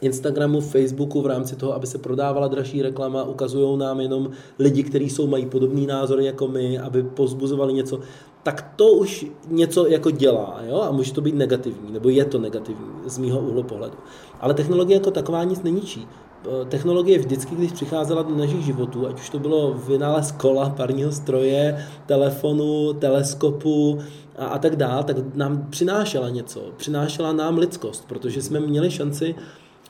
Instagramu, 0.00 0.60
Facebooku 0.60 1.22
v 1.22 1.26
rámci 1.26 1.56
toho, 1.56 1.74
aby 1.74 1.86
se 1.86 1.98
prodávala 1.98 2.48
dražší 2.48 2.82
reklama, 2.82 3.24
ukazují 3.24 3.78
nám 3.78 4.00
jenom 4.00 4.30
lidi, 4.58 4.82
kteří 4.82 5.10
jsou, 5.10 5.26
mají 5.26 5.46
podobný 5.46 5.86
názory 5.86 6.24
jako 6.24 6.48
my, 6.48 6.78
aby 6.78 7.02
pozbuzovali 7.02 7.72
něco, 7.72 8.00
tak 8.42 8.72
to 8.76 8.88
už 8.88 9.26
něco 9.48 9.86
jako 9.86 10.10
dělá, 10.10 10.60
jo? 10.68 10.80
a 10.80 10.92
může 10.92 11.12
to 11.12 11.20
být 11.20 11.34
negativní, 11.34 11.92
nebo 11.92 12.08
je 12.08 12.24
to 12.24 12.38
negativní 12.38 12.86
z 13.06 13.18
mýho 13.18 13.40
úhlu 13.40 13.62
pohledu. 13.62 13.96
Ale 14.40 14.54
technologie 14.54 14.96
jako 14.96 15.10
taková 15.10 15.44
nic 15.44 15.62
neničí. 15.62 16.08
Eh, 16.46 16.64
technologie 16.64 17.18
vždycky, 17.18 17.54
když 17.54 17.72
přicházela 17.72 18.22
do 18.22 18.36
našich 18.36 18.64
životů, 18.64 19.06
ať 19.06 19.20
už 19.20 19.30
to 19.30 19.38
bylo 19.38 19.74
vynález 19.74 20.32
kola, 20.32 20.70
parního 20.70 21.12
stroje, 21.12 21.86
telefonu, 22.06 22.92
teleskopu 22.92 23.98
a, 24.36 24.46
a 24.46 24.58
tak 24.58 24.76
dále, 24.76 25.04
tak 25.04 25.16
nám 25.34 25.66
přinášela 25.70 26.28
něco. 26.28 26.60
Přinášela 26.76 27.32
nám 27.32 27.58
lidskost, 27.58 28.08
protože 28.08 28.42
jsme 28.42 28.60
měli 28.60 28.90
šanci 28.90 29.34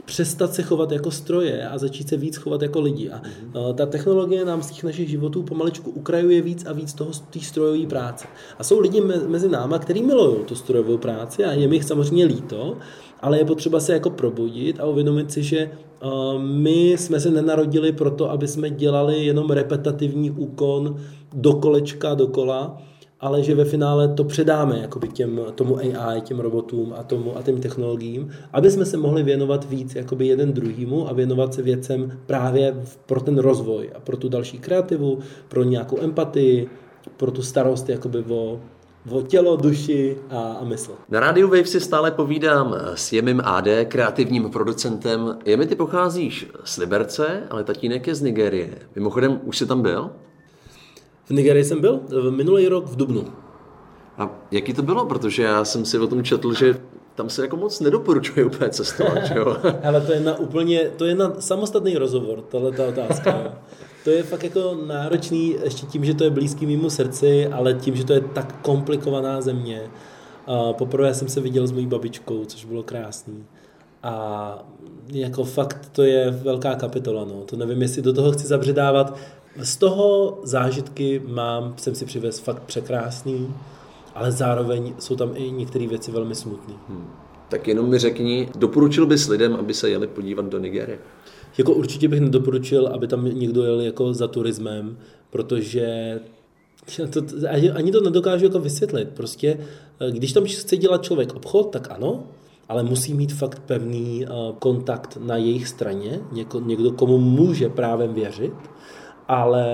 přestat 0.05 0.55
se 0.55 0.63
chovat 0.63 0.93
jako 0.93 1.11
stroje 1.11 1.69
a 1.69 1.79
začít 1.79 2.09
se 2.09 2.17
víc 2.17 2.37
chovat 2.37 2.63
jako 2.63 2.81
lidi. 2.81 3.11
A 3.11 3.23
mm-hmm. 3.23 3.75
ta 3.75 3.87
technologie 3.87 4.45
nám 4.45 4.63
z 4.63 4.71
těch 4.71 4.85
našich 4.85 5.09
životů 5.09 5.43
pomaličku 5.43 5.91
ukrajuje 5.91 6.43
víc 6.43 6.67
a 6.67 6.73
víc 6.73 6.95
toho 6.95 7.11
té 7.31 7.41
strojové 7.41 7.87
práce. 7.87 8.27
A 8.59 8.65
jsou 8.65 8.81
lidi 8.81 9.01
mezi 9.27 9.49
náma, 9.49 9.79
kteří 9.79 10.03
milují 10.03 10.45
tu 10.45 10.55
strojovou 10.55 10.99
práci 10.99 11.45
a 11.45 11.53
je 11.53 11.69
mi 11.69 11.77
jich 11.77 11.85
samozřejmě 11.85 12.25
líto, 12.25 12.77
ale 13.21 13.39
je 13.39 13.45
potřeba 13.45 13.81
se 13.81 13.93
jako 13.93 14.11
probudit 14.11 14.81
a 14.81 14.87
uvědomit 14.87 15.33
si, 15.33 15.43
že 15.43 15.71
my 16.39 16.91
jsme 16.91 17.21
se 17.21 17.31
nenarodili 17.31 17.93
proto, 17.93 18.31
aby 18.31 18.49
jsme 18.49 18.71
dělali 18.71 19.25
jenom 19.25 19.51
repetativní 19.51 20.31
úkon 20.31 20.97
do 21.35 21.53
kolečka, 21.55 22.15
dokola, 22.15 22.83
ale 23.21 23.43
že 23.43 23.55
ve 23.55 23.65
finále 23.65 24.09
to 24.09 24.25
předáme 24.25 24.79
jakoby 24.79 25.09
těm, 25.09 25.41
tomu 25.55 25.79
AI, 25.79 26.21
těm 26.21 26.41
robotům 26.41 26.95
a, 26.99 27.03
tomu, 27.03 27.37
a 27.39 27.43
těm 27.43 27.61
technologiím, 27.61 28.31
aby 28.53 28.71
jsme 28.71 28.85
se 28.85 28.97
mohli 28.97 29.23
věnovat 29.23 29.71
víc 29.71 29.95
jakoby 29.95 30.27
jeden 30.27 30.53
druhýmu 30.53 31.09
a 31.09 31.13
věnovat 31.13 31.55
se 31.55 31.63
věcem 31.63 32.19
právě 32.27 32.75
pro 33.07 33.21
ten 33.21 33.39
rozvoj 33.39 33.91
a 33.95 34.01
pro 34.01 34.17
tu 34.17 34.29
další 34.29 34.59
kreativu, 34.59 35.19
pro 35.49 35.63
nějakou 35.63 36.01
empatii, 36.01 36.69
pro 37.17 37.31
tu 37.31 37.43
starost 37.43 37.89
jakoby 37.89 38.25
o, 38.29 38.61
o 39.11 39.23
tělo, 39.23 39.57
duši 39.57 40.19
a, 40.31 40.39
a 40.61 40.65
mysl. 40.65 40.93
Na 41.09 41.21
rádiu 41.21 41.49
Wave 41.49 41.67
si 41.67 41.81
stále 41.81 42.11
povídám 42.11 42.75
s 42.95 43.13
Jemim 43.13 43.41
AD, 43.45 43.67
kreativním 43.85 44.51
producentem. 44.51 45.39
Jemi, 45.45 45.67
ty 45.67 45.75
pocházíš 45.77 46.47
z 46.65 46.77
Liberce, 46.77 47.43
ale 47.51 47.65
tatínek 47.65 48.07
je 48.07 48.15
z 48.15 48.23
Nigérie. 48.23 48.79
Mimochodem, 48.95 49.41
už 49.45 49.59
jsi 49.59 49.67
tam 49.67 49.83
byl? 49.83 50.11
V 51.25 51.31
Nigerii 51.31 51.65
jsem 51.65 51.81
byl 51.81 52.01
v 52.09 52.31
minulý 52.31 52.69
rok 52.69 52.87
v 52.87 52.97
Dubnu. 52.97 53.25
A 54.19 54.31
jaký 54.51 54.73
to 54.73 54.83
bylo? 54.83 55.07
Protože 55.07 55.43
já 55.43 55.65
jsem 55.65 55.85
si 55.85 55.99
o 55.99 56.07
tom 56.07 56.25
četl, 56.25 56.53
že 56.53 56.77
tam 57.15 57.31
se 57.31 57.43
jako 57.43 57.57
moc 57.57 57.81
nedoporučuje 57.81 58.47
úplně 58.47 58.71
cestovat, 58.71 59.19
jo? 59.35 59.57
Ale 59.85 60.01
to 60.01 60.13
je 60.13 60.21
na 60.21 60.39
úplně, 60.39 60.91
to 60.97 61.05
je 61.05 61.15
na 61.15 61.33
samostatný 61.39 61.97
rozhovor, 61.97 62.41
tahle 62.41 62.73
ta 62.73 62.87
otázka. 62.89 63.59
To 64.05 64.11
je 64.11 64.23
fakt 64.23 64.45
jako 64.45 64.79
náročný, 64.87 65.57
ještě 65.65 65.87
tím, 65.87 66.05
že 66.05 66.15
to 66.15 66.25
je 66.25 66.31
blízký 66.31 66.67
mimo 66.67 66.91
srdci, 66.91 67.47
ale 67.47 67.75
tím, 67.75 67.97
že 67.97 68.05
to 68.05 68.13
je 68.13 68.21
tak 68.21 68.61
komplikovaná 68.63 69.41
země. 69.41 69.83
Poprvé 70.73 71.15
jsem 71.15 71.29
se 71.29 71.41
viděl 71.41 71.67
s 71.67 71.73
mojí 71.73 71.87
babičkou, 71.87 72.45
což 72.45 72.65
bylo 72.65 72.83
krásný. 72.83 73.45
A 74.03 74.65
jako 75.09 75.45
fakt 75.45 75.89
to 75.93 76.03
je 76.03 76.31
velká 76.31 76.75
kapitola, 76.75 77.25
no. 77.25 77.43
To 77.47 77.57
nevím, 77.57 77.83
jestli 77.83 78.03
do 78.03 78.13
toho 78.13 78.33
chci 78.33 78.47
zabředávat. 78.47 79.19
Z 79.63 79.77
toho 79.77 80.39
zážitky 80.43 81.23
mám, 81.27 81.75
jsem 81.77 81.95
si 81.95 82.05
přivez 82.05 82.39
fakt 82.39 82.63
překrásný, 82.63 83.55
ale 84.15 84.33
zároveň 84.33 84.95
jsou 84.99 85.17
tam 85.17 85.31
i 85.35 85.51
některé 85.51 85.87
věci 85.87 86.11
velmi 86.11 86.35
smutné. 86.35 86.75
Hmm. 86.89 87.07
Tak 87.49 87.69
jenom 87.69 87.91
mi 87.91 87.99
řekni, 87.99 88.49
doporučil 88.57 89.07
bys 89.07 89.29
lidem, 89.29 89.55
aby 89.55 89.75
se 89.75 89.91
jeli 89.91 90.07
podívat 90.07 90.47
do 90.47 90.59
Nigerie? 90.59 90.99
Jako 91.59 91.75
určitě 91.75 92.09
bych 92.09 92.21
nedoporučil, 92.21 92.87
aby 92.87 93.07
tam 93.07 93.25
někdo 93.25 93.65
jel 93.65 93.81
jako 93.81 94.15
za 94.15 94.29
turismem, 94.29 94.99
protože 95.31 96.21
to, 97.11 97.21
ani, 97.51 97.71
ani 97.71 97.93
to 97.93 98.01
nedokážu 98.01 98.45
jako 98.45 98.59
vysvětlit. 98.59 99.09
Prostě, 99.09 99.59
eh, 100.01 100.11
když 100.11 100.33
tam 100.33 100.45
chce 100.45 100.77
dělat 100.77 101.03
člověk 101.03 101.35
obchod, 101.35 101.71
tak 101.71 101.91
ano, 101.91 102.27
ale 102.69 102.83
musí 102.83 103.15
mít 103.15 103.33
fakt 103.33 103.63
pevný 103.67 104.27
uh, 104.27 104.57
kontakt 104.59 105.19
na 105.21 105.37
jejich 105.37 105.69
straně, 105.69 106.21
něko, 106.33 106.61
někdo, 106.61 106.93
komu 106.93 107.19
může 107.19 107.69
právem 107.69 108.15
věřit, 108.15 108.53
ale 109.29 109.67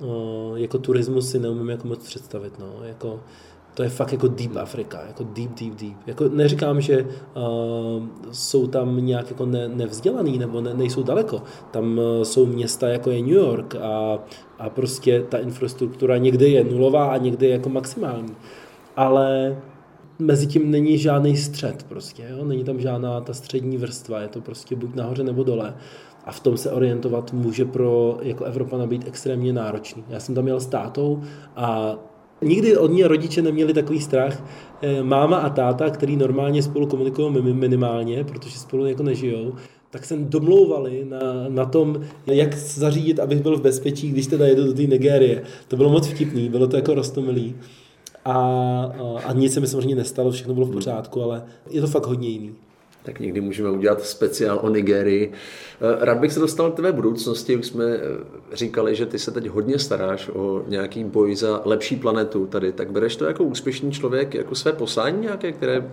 uh, 0.00 0.58
jako 0.58 0.78
turismus 0.78 1.30
si 1.30 1.38
neumím 1.38 1.70
jako 1.70 1.88
moc 1.88 2.06
představit. 2.06 2.58
No. 2.58 2.72
Jako, 2.82 3.20
to 3.76 3.82
je 3.82 3.88
fakt 3.88 4.12
jako 4.12 4.28
deep 4.28 4.56
Afrika, 4.56 5.00
jako 5.06 5.24
deep, 5.24 5.50
deep, 5.60 5.74
deep. 5.74 5.96
Jako 6.06 6.28
neříkám, 6.28 6.80
že 6.80 7.02
uh, 7.02 8.04
jsou 8.32 8.66
tam 8.66 9.06
nějak 9.06 9.30
jako 9.30 9.46
ne, 9.46 9.68
nevzdělaný 9.68 10.38
nebo 10.38 10.60
ne, 10.60 10.74
nejsou 10.74 11.02
daleko. 11.02 11.42
Tam 11.70 11.98
uh, 11.98 12.22
jsou 12.22 12.46
města 12.46 12.88
jako 12.88 13.10
je 13.10 13.20
New 13.20 13.30
York 13.30 13.74
a, 13.74 14.18
a 14.58 14.70
prostě 14.70 15.24
ta 15.28 15.38
infrastruktura 15.38 16.16
někde 16.16 16.48
je 16.48 16.64
nulová 16.64 17.06
a 17.06 17.16
někde 17.16 17.46
je 17.46 17.52
jako 17.52 17.68
maximální. 17.68 18.34
Ale 18.96 19.56
mezi 20.18 20.46
tím 20.46 20.70
není 20.70 20.98
žádný 20.98 21.36
střed 21.36 21.82
prostě, 21.82 22.26
jo? 22.30 22.44
není 22.44 22.64
tam 22.64 22.80
žádná 22.80 23.20
ta 23.20 23.34
střední 23.34 23.76
vrstva, 23.76 24.20
je 24.20 24.28
to 24.28 24.40
prostě 24.40 24.76
buď 24.76 24.94
nahoře 24.94 25.22
nebo 25.22 25.44
dole 25.44 25.74
a 26.24 26.32
v 26.32 26.40
tom 26.40 26.56
se 26.56 26.70
orientovat 26.70 27.32
může 27.32 27.64
pro 27.64 28.18
jako 28.22 28.44
Evropa 28.44 28.86
být 28.86 29.04
extrémně 29.06 29.52
náročný. 29.52 30.04
Já 30.08 30.20
jsem 30.20 30.34
tam 30.34 30.46
jel 30.46 30.60
s 30.60 30.66
tátou 30.66 31.22
a 31.56 31.96
Nikdy 32.42 32.76
od 32.76 32.90
ní 32.90 33.04
rodiče 33.04 33.42
neměli 33.42 33.74
takový 33.74 34.00
strach. 34.00 34.44
Eh, 34.82 35.02
máma 35.02 35.36
a 35.36 35.48
táta, 35.48 35.90
který 35.90 36.16
normálně 36.16 36.62
spolu 36.62 36.86
komunikují 36.86 37.42
minimálně, 37.52 38.24
protože 38.24 38.58
spolu 38.58 38.86
jako 38.86 39.02
nežijou, 39.02 39.54
tak 39.90 40.04
jsem 40.04 40.28
domlouvali 40.28 41.04
na, 41.08 41.18
na 41.48 41.64
tom, 41.64 42.00
jak 42.26 42.56
zařídit, 42.56 43.20
abych 43.20 43.42
byl 43.42 43.58
v 43.58 43.62
bezpečí, 43.62 44.08
když 44.08 44.26
teda 44.26 44.46
jedu 44.46 44.64
do 44.64 44.74
té 44.74 44.82
Nigérie. 44.82 45.42
To 45.68 45.76
bylo 45.76 45.90
moc 45.90 46.06
vtipný, 46.06 46.48
bylo 46.48 46.66
to 46.66 46.76
jako 46.76 46.94
rostomilý. 46.94 47.54
A, 48.24 48.32
a, 48.32 49.20
a 49.24 49.32
nic 49.32 49.54
se 49.54 49.60
mi 49.60 49.66
samozřejmě 49.66 49.94
nestalo, 49.94 50.30
všechno 50.30 50.54
bylo 50.54 50.66
v 50.66 50.72
pořádku, 50.72 51.22
ale 51.22 51.42
je 51.70 51.80
to 51.80 51.86
fakt 51.86 52.06
hodně 52.06 52.28
jiný 52.28 52.54
tak 53.06 53.20
někdy 53.20 53.40
můžeme 53.40 53.70
udělat 53.70 54.02
speciál 54.02 54.58
o 54.62 54.68
Nigerii. 54.68 55.32
Eh, 55.32 56.04
rád 56.04 56.18
bych 56.18 56.32
se 56.32 56.40
dostal 56.40 56.70
k 56.70 56.74
tvé 56.74 56.92
budoucnosti. 56.92 57.56
Už 57.56 57.66
jsme 57.66 57.84
eh, 57.84 58.00
říkali, 58.52 58.94
že 58.94 59.06
ty 59.06 59.18
se 59.18 59.30
teď 59.30 59.46
hodně 59.48 59.78
staráš 59.78 60.30
o 60.34 60.62
nějaký 60.66 61.04
boj 61.04 61.36
za 61.36 61.62
lepší 61.64 61.96
planetu 61.96 62.46
tady. 62.46 62.72
Tak 62.72 62.90
bereš 62.90 63.16
to 63.16 63.24
jako 63.24 63.44
úspěšný 63.44 63.92
člověk, 63.92 64.34
jako 64.34 64.54
své 64.54 64.72
poslání 64.72 65.20
nějaké, 65.20 65.52
které 65.52 65.90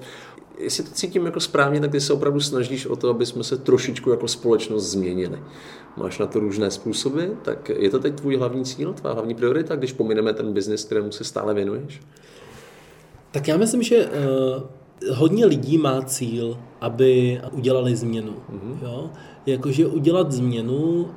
jestli 0.58 0.84
to 0.84 0.90
cítím 0.92 1.26
jako 1.26 1.40
správně, 1.40 1.80
tak 1.80 1.92
ty 1.92 2.02
se 2.02 2.14
opravdu 2.14 2.40
snažíš 2.40 2.86
o 2.86 2.96
to, 2.96 3.10
aby 3.10 3.26
jsme 3.26 3.44
se 3.44 3.58
trošičku 3.58 4.10
jako 4.10 4.28
společnost 4.28 4.92
změnili. 4.92 5.40
Máš 5.98 6.20
na 6.20 6.26
to 6.26 6.40
různé 6.40 6.72
způsoby, 6.72 7.24
tak 7.42 7.70
je 7.70 7.90
to 7.90 8.00
teď 8.00 8.16
tvůj 8.16 8.36
hlavní 8.36 8.66
cíl, 8.66 8.94
tvá 8.94 9.14
hlavní 9.14 9.36
priorita, 9.36 9.76
když 9.76 9.94
pomineme 9.94 10.34
ten 10.34 10.54
biznis, 10.54 10.86
kterému 10.86 11.12
se 11.12 11.24
stále 11.24 11.54
věnuješ? 11.54 12.02
Tak 13.32 13.48
já 13.48 13.58
myslím, 13.58 13.84
že 13.84 14.06
uh 14.06 14.64
hodně 15.12 15.46
lidí 15.46 15.78
má 15.78 16.02
cíl, 16.02 16.58
aby 16.82 17.42
udělali 17.52 17.96
změnu. 17.96 18.34
Mm-hmm. 18.52 18.78
Jo? 18.82 19.10
Jakože 19.46 19.88
udělat 19.88 20.32
změnu 20.32 20.76
uh, 20.76 21.08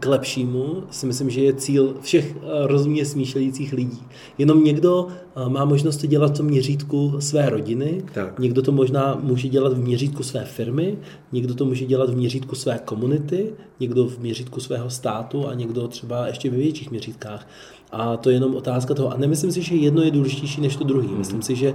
k 0.00 0.06
lepšímu 0.06 0.82
si 0.90 1.06
myslím, 1.06 1.30
že 1.30 1.40
je 1.40 1.52
cíl 1.52 1.94
všech 2.00 2.36
uh, 2.36 2.42
rozumně 2.66 3.06
smýšlejících 3.06 3.72
lidí. 3.72 4.02
Jenom 4.38 4.64
někdo 4.64 5.02
uh, 5.02 5.48
má 5.48 5.64
možnost 5.64 5.96
to 5.96 6.06
dělat 6.06 6.34
v 6.34 6.36
tom 6.36 6.46
měřítku 6.46 7.16
své 7.18 7.50
rodiny, 7.50 8.02
tak. 8.14 8.38
někdo 8.38 8.62
to 8.62 8.72
možná 8.72 9.18
může 9.22 9.48
dělat 9.48 9.72
v 9.72 9.78
měřítku 9.78 10.22
své 10.22 10.44
firmy, 10.44 10.98
někdo 11.32 11.54
to 11.54 11.64
může 11.64 11.86
dělat 11.86 12.10
v 12.10 12.16
měřítku 12.16 12.54
své 12.54 12.78
komunity, 12.84 13.52
někdo 13.80 14.06
v 14.06 14.18
měřítku 14.18 14.60
svého 14.60 14.90
státu 14.90 15.48
a 15.48 15.54
někdo 15.54 15.88
třeba 15.88 16.26
ještě 16.26 16.50
ve 16.50 16.56
větších 16.56 16.90
měřítkách. 16.90 17.48
A 17.92 18.16
to 18.16 18.30
je 18.30 18.36
jenom 18.36 18.54
otázka 18.56 18.94
toho. 18.94 19.12
A 19.12 19.16
nemyslím 19.16 19.52
si, 19.52 19.62
že 19.62 19.74
jedno 19.74 20.02
je 20.02 20.10
důležitější 20.10 20.60
než 20.60 20.76
to 20.76 20.84
druhý. 20.84 21.08
Mm. 21.08 21.18
Myslím 21.18 21.42
si, 21.42 21.56
že 21.56 21.74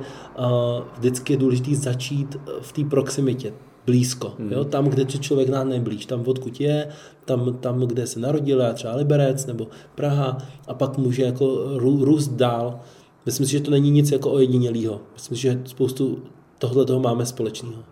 vždycky 0.98 1.34
je 1.34 1.38
důležité 1.38 1.76
začít 1.76 2.38
v 2.62 2.72
té 2.72 2.84
proximitě, 2.84 3.54
blízko. 3.86 4.34
Mm. 4.38 4.52
Jo? 4.52 4.64
Tam, 4.64 4.86
kde 4.86 5.06
člověk 5.06 5.50
nám 5.50 5.70
nejblíž, 5.70 6.06
tam 6.06 6.24
odkud 6.26 6.62
je, 6.62 6.88
tam, 7.26 7.58
tam, 7.60 7.80
kde 7.80 8.08
se 8.08 8.20
narodil, 8.20 8.60
já 8.60 8.74
třeba 8.74 8.96
Liberec 8.96 9.46
nebo 9.46 9.68
Praha, 9.96 10.38
a 10.68 10.74
pak 10.74 10.98
může 10.98 11.24
jako 11.24 11.78
růst 11.78 12.28
dál. 12.28 12.80
Myslím 13.26 13.48
si, 13.48 13.52
že 13.52 13.60
to 13.60 13.72
není 13.72 13.92
nic 13.92 14.12
jako 14.12 14.32
ojedinělého. 14.32 15.02
Myslím 15.14 15.38
si, 15.38 15.42
že 15.42 15.62
spoustu 15.66 16.24
tohle 16.58 16.86
toho 16.86 17.00
máme 17.00 17.26
společného. 17.26 17.84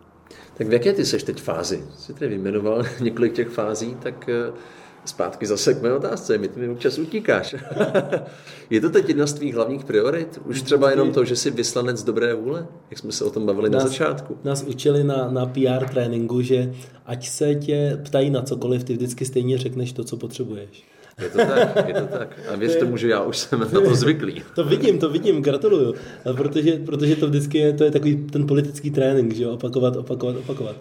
Tak 0.57 0.67
v 0.67 0.73
jaké 0.73 0.93
ty 0.93 1.05
seš 1.05 1.23
teď 1.23 1.41
fázi? 1.41 1.83
Jsi 1.97 2.13
tady 2.13 2.29
vyjmenoval 2.29 2.83
několik 3.01 3.33
těch 3.33 3.49
fází, 3.49 3.95
tak 4.03 4.29
uh 4.49 4.55
Zpátky 5.05 5.45
zase 5.45 5.73
k 5.73 5.81
mé 5.81 5.93
otázce, 5.93 6.37
mi 6.37 6.47
ty 6.47 6.69
občas 6.69 6.97
utíkáš. 6.97 7.55
je 8.69 8.81
to 8.81 8.89
teď 8.89 9.07
jedna 9.07 9.27
z 9.27 9.33
tvých 9.33 9.55
hlavních 9.55 9.85
priorit? 9.85 10.41
Už 10.45 10.61
třeba 10.61 10.89
jenom 10.89 11.11
to, 11.11 11.25
že 11.25 11.35
jsi 11.35 11.51
vyslanec 11.51 12.03
dobré 12.03 12.33
vůle? 12.33 12.67
Jak 12.89 12.99
jsme 12.99 13.11
se 13.11 13.25
o 13.25 13.29
tom 13.29 13.45
bavili 13.45 13.69
nás, 13.69 13.83
na 13.83 13.89
začátku. 13.89 14.37
Nás 14.43 14.63
učili 14.63 15.03
na, 15.03 15.31
na 15.31 15.45
PR 15.45 15.89
tréninku, 15.91 16.41
že 16.41 16.73
ať 17.05 17.29
se 17.29 17.55
tě 17.55 18.01
ptají 18.05 18.29
na 18.29 18.41
cokoliv, 18.41 18.83
ty 18.83 18.93
vždycky 18.93 19.25
stejně 19.25 19.57
řekneš 19.57 19.93
to, 19.93 20.03
co 20.03 20.17
potřebuješ. 20.17 20.85
Je 21.21 21.29
to 21.29 21.37
tak, 21.37 21.87
je 21.87 21.93
to 21.93 22.07
tak. 22.17 22.39
A 22.53 22.55
věř 22.55 22.75
tomu, 22.75 22.97
že 22.97 23.09
já 23.09 23.21
už 23.23 23.37
jsem 23.37 23.59
na 23.59 23.81
to 23.81 23.95
zvyklý. 23.95 24.43
To 24.55 24.63
vidím, 24.63 24.99
to 24.99 25.09
vidím, 25.09 25.41
gratuluju. 25.41 25.93
Protože, 26.35 26.71
protože 26.85 27.15
to 27.15 27.27
vždycky 27.27 27.57
je, 27.57 27.73
to 27.73 27.83
je 27.83 27.91
takový 27.91 28.15
ten 28.15 28.47
politický 28.47 28.91
trénink, 28.91 29.33
že 29.33 29.43
jo? 29.43 29.51
opakovat, 29.51 29.95
opakovat, 29.95 30.35
opakovat. 30.35 30.75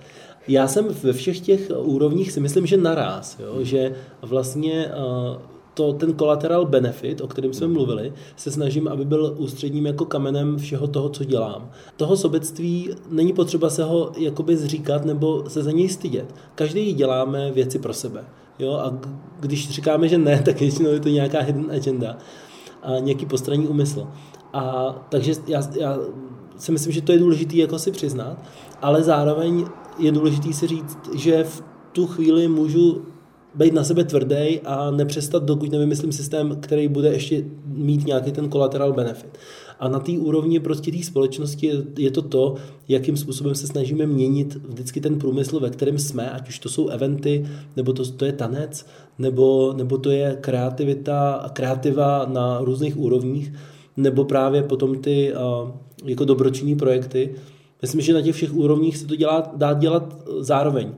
Já 0.51 0.69
jsem 0.69 0.87
ve 1.03 1.13
všech 1.13 1.41
těch 1.41 1.71
úrovních 1.77 2.33
si 2.33 2.41
myslím, 2.41 2.67
že 2.67 2.77
naraz, 2.77 3.39
jo? 3.39 3.65
že 3.65 3.95
vlastně 4.23 4.87
uh, 4.87 5.37
to, 5.75 5.93
ten 5.93 6.19
collateral 6.19 6.67
benefit, 6.67 7.21
o 7.21 7.29
kterém 7.29 7.53
jsme 7.53 7.67
mluvili, 7.67 8.13
se 8.37 8.51
snažím, 8.51 8.89
aby 8.89 9.05
byl 9.05 9.35
ústředním 9.39 9.87
jako 9.87 10.05
kamenem 10.05 10.59
všeho 10.59 10.87
toho, 10.87 11.09
co 11.09 11.25
dělám. 11.25 11.71
Toho 11.97 12.17
sobectví 12.17 12.91
není 13.11 13.33
potřeba 13.33 13.71
se 13.71 13.85
ho 13.85 14.13
jakoby 14.17 14.57
zříkat 14.57 15.05
nebo 15.05 15.45
se 15.49 15.63
za 15.63 15.71
něj 15.71 15.89
stydět. 15.89 16.35
Každý 16.55 16.93
děláme 16.93 17.51
věci 17.51 17.79
pro 17.79 17.95
sebe. 17.95 18.25
Jo? 18.59 18.73
A 18.73 18.99
když 19.41 19.71
říkáme, 19.71 20.09
že 20.09 20.19
ne, 20.19 20.43
tak 20.45 20.61
většinou 20.61 20.91
je 20.91 21.01
to 21.01 21.09
nějaká 21.09 21.41
hidden 21.41 21.71
agenda 21.71 22.17
a 22.83 22.99
nějaký 22.99 23.27
postranní 23.27 23.69
úmysl. 23.69 24.07
A 24.53 24.95
takže 25.09 25.33
já, 25.47 25.63
já 25.79 25.99
si 26.57 26.73
myslím, 26.73 26.93
že 26.93 27.03
to 27.03 27.13
je 27.13 27.19
důležité 27.19 27.57
jako 27.57 27.79
si 27.79 27.91
přiznat, 27.91 28.37
ale 28.83 29.03
zároveň 29.03 29.65
je 30.01 30.13
důležité 30.13 30.53
si 30.53 30.67
říct, 30.67 30.99
že 31.15 31.45
v 31.45 31.63
tu 31.93 32.07
chvíli 32.07 32.49
můžu 32.49 33.03
být 33.55 33.75
na 33.75 33.85
sebe 33.85 34.05
tvrdý 34.05 34.61
a 34.65 34.91
nepřestat, 34.91 35.45
dokud 35.45 35.73
nevymyslím 35.73 36.13
systém, 36.13 36.57
který 36.61 36.89
bude 36.89 37.09
ještě 37.09 37.45
mít 37.67 38.07
nějaký 38.07 38.33
ten 38.33 38.51
collateral 38.51 38.93
benefit. 38.93 39.39
A 39.81 39.89
na 39.89 39.99
té 39.99 40.13
úrovni 40.13 40.61
prostě 40.61 40.93
té 40.93 41.03
společnosti 41.03 41.73
je 41.99 42.11
to 42.11 42.23
to, 42.23 42.55
jakým 42.89 43.17
způsobem 43.17 43.55
se 43.55 43.67
snažíme 43.67 44.07
měnit 44.07 44.59
vždycky 44.69 45.01
ten 45.01 45.19
průmysl, 45.19 45.61
ve 45.61 45.71
kterém 45.71 45.99
jsme, 45.99 46.31
ať 46.31 46.49
už 46.49 46.59
to 46.59 46.69
jsou 46.69 46.89
eventy, 46.89 47.47
nebo 47.77 47.93
to, 47.93 48.13
to 48.13 48.25
je 48.25 48.33
tanec, 48.33 48.87
nebo, 49.19 49.73
nebo 49.77 49.99
to 49.99 50.11
je 50.11 50.39
kreativita, 50.41 51.51
kreativa 51.53 52.27
na 52.33 52.61
různých 52.61 52.97
úrovních, 52.97 53.53
nebo 53.97 54.25
právě 54.25 54.63
potom 54.63 54.99
ty 54.99 55.33
jako 56.05 56.25
dobročinní 56.25 56.77
projekty. 56.77 57.35
Myslím, 57.83 58.01
že 58.01 58.15
na 58.15 58.23
těch 58.23 58.35
všech 58.35 58.55
úrovních 58.55 58.97
se 58.97 59.07
to 59.07 59.17
dělá, 59.17 59.53
dá 59.57 59.73
dělat 59.73 60.17
zároveň. 60.39 60.93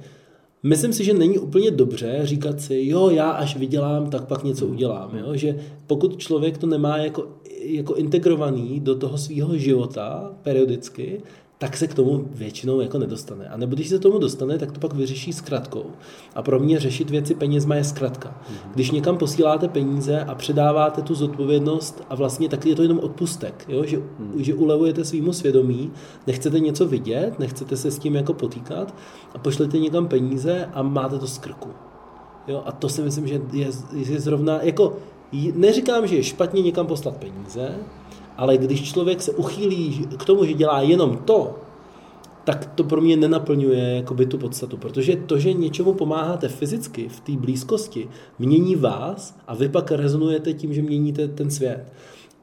Myslím 0.62 0.92
si, 0.92 1.04
že 1.04 1.14
není 1.14 1.38
úplně 1.38 1.70
dobře 1.70 2.20
říkat 2.22 2.60
si, 2.60 2.86
jo, 2.86 3.10
já 3.10 3.30
až 3.30 3.56
vydělám, 3.56 4.10
tak 4.10 4.26
pak 4.26 4.44
něco 4.44 4.66
udělám. 4.66 5.16
Jo? 5.16 5.36
Že 5.36 5.58
pokud 5.86 6.18
člověk 6.18 6.58
to 6.58 6.66
nemá 6.66 6.98
jako, 6.98 7.28
jako 7.60 7.94
integrovaný 7.94 8.80
do 8.80 8.94
toho 8.94 9.18
svého 9.18 9.56
života 9.56 10.32
periodicky, 10.42 11.20
tak 11.62 11.76
se 11.76 11.86
k 11.86 11.94
tomu 11.94 12.28
většinou 12.34 12.80
jako 12.80 12.98
nedostane. 12.98 13.48
A 13.48 13.56
nebo 13.56 13.74
když 13.74 13.88
se 13.88 13.98
tomu 13.98 14.18
dostane, 14.18 14.58
tak 14.58 14.72
to 14.72 14.80
pak 14.80 14.94
vyřeší 14.94 15.32
zkratkou. 15.32 15.84
A 16.34 16.42
pro 16.42 16.60
mě 16.60 16.80
řešit 16.80 17.10
věci 17.10 17.34
penězma 17.34 17.74
je 17.74 17.84
zkratka. 17.84 18.34
Mhm. 18.48 18.72
Když 18.74 18.90
někam 18.90 19.18
posíláte 19.18 19.68
peníze 19.68 20.20
a 20.20 20.34
předáváte 20.34 21.02
tu 21.02 21.14
zodpovědnost 21.14 22.02
a 22.10 22.14
vlastně 22.14 22.48
tak 22.48 22.66
je 22.66 22.74
to 22.74 22.82
jenom 22.82 22.98
odpustek, 22.98 23.64
jo? 23.68 23.84
Že, 23.84 23.96
mhm. 23.96 24.42
že 24.42 24.54
ulevujete 24.54 25.04
svýmu 25.04 25.32
svědomí, 25.32 25.90
nechcete 26.26 26.60
něco 26.60 26.86
vidět, 26.86 27.38
nechcete 27.38 27.76
se 27.76 27.90
s 27.90 27.98
tím 27.98 28.14
jako 28.14 28.34
potýkat 28.34 28.94
a 29.34 29.38
pošlete 29.38 29.78
někam 29.78 30.08
peníze 30.08 30.68
a 30.74 30.82
máte 30.82 31.18
to 31.18 31.26
z 31.26 31.38
krku. 31.38 31.68
Jo? 32.48 32.62
A 32.66 32.72
to 32.72 32.88
si 32.88 33.02
myslím, 33.02 33.26
že 33.26 33.40
je, 33.52 33.70
je 33.92 34.20
zrovna, 34.20 34.62
jako 34.62 34.96
neříkám, 35.54 36.06
že 36.06 36.16
je 36.16 36.22
špatně 36.22 36.62
někam 36.62 36.86
poslat 36.86 37.16
peníze, 37.16 37.74
ale 38.36 38.56
když 38.56 38.92
člověk 38.92 39.22
se 39.22 39.32
uchýlí 39.32 40.06
k 40.18 40.24
tomu, 40.24 40.44
že 40.44 40.52
dělá 40.52 40.80
jenom 40.80 41.16
to, 41.16 41.58
tak 42.44 42.66
to 42.74 42.84
pro 42.84 43.00
mě 43.00 43.16
nenaplňuje 43.16 43.96
jakoby 43.96 44.26
tu 44.26 44.38
podstatu, 44.38 44.76
protože 44.76 45.16
to, 45.16 45.38
že 45.38 45.52
něčemu 45.52 45.94
pomáháte 45.94 46.48
fyzicky 46.48 47.08
v 47.08 47.20
té 47.20 47.32
blízkosti, 47.32 48.08
mění 48.38 48.76
vás 48.76 49.38
a 49.46 49.54
vy 49.54 49.68
pak 49.68 49.90
rezonujete 49.90 50.52
tím, 50.52 50.74
že 50.74 50.82
měníte 50.82 51.28
ten 51.28 51.50
svět. 51.50 51.92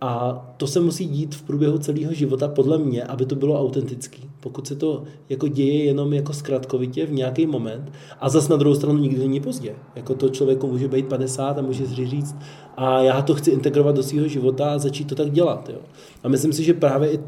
A 0.02 0.46
to 0.58 0.68
se 0.68 0.80
musí 0.80 1.06
dít 1.06 1.36
v 1.36 1.42
průběhu 1.42 1.78
celého 1.78 2.14
života, 2.14 2.48
podle 2.48 2.78
mě, 2.78 3.04
aby 3.04 3.26
to 3.26 3.36
bylo 3.36 3.60
autentický. 3.60 4.30
Pokud 4.40 4.68
se 4.68 4.76
to 4.76 5.04
jako 5.30 5.48
děje 5.48 5.84
jenom 5.84 6.14
jako 6.14 6.34
zkratkovitě 6.34 7.06
v 7.06 7.12
nějaký 7.12 7.46
moment, 7.46 7.92
a 8.20 8.30
zas 8.30 8.48
na 8.48 8.56
druhou 8.56 8.76
stranu 8.76 8.98
nikdy 8.98 9.20
není 9.20 9.40
pozdě. 9.40 9.76
Jako 9.96 10.16
to 10.16 10.30
člověku 10.30 10.68
může 10.68 10.88
být 10.88 11.08
50 11.08 11.58
a 11.58 11.62
může 11.62 11.88
si 11.88 12.08
říct, 12.08 12.36
a 12.78 13.02
já 13.02 13.22
to 13.22 13.36
chci 13.36 13.52
integrovat 13.52 13.96
do 13.96 14.04
svého 14.04 14.28
života 14.28 14.74
a 14.74 14.78
začít 14.78 15.08
to 15.08 15.16
tak 15.16 15.32
dělat. 15.32 15.70
Jo. 15.70 15.80
A 16.24 16.28
myslím 16.28 16.54
si, 16.54 16.64
že 16.64 16.74
právě 16.74 17.12
i 17.12 17.20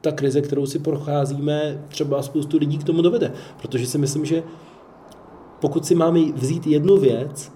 ta 0.00 0.12
krize, 0.12 0.40
kterou 0.40 0.66
si 0.66 0.78
procházíme, 0.78 1.84
třeba 1.88 2.22
spoustu 2.22 2.58
lidí 2.58 2.78
k 2.78 2.84
tomu 2.84 3.02
dovede. 3.02 3.32
Protože 3.62 3.86
si 3.86 3.98
myslím, 3.98 4.24
že 4.24 4.42
pokud 5.60 5.86
si 5.86 5.94
máme 5.94 6.32
vzít 6.32 6.66
jednu 6.66 6.96
věc, 6.96 7.52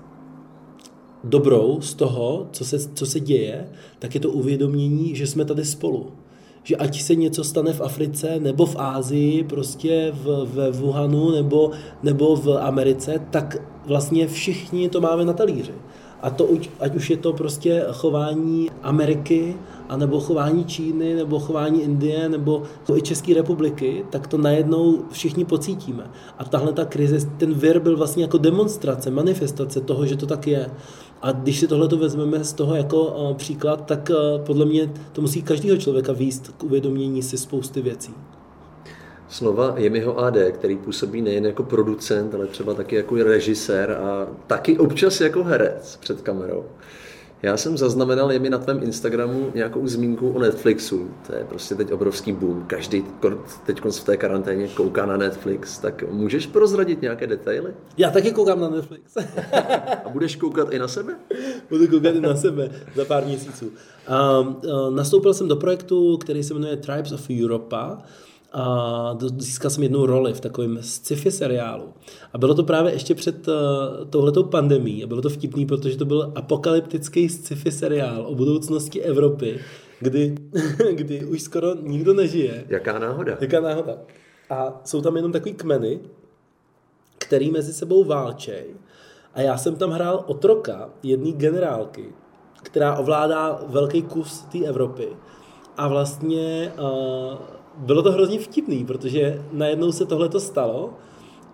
dobrou 1.24 1.80
z 1.80 1.94
toho, 1.94 2.46
co 2.52 2.64
se, 2.64 2.78
co 2.78 3.06
se 3.06 3.20
děje, 3.20 3.68
tak 3.98 4.14
je 4.14 4.20
to 4.20 4.30
uvědomění, 4.30 5.16
že 5.16 5.26
jsme 5.26 5.44
tady 5.44 5.64
spolu. 5.64 6.06
Že 6.62 6.76
ať 6.76 7.02
se 7.02 7.14
něco 7.14 7.44
stane 7.44 7.72
v 7.72 7.80
Africe, 7.80 8.40
nebo 8.40 8.66
v 8.66 8.76
Ázii, 8.78 9.44
prostě 9.44 10.12
v, 10.14 10.46
v 10.52 10.70
Wuhanu, 10.80 11.30
nebo, 11.30 11.70
nebo 12.02 12.36
v 12.36 12.58
Americe, 12.58 13.20
tak 13.30 13.56
vlastně 13.86 14.26
všichni 14.26 14.88
to 14.88 15.00
máme 15.00 15.24
na 15.24 15.32
talíři. 15.32 15.72
A 16.22 16.30
to, 16.30 16.48
ať 16.80 16.94
už 16.94 17.10
je 17.10 17.16
to 17.16 17.32
prostě 17.32 17.84
chování 17.92 18.70
Ameriky, 18.82 19.54
anebo 19.88 20.20
chování 20.20 20.64
Číny, 20.64 21.14
nebo 21.14 21.38
chování 21.38 21.82
Indie, 21.82 22.28
nebo 22.28 22.62
i 22.96 23.02
České 23.02 23.34
republiky, 23.34 24.04
tak 24.10 24.26
to 24.26 24.38
najednou 24.38 24.98
všichni 25.10 25.44
pocítíme. 25.44 26.10
A 26.38 26.44
tahle 26.44 26.72
ta 26.72 26.84
krize, 26.84 27.30
ten 27.36 27.54
vir 27.54 27.80
byl 27.80 27.96
vlastně 27.96 28.24
jako 28.24 28.38
demonstrace, 28.38 29.10
manifestace 29.10 29.80
toho, 29.80 30.06
že 30.06 30.16
to 30.16 30.26
tak 30.26 30.46
je. 30.46 30.70
A 31.22 31.32
když 31.32 31.60
si 31.60 31.66
tohle 31.68 31.88
vezmeme 31.88 32.44
z 32.44 32.52
toho 32.52 32.74
jako 32.74 33.34
příklad, 33.38 33.86
tak 33.86 34.10
podle 34.46 34.66
mě 34.66 34.92
to 35.12 35.20
musí 35.20 35.42
každého 35.42 35.76
člověka 35.76 36.12
výst 36.12 36.48
k 36.58 36.62
uvědomění 36.64 37.22
si 37.22 37.38
spousty 37.38 37.82
věcí. 37.82 38.14
Slova 39.28 39.74
Jemiho 39.76 40.18
AD, 40.18 40.36
který 40.52 40.76
působí 40.76 41.22
nejen 41.22 41.46
jako 41.46 41.62
producent, 41.62 42.34
ale 42.34 42.46
třeba 42.46 42.74
taky 42.74 42.96
jako 42.96 43.14
režisér 43.14 43.90
a 43.90 44.26
taky 44.46 44.78
občas 44.78 45.20
jako 45.20 45.44
herec 45.44 45.98
před 46.00 46.20
kamerou. 46.20 46.64
Já 47.42 47.56
jsem 47.56 47.78
zaznamenal 47.78 48.32
je 48.32 48.38
mi 48.38 48.50
na 48.50 48.58
tvém 48.58 48.82
Instagramu 48.82 49.50
nějakou 49.54 49.86
zmínku 49.86 50.30
o 50.30 50.38
Netflixu. 50.38 51.10
To 51.26 51.34
je 51.34 51.44
prostě 51.44 51.74
teď 51.74 51.92
obrovský 51.92 52.32
boom. 52.32 52.64
Každý 52.66 53.04
teď 53.66 53.84
v 53.84 54.04
té 54.04 54.16
karanténě 54.16 54.68
kouká 54.68 55.06
na 55.06 55.16
Netflix. 55.16 55.78
Tak 55.78 56.04
můžeš 56.10 56.46
prozradit 56.46 57.02
nějaké 57.02 57.26
detaily? 57.26 57.74
Já 57.96 58.10
taky 58.10 58.32
koukám 58.32 58.60
na 58.60 58.68
Netflix. 58.68 59.16
A 60.04 60.08
budeš 60.08 60.36
koukat 60.36 60.72
i 60.72 60.78
na 60.78 60.88
sebe? 60.88 61.16
Budu 61.70 61.88
koukat 61.88 62.14
i 62.14 62.20
na 62.20 62.36
sebe 62.36 62.70
za 62.94 63.04
pár 63.04 63.24
měsíců. 63.24 63.70
Um, 64.40 64.60
nastoupil 64.94 65.34
jsem 65.34 65.48
do 65.48 65.56
projektu, 65.56 66.16
který 66.16 66.42
se 66.42 66.54
jmenuje 66.54 66.76
Tribes 66.76 67.12
of 67.12 67.30
Europa 67.42 67.98
a 68.52 69.18
získal 69.36 69.70
jsem 69.70 69.82
jednu 69.82 70.06
roli 70.06 70.34
v 70.34 70.40
takovém 70.40 70.78
sci-fi 70.82 71.30
seriálu. 71.30 71.92
A 72.32 72.38
bylo 72.38 72.54
to 72.54 72.64
právě 72.64 72.92
ještě 72.92 73.14
před 73.14 73.48
uh, 73.48 73.54
touhletou 74.10 74.42
pandemí 74.42 75.04
a 75.04 75.06
bylo 75.06 75.22
to 75.22 75.30
vtipný, 75.30 75.66
protože 75.66 75.96
to 75.96 76.04
byl 76.04 76.32
apokalyptický 76.34 77.28
sci-fi 77.28 77.72
seriál 77.72 78.26
o 78.26 78.34
budoucnosti 78.34 79.02
Evropy, 79.02 79.60
kdy, 80.00 80.34
kdy 80.94 81.24
už 81.24 81.42
skoro 81.42 81.74
nikdo 81.74 82.14
nežije. 82.14 82.64
Jaká 82.68 82.98
náhoda. 82.98 83.36
Jaká 83.40 83.60
náhoda. 83.60 83.98
A 84.50 84.80
jsou 84.84 85.00
tam 85.00 85.16
jenom 85.16 85.32
takový 85.32 85.54
kmeny, 85.54 86.00
který 87.18 87.50
mezi 87.50 87.72
sebou 87.72 88.04
válčej. 88.04 88.64
A 89.34 89.40
já 89.40 89.56
jsem 89.56 89.76
tam 89.76 89.90
hrál 89.90 90.24
otroka 90.26 90.90
jedné 91.02 91.32
generálky, 91.32 92.04
která 92.62 92.96
ovládá 92.96 93.60
velký 93.66 94.02
kus 94.02 94.40
té 94.40 94.58
Evropy. 94.58 95.08
A 95.76 95.88
vlastně 95.88 96.72
uh, 96.80 97.57
bylo 97.78 98.02
to 98.02 98.12
hrozně 98.12 98.38
vtipný, 98.38 98.84
protože 98.84 99.42
najednou 99.52 99.92
se 99.92 100.06
tohle 100.06 100.28
to 100.28 100.40
stalo 100.40 100.90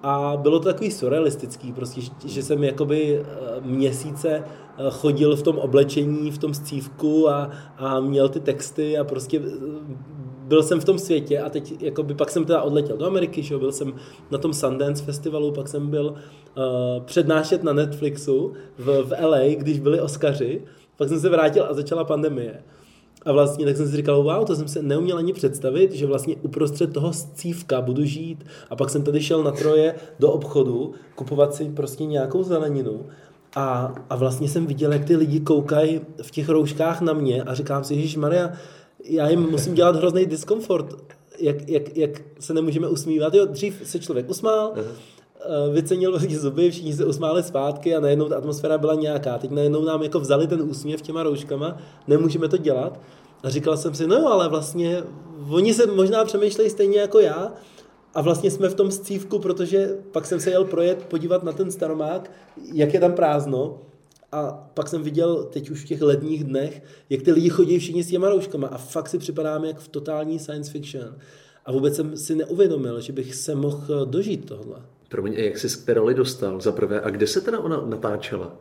a 0.02 0.36
bylo 0.36 0.58
to 0.58 0.64
takový 0.64 0.90
surrealistický, 0.90 1.72
prostě, 1.72 2.00
že 2.26 2.42
jsem 2.42 2.64
jakoby 2.64 3.20
eh, 3.20 3.60
měsíce 3.60 4.28
eh, 4.30 4.42
chodil 4.90 5.36
v 5.36 5.42
tom 5.42 5.58
oblečení, 5.58 6.30
v 6.30 6.38
tom 6.38 6.54
scívku 6.54 7.30
a, 7.30 7.50
a 7.76 8.00
měl 8.00 8.28
ty 8.28 8.40
texty 8.40 8.98
a 8.98 9.04
prostě 9.04 9.40
eh, 9.40 9.50
byl 10.44 10.62
jsem 10.62 10.80
v 10.80 10.84
tom 10.84 10.98
světě 10.98 11.38
a 11.40 11.50
teď 11.50 11.82
jakoby, 11.82 12.14
pak 12.14 12.30
jsem 12.30 12.44
teda 12.44 12.62
odletěl 12.62 12.96
do 12.96 13.06
Ameriky, 13.06 13.42
že 13.42 13.58
byl 13.58 13.72
jsem 13.72 13.94
na 14.30 14.38
tom 14.38 14.54
Sundance 14.54 15.04
festivalu, 15.04 15.52
pak 15.52 15.68
jsem 15.68 15.90
byl 15.90 16.06
uh, 16.06 17.04
přednášet 17.04 17.62
na 17.62 17.72
Netflixu 17.72 18.52
v, 18.78 19.02
v 19.02 19.14
LA, 19.20 19.54
když 19.56 19.80
byli 19.80 20.00
Oscaři, 20.00 20.62
pak 20.96 21.08
jsem 21.08 21.20
se 21.20 21.28
vrátil 21.28 21.66
a 21.70 21.74
začala 21.74 22.04
pandemie. 22.04 22.62
A 23.24 23.32
vlastně 23.32 23.64
tak 23.64 23.76
jsem 23.76 23.88
si 23.88 23.96
říkal, 23.96 24.22
wow, 24.22 24.44
to 24.44 24.56
jsem 24.56 24.68
se 24.68 24.82
neuměl 24.82 25.18
ani 25.18 25.32
představit, 25.32 25.92
že 25.92 26.06
vlastně 26.06 26.36
uprostřed 26.42 26.92
toho 26.92 27.12
scívka 27.12 27.80
budu 27.80 28.04
žít. 28.04 28.46
A 28.70 28.76
pak 28.76 28.90
jsem 28.90 29.02
tady 29.02 29.22
šel 29.22 29.42
na 29.42 29.50
troje 29.50 29.94
do 30.18 30.32
obchodu 30.32 30.92
kupovat 31.14 31.54
si 31.54 31.64
prostě 31.64 32.04
nějakou 32.04 32.42
zeleninu. 32.42 33.06
A, 33.56 33.94
a 34.10 34.16
vlastně 34.16 34.48
jsem 34.48 34.66
viděl, 34.66 34.92
jak 34.92 35.04
ty 35.04 35.16
lidi 35.16 35.40
koukají 35.40 36.00
v 36.22 36.30
těch 36.30 36.48
rouškách 36.48 37.00
na 37.00 37.12
mě 37.12 37.42
a 37.42 37.54
říkám 37.54 37.84
si, 37.84 38.06
že 38.06 38.20
Maria, 38.20 38.52
já 39.04 39.28
jim 39.28 39.40
musím 39.50 39.74
dělat 39.74 39.96
hrozný 39.96 40.26
diskomfort, 40.26 40.96
jak, 41.38 41.68
jak, 41.68 41.96
jak 41.96 42.22
se 42.40 42.54
nemůžeme 42.54 42.88
usmívat. 42.88 43.34
Jo, 43.34 43.46
dřív 43.46 43.82
se 43.84 43.98
člověk 43.98 44.30
usmál, 44.30 44.72
uh-huh. 44.76 45.13
Vycenil 45.72 46.14
lidi 46.14 46.36
zuby, 46.36 46.70
všichni 46.70 46.92
se 46.92 47.04
usmáli 47.04 47.42
zpátky 47.42 47.96
a 47.96 48.00
najednou 48.00 48.28
ta 48.28 48.36
atmosféra 48.36 48.78
byla 48.78 48.94
nějaká. 48.94 49.38
Teď 49.38 49.50
najednou 49.50 49.84
nám 49.84 50.02
jako 50.02 50.20
vzali 50.20 50.46
ten 50.46 50.62
úsměv 50.62 51.02
těma 51.02 51.22
rouškama, 51.22 51.76
nemůžeme 52.06 52.48
to 52.48 52.56
dělat. 52.56 53.00
A 53.42 53.50
říkal 53.50 53.76
jsem 53.76 53.94
si, 53.94 54.06
no 54.06 54.16
jo, 54.16 54.26
ale 54.26 54.48
vlastně 54.48 55.02
oni 55.50 55.74
se 55.74 55.86
možná 55.86 56.24
přemýšlejí 56.24 56.70
stejně 56.70 57.00
jako 57.00 57.18
já 57.18 57.52
a 58.14 58.20
vlastně 58.20 58.50
jsme 58.50 58.68
v 58.68 58.74
tom 58.74 58.90
scívku, 58.90 59.38
protože 59.38 59.96
pak 60.12 60.26
jsem 60.26 60.40
se 60.40 60.50
jel 60.50 60.64
projet 60.64 61.04
podívat 61.04 61.42
na 61.42 61.52
ten 61.52 61.70
staromák, 61.70 62.30
jak 62.72 62.94
je 62.94 63.00
tam 63.00 63.12
prázdno 63.12 63.78
a 64.32 64.70
pak 64.74 64.88
jsem 64.88 65.02
viděl 65.02 65.44
teď 65.44 65.70
už 65.70 65.84
v 65.84 65.88
těch 65.88 66.02
ledních 66.02 66.44
dnech, 66.44 66.82
jak 67.10 67.22
ty 67.22 67.32
lidi 67.32 67.48
chodí 67.48 67.78
všichni 67.78 68.02
s 68.02 68.08
těma 68.08 68.28
rouškama 68.28 68.68
a 68.68 68.78
fakt 68.78 69.08
si 69.08 69.18
připadáme 69.18 69.66
jak 69.66 69.78
v 69.78 69.88
totální 69.88 70.38
science 70.38 70.72
fiction. 70.72 71.16
A 71.66 71.72
vůbec 71.72 71.96
jsem 71.96 72.16
si 72.16 72.34
neuvědomil, 72.34 73.00
že 73.00 73.12
bych 73.12 73.34
se 73.34 73.54
mohl 73.54 74.06
dožít 74.06 74.48
tohle. 74.48 74.76
Promiň, 75.14 75.34
jak 75.34 75.58
jsi 75.58 75.68
z 75.68 75.84
té 75.84 75.94
roli 75.94 76.14
dostal 76.14 76.60
za 76.60 76.72
prvé 76.72 77.00
a 77.00 77.10
kde 77.10 77.26
se 77.26 77.40
teda 77.40 77.58
ona 77.58 77.82
natáčela? 77.86 78.56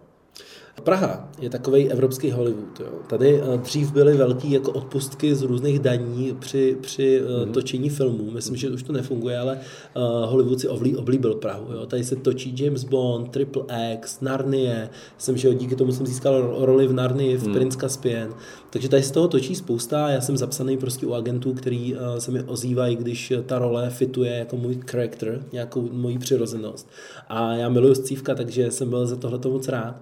Praha 0.81 1.29
je 1.39 1.49
takový 1.49 1.91
evropský 1.91 2.31
Hollywood. 2.31 2.79
Jo. 2.79 2.87
Tady 3.07 3.41
eh, 3.41 3.57
dřív 3.57 3.91
byly 3.91 4.17
velké 4.17 4.47
jako 4.47 4.71
odpustky 4.71 5.35
z 5.35 5.41
různých 5.41 5.79
daní 5.79 6.35
při, 6.39 6.77
při 6.81 7.21
mm-hmm. 7.21 7.51
točení 7.51 7.89
filmů. 7.89 8.31
Myslím, 8.31 8.55
že 8.55 8.69
už 8.69 8.83
to 8.83 8.93
nefunguje, 8.93 9.37
ale 9.37 9.59
uh, 9.95 10.29
Hollywood 10.29 10.59
si 10.59 10.67
oblí, 10.67 10.95
oblíbil 10.95 11.35
Prahu. 11.35 11.73
Jo. 11.73 11.85
Tady 11.85 12.03
se 12.03 12.15
točí 12.15 12.55
James 12.59 12.83
Bond, 12.83 13.31
Triple 13.31 13.63
X, 13.93 14.21
Narnie. 14.21 14.89
Jsem, 15.17 15.37
že 15.37 15.53
díky 15.53 15.75
tomu 15.75 15.91
jsem 15.91 16.07
získal 16.07 16.65
roli 16.65 16.87
v 16.87 16.93
Narnie, 16.93 17.37
v 17.37 17.47
mm. 17.47 17.53
Prince 17.53 17.77
Caspian. 17.77 18.33
Takže 18.69 18.89
tady 18.89 19.03
z 19.03 19.11
toho 19.11 19.27
točí 19.27 19.55
spousta. 19.55 20.09
Já 20.09 20.21
jsem 20.21 20.37
zapsaný 20.37 20.77
prostě 20.77 21.05
u 21.05 21.13
agentů, 21.13 21.53
který 21.53 21.95
se 22.17 22.31
mi 22.31 22.43
ozývají, 22.43 22.95
když 22.95 23.33
ta 23.45 23.59
role 23.59 23.89
fituje 23.89 24.31
jako 24.31 24.57
můj 24.57 24.79
character, 24.91 25.43
nějakou 25.51 25.89
moji 25.91 26.19
přirozenost. 26.19 26.89
A 27.27 27.53
já 27.53 27.69
miluju 27.69 27.95
scívka, 27.95 28.35
takže 28.35 28.71
jsem 28.71 28.89
byl 28.89 29.07
za 29.07 29.15
tohle 29.15 29.39
moc 29.45 29.67
rád. 29.67 29.95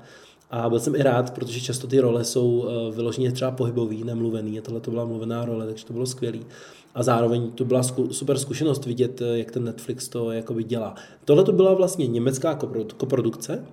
A 0.52 0.70
byl 0.70 0.80
jsem 0.80 0.96
i 0.96 1.04
rád, 1.04 1.34
protože 1.34 1.62
často 1.62 1.88
ty 1.88 2.00
role 2.00 2.24
jsou 2.24 2.66
eh, 2.68 2.96
vyloženě 2.96 3.32
třeba 3.32 3.52
pohybový, 3.52 4.04
nemluvený. 4.04 4.60
A 4.60 4.62
tohle 4.62 4.80
to 4.80 4.92
byla 4.92 5.06
mluvená 5.06 5.46
role, 5.46 5.66
takže 5.66 5.86
to 5.86 5.94
bylo 5.94 6.06
skvělé. 6.06 6.40
A 6.96 7.04
zároveň 7.04 7.52
to 7.52 7.66
byla 7.66 7.82
super 8.12 8.38
zkušenost 8.38 8.86
vidět, 8.86 9.22
eh, 9.22 9.38
jak 9.38 9.52
ten 9.52 9.64
Netflix 9.64 10.10
to 10.10 10.32
jakoby 10.32 10.64
dělá. 10.64 10.96
Tohle 11.26 11.44
to 11.44 11.52
byla 11.52 11.74
vlastně 11.74 12.08
německá 12.08 12.60
koprodukce, 12.98 13.66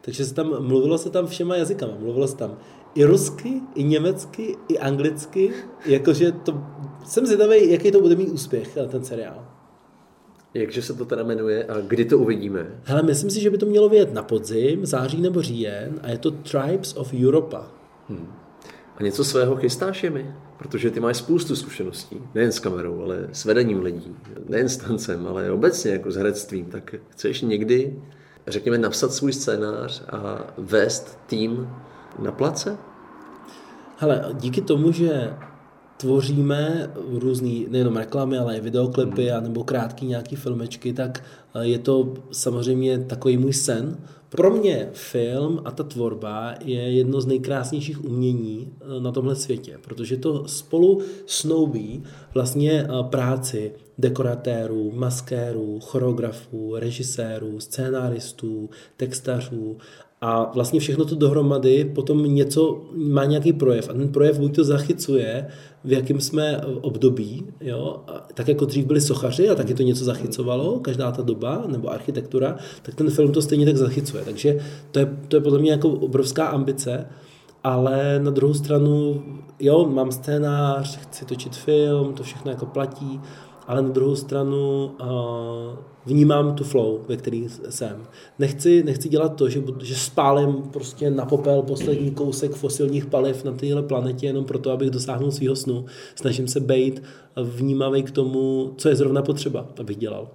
takže 0.00 0.24
se 0.24 0.34
tam, 0.34 0.66
mluvilo 0.68 0.98
se 0.98 1.10
tam 1.10 1.26
všema 1.26 1.56
jazykama. 1.56 1.92
Mluvilo 2.00 2.28
se 2.28 2.36
tam 2.36 2.56
i 2.94 3.04
rusky, 3.04 3.60
i 3.74 3.84
německy, 3.84 4.56
i 4.68 4.78
anglicky. 4.78 5.52
Jakože 5.86 6.32
to, 6.32 6.60
jsem 7.04 7.26
zvědavý, 7.26 7.70
jaký 7.70 7.90
to 7.90 8.00
bude 8.00 8.16
mít 8.16 8.28
úspěch, 8.28 8.76
eh, 8.76 8.86
ten 8.86 9.04
seriál. 9.04 9.53
Jakže 10.54 10.82
se 10.82 10.94
to 10.94 11.04
teda 11.04 11.22
jmenuje 11.22 11.64
a 11.64 11.80
kdy 11.80 12.04
to 12.04 12.18
uvidíme? 12.18 12.66
Hele, 12.84 13.02
myslím 13.02 13.30
si, 13.30 13.40
že 13.40 13.50
by 13.50 13.58
to 13.58 13.66
mělo 13.66 13.88
vyjet 13.88 14.14
na 14.14 14.22
podzim, 14.22 14.86
září 14.86 15.20
nebo 15.20 15.42
říjen 15.42 16.00
a 16.02 16.08
je 16.08 16.18
to 16.18 16.30
Tribes 16.30 16.96
of 16.96 17.14
Europa. 17.14 17.66
Hmm. 18.08 18.32
A 18.96 19.02
něco 19.02 19.24
svého 19.24 19.56
chystáš 19.56 20.04
je 20.04 20.10
mi? 20.10 20.34
Protože 20.58 20.90
ty 20.90 21.00
máš 21.00 21.16
spoustu 21.16 21.56
zkušeností, 21.56 22.20
nejen 22.34 22.52
s 22.52 22.58
kamerou, 22.58 23.02
ale 23.02 23.28
s 23.32 23.44
vedením 23.44 23.82
lidí, 23.82 24.16
nejen 24.48 24.68
s 24.68 24.76
tancem, 24.76 25.26
ale 25.26 25.50
obecně 25.50 25.92
jako 25.92 26.10
s 26.10 26.16
herectvím. 26.16 26.64
Tak 26.64 26.94
chceš 27.08 27.42
někdy, 27.42 28.02
řekněme, 28.46 28.78
napsat 28.78 29.12
svůj 29.12 29.32
scénář 29.32 30.02
a 30.08 30.46
vést 30.58 31.18
tým 31.26 31.68
na 32.18 32.32
place? 32.32 32.76
Hele, 33.96 34.28
díky 34.32 34.60
tomu, 34.60 34.92
že 34.92 35.34
tvoříme 35.96 36.90
různý, 37.18 37.66
nejenom 37.70 37.96
reklamy, 37.96 38.38
ale 38.38 38.56
i 38.56 38.60
videoklipy, 38.60 39.28
hmm. 39.28 39.42
nebo 39.42 39.64
krátký 39.64 40.06
nějaký 40.06 40.36
filmečky, 40.36 40.92
tak 40.92 41.24
eh, 41.54 41.66
je 41.66 41.78
to 41.78 42.14
samozřejmě 42.32 42.98
takový 42.98 43.36
můj 43.36 43.52
sen. 43.52 43.96
Pro 44.28 44.50
mě 44.50 44.88
film 44.92 45.60
a 45.64 45.70
ta 45.70 45.82
tvorba 45.82 46.54
je 46.64 46.80
jedno 46.80 47.20
z 47.20 47.26
nejkrásnějších 47.26 48.04
umění 48.04 48.72
eh, 48.80 49.00
na 49.00 49.12
tomhle 49.12 49.36
světě, 49.36 49.78
protože 49.80 50.16
to 50.16 50.48
spolu 50.48 51.00
snoubí 51.26 52.02
vlastně 52.34 52.72
eh, 52.72 52.88
práci 53.02 53.72
dekoratérů, 53.98 54.92
maskérů, 54.94 55.80
choreografů, 55.80 56.76
režisérů, 56.76 57.60
scénáristů, 57.60 58.70
textařů 58.96 59.76
a 60.26 60.50
vlastně 60.54 60.80
všechno 60.80 61.04
to 61.04 61.14
dohromady 61.14 61.84
potom 61.94 62.34
něco 62.34 62.82
má 62.94 63.24
nějaký 63.24 63.52
projev 63.52 63.88
a 63.90 63.92
ten 63.92 64.08
projev 64.08 64.38
buď 64.38 64.54
to 64.54 64.64
zachycuje, 64.64 65.46
v 65.84 65.92
jakém 65.92 66.20
jsme 66.20 66.60
období, 66.80 67.44
jo? 67.60 68.00
A 68.06 68.26
tak 68.34 68.48
jako 68.48 68.64
dřív 68.64 68.86
byli 68.86 69.00
sochaři 69.00 69.48
a 69.48 69.54
taky 69.54 69.74
to 69.74 69.82
něco 69.82 70.04
zachycovalo, 70.04 70.80
každá 70.80 71.12
ta 71.12 71.22
doba 71.22 71.64
nebo 71.66 71.90
architektura, 71.90 72.56
tak 72.82 72.94
ten 72.94 73.10
film 73.10 73.32
to 73.32 73.42
stejně 73.42 73.66
tak 73.66 73.76
zachycuje. 73.76 74.24
Takže 74.24 74.58
to 74.90 74.98
je, 74.98 75.16
to 75.28 75.36
je 75.36 75.40
podle 75.40 75.58
mě 75.58 75.70
jako 75.70 75.88
obrovská 75.88 76.46
ambice, 76.46 77.06
ale 77.64 78.20
na 78.22 78.30
druhou 78.30 78.54
stranu, 78.54 79.22
jo, 79.60 79.88
mám 79.92 80.12
scénář, 80.12 80.98
chci 80.98 81.24
točit 81.24 81.56
film, 81.56 82.14
to 82.14 82.22
všechno 82.22 82.50
jako 82.50 82.66
platí, 82.66 83.20
ale 83.66 83.82
na 83.82 83.88
druhou 83.88 84.16
stranu 84.16 84.90
uh, 85.00 85.08
vnímám 86.06 86.54
tu 86.54 86.64
flow, 86.64 87.00
ve 87.08 87.16
který 87.16 87.48
jsem. 87.68 88.02
Nechci, 88.38 88.82
nechci 88.82 89.08
dělat 89.08 89.36
to, 89.36 89.48
že, 89.48 89.62
že 89.82 89.94
spálím 89.94 90.52
prostě 90.52 91.10
na 91.10 91.26
popel 91.26 91.62
poslední 91.62 92.10
kousek 92.10 92.52
fosilních 92.52 93.06
paliv 93.06 93.44
na 93.44 93.52
téhle 93.52 93.82
planetě 93.82 94.26
jenom 94.26 94.44
proto, 94.44 94.70
abych 94.70 94.90
dosáhnul 94.90 95.30
svého 95.30 95.56
snu. 95.56 95.84
Snažím 96.14 96.48
se 96.48 96.60
být 96.60 97.02
vnímavý 97.42 98.02
k 98.02 98.10
tomu, 98.10 98.74
co 98.76 98.88
je 98.88 98.96
zrovna 98.96 99.22
potřeba, 99.22 99.66
abych 99.80 99.96
dělal. 99.96 100.28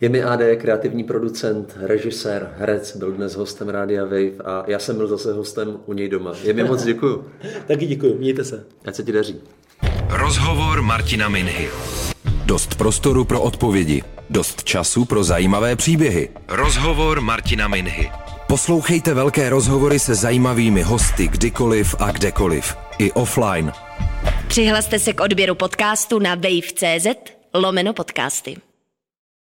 Je 0.00 0.08
mi 0.08 0.22
AD, 0.22 0.40
kreativní 0.56 1.04
producent, 1.04 1.76
režisér, 1.80 2.54
herec, 2.56 2.96
byl 2.96 3.12
dnes 3.12 3.36
hostem 3.36 3.68
Rádia 3.68 4.04
Wave 4.04 4.38
a 4.44 4.64
já 4.66 4.78
jsem 4.78 4.96
byl 4.96 5.06
zase 5.06 5.32
hostem 5.32 5.76
u 5.86 5.92
něj 5.92 6.08
doma. 6.08 6.32
Je 6.42 6.52
mi 6.52 6.64
moc 6.64 6.82
děkuju. 6.84 7.24
Taky 7.66 7.86
děkuju, 7.86 8.18
mějte 8.18 8.44
se. 8.44 8.64
Ať 8.84 8.94
se 8.94 9.02
ti 9.02 9.12
daří. 9.12 9.40
Rozhovor 10.10 10.82
Martina 10.82 11.28
Minhy. 11.28 11.68
Dost 12.52 12.74
prostoru 12.74 13.24
pro 13.24 13.40
odpovědi. 13.40 14.02
Dost 14.30 14.64
času 14.64 15.04
pro 15.04 15.24
zajímavé 15.24 15.76
příběhy. 15.76 16.28
Rozhovor 16.48 17.20
Martina 17.20 17.68
Minhy. 17.68 18.10
Poslouchejte 18.46 19.14
velké 19.14 19.50
rozhovory 19.50 19.98
se 19.98 20.14
zajímavými 20.14 20.82
hosty 20.82 21.28
kdykoliv 21.28 21.94
a 21.98 22.10
kdekoliv. 22.10 22.76
I 22.98 23.12
offline. 23.12 23.72
Přihlaste 24.48 24.98
se 24.98 25.12
k 25.12 25.20
odběru 25.20 25.54
podcastu 25.54 26.18
na 26.18 26.34
wave.cz 26.34 27.06
lomeno 27.54 27.92
podcasty. 27.92 28.56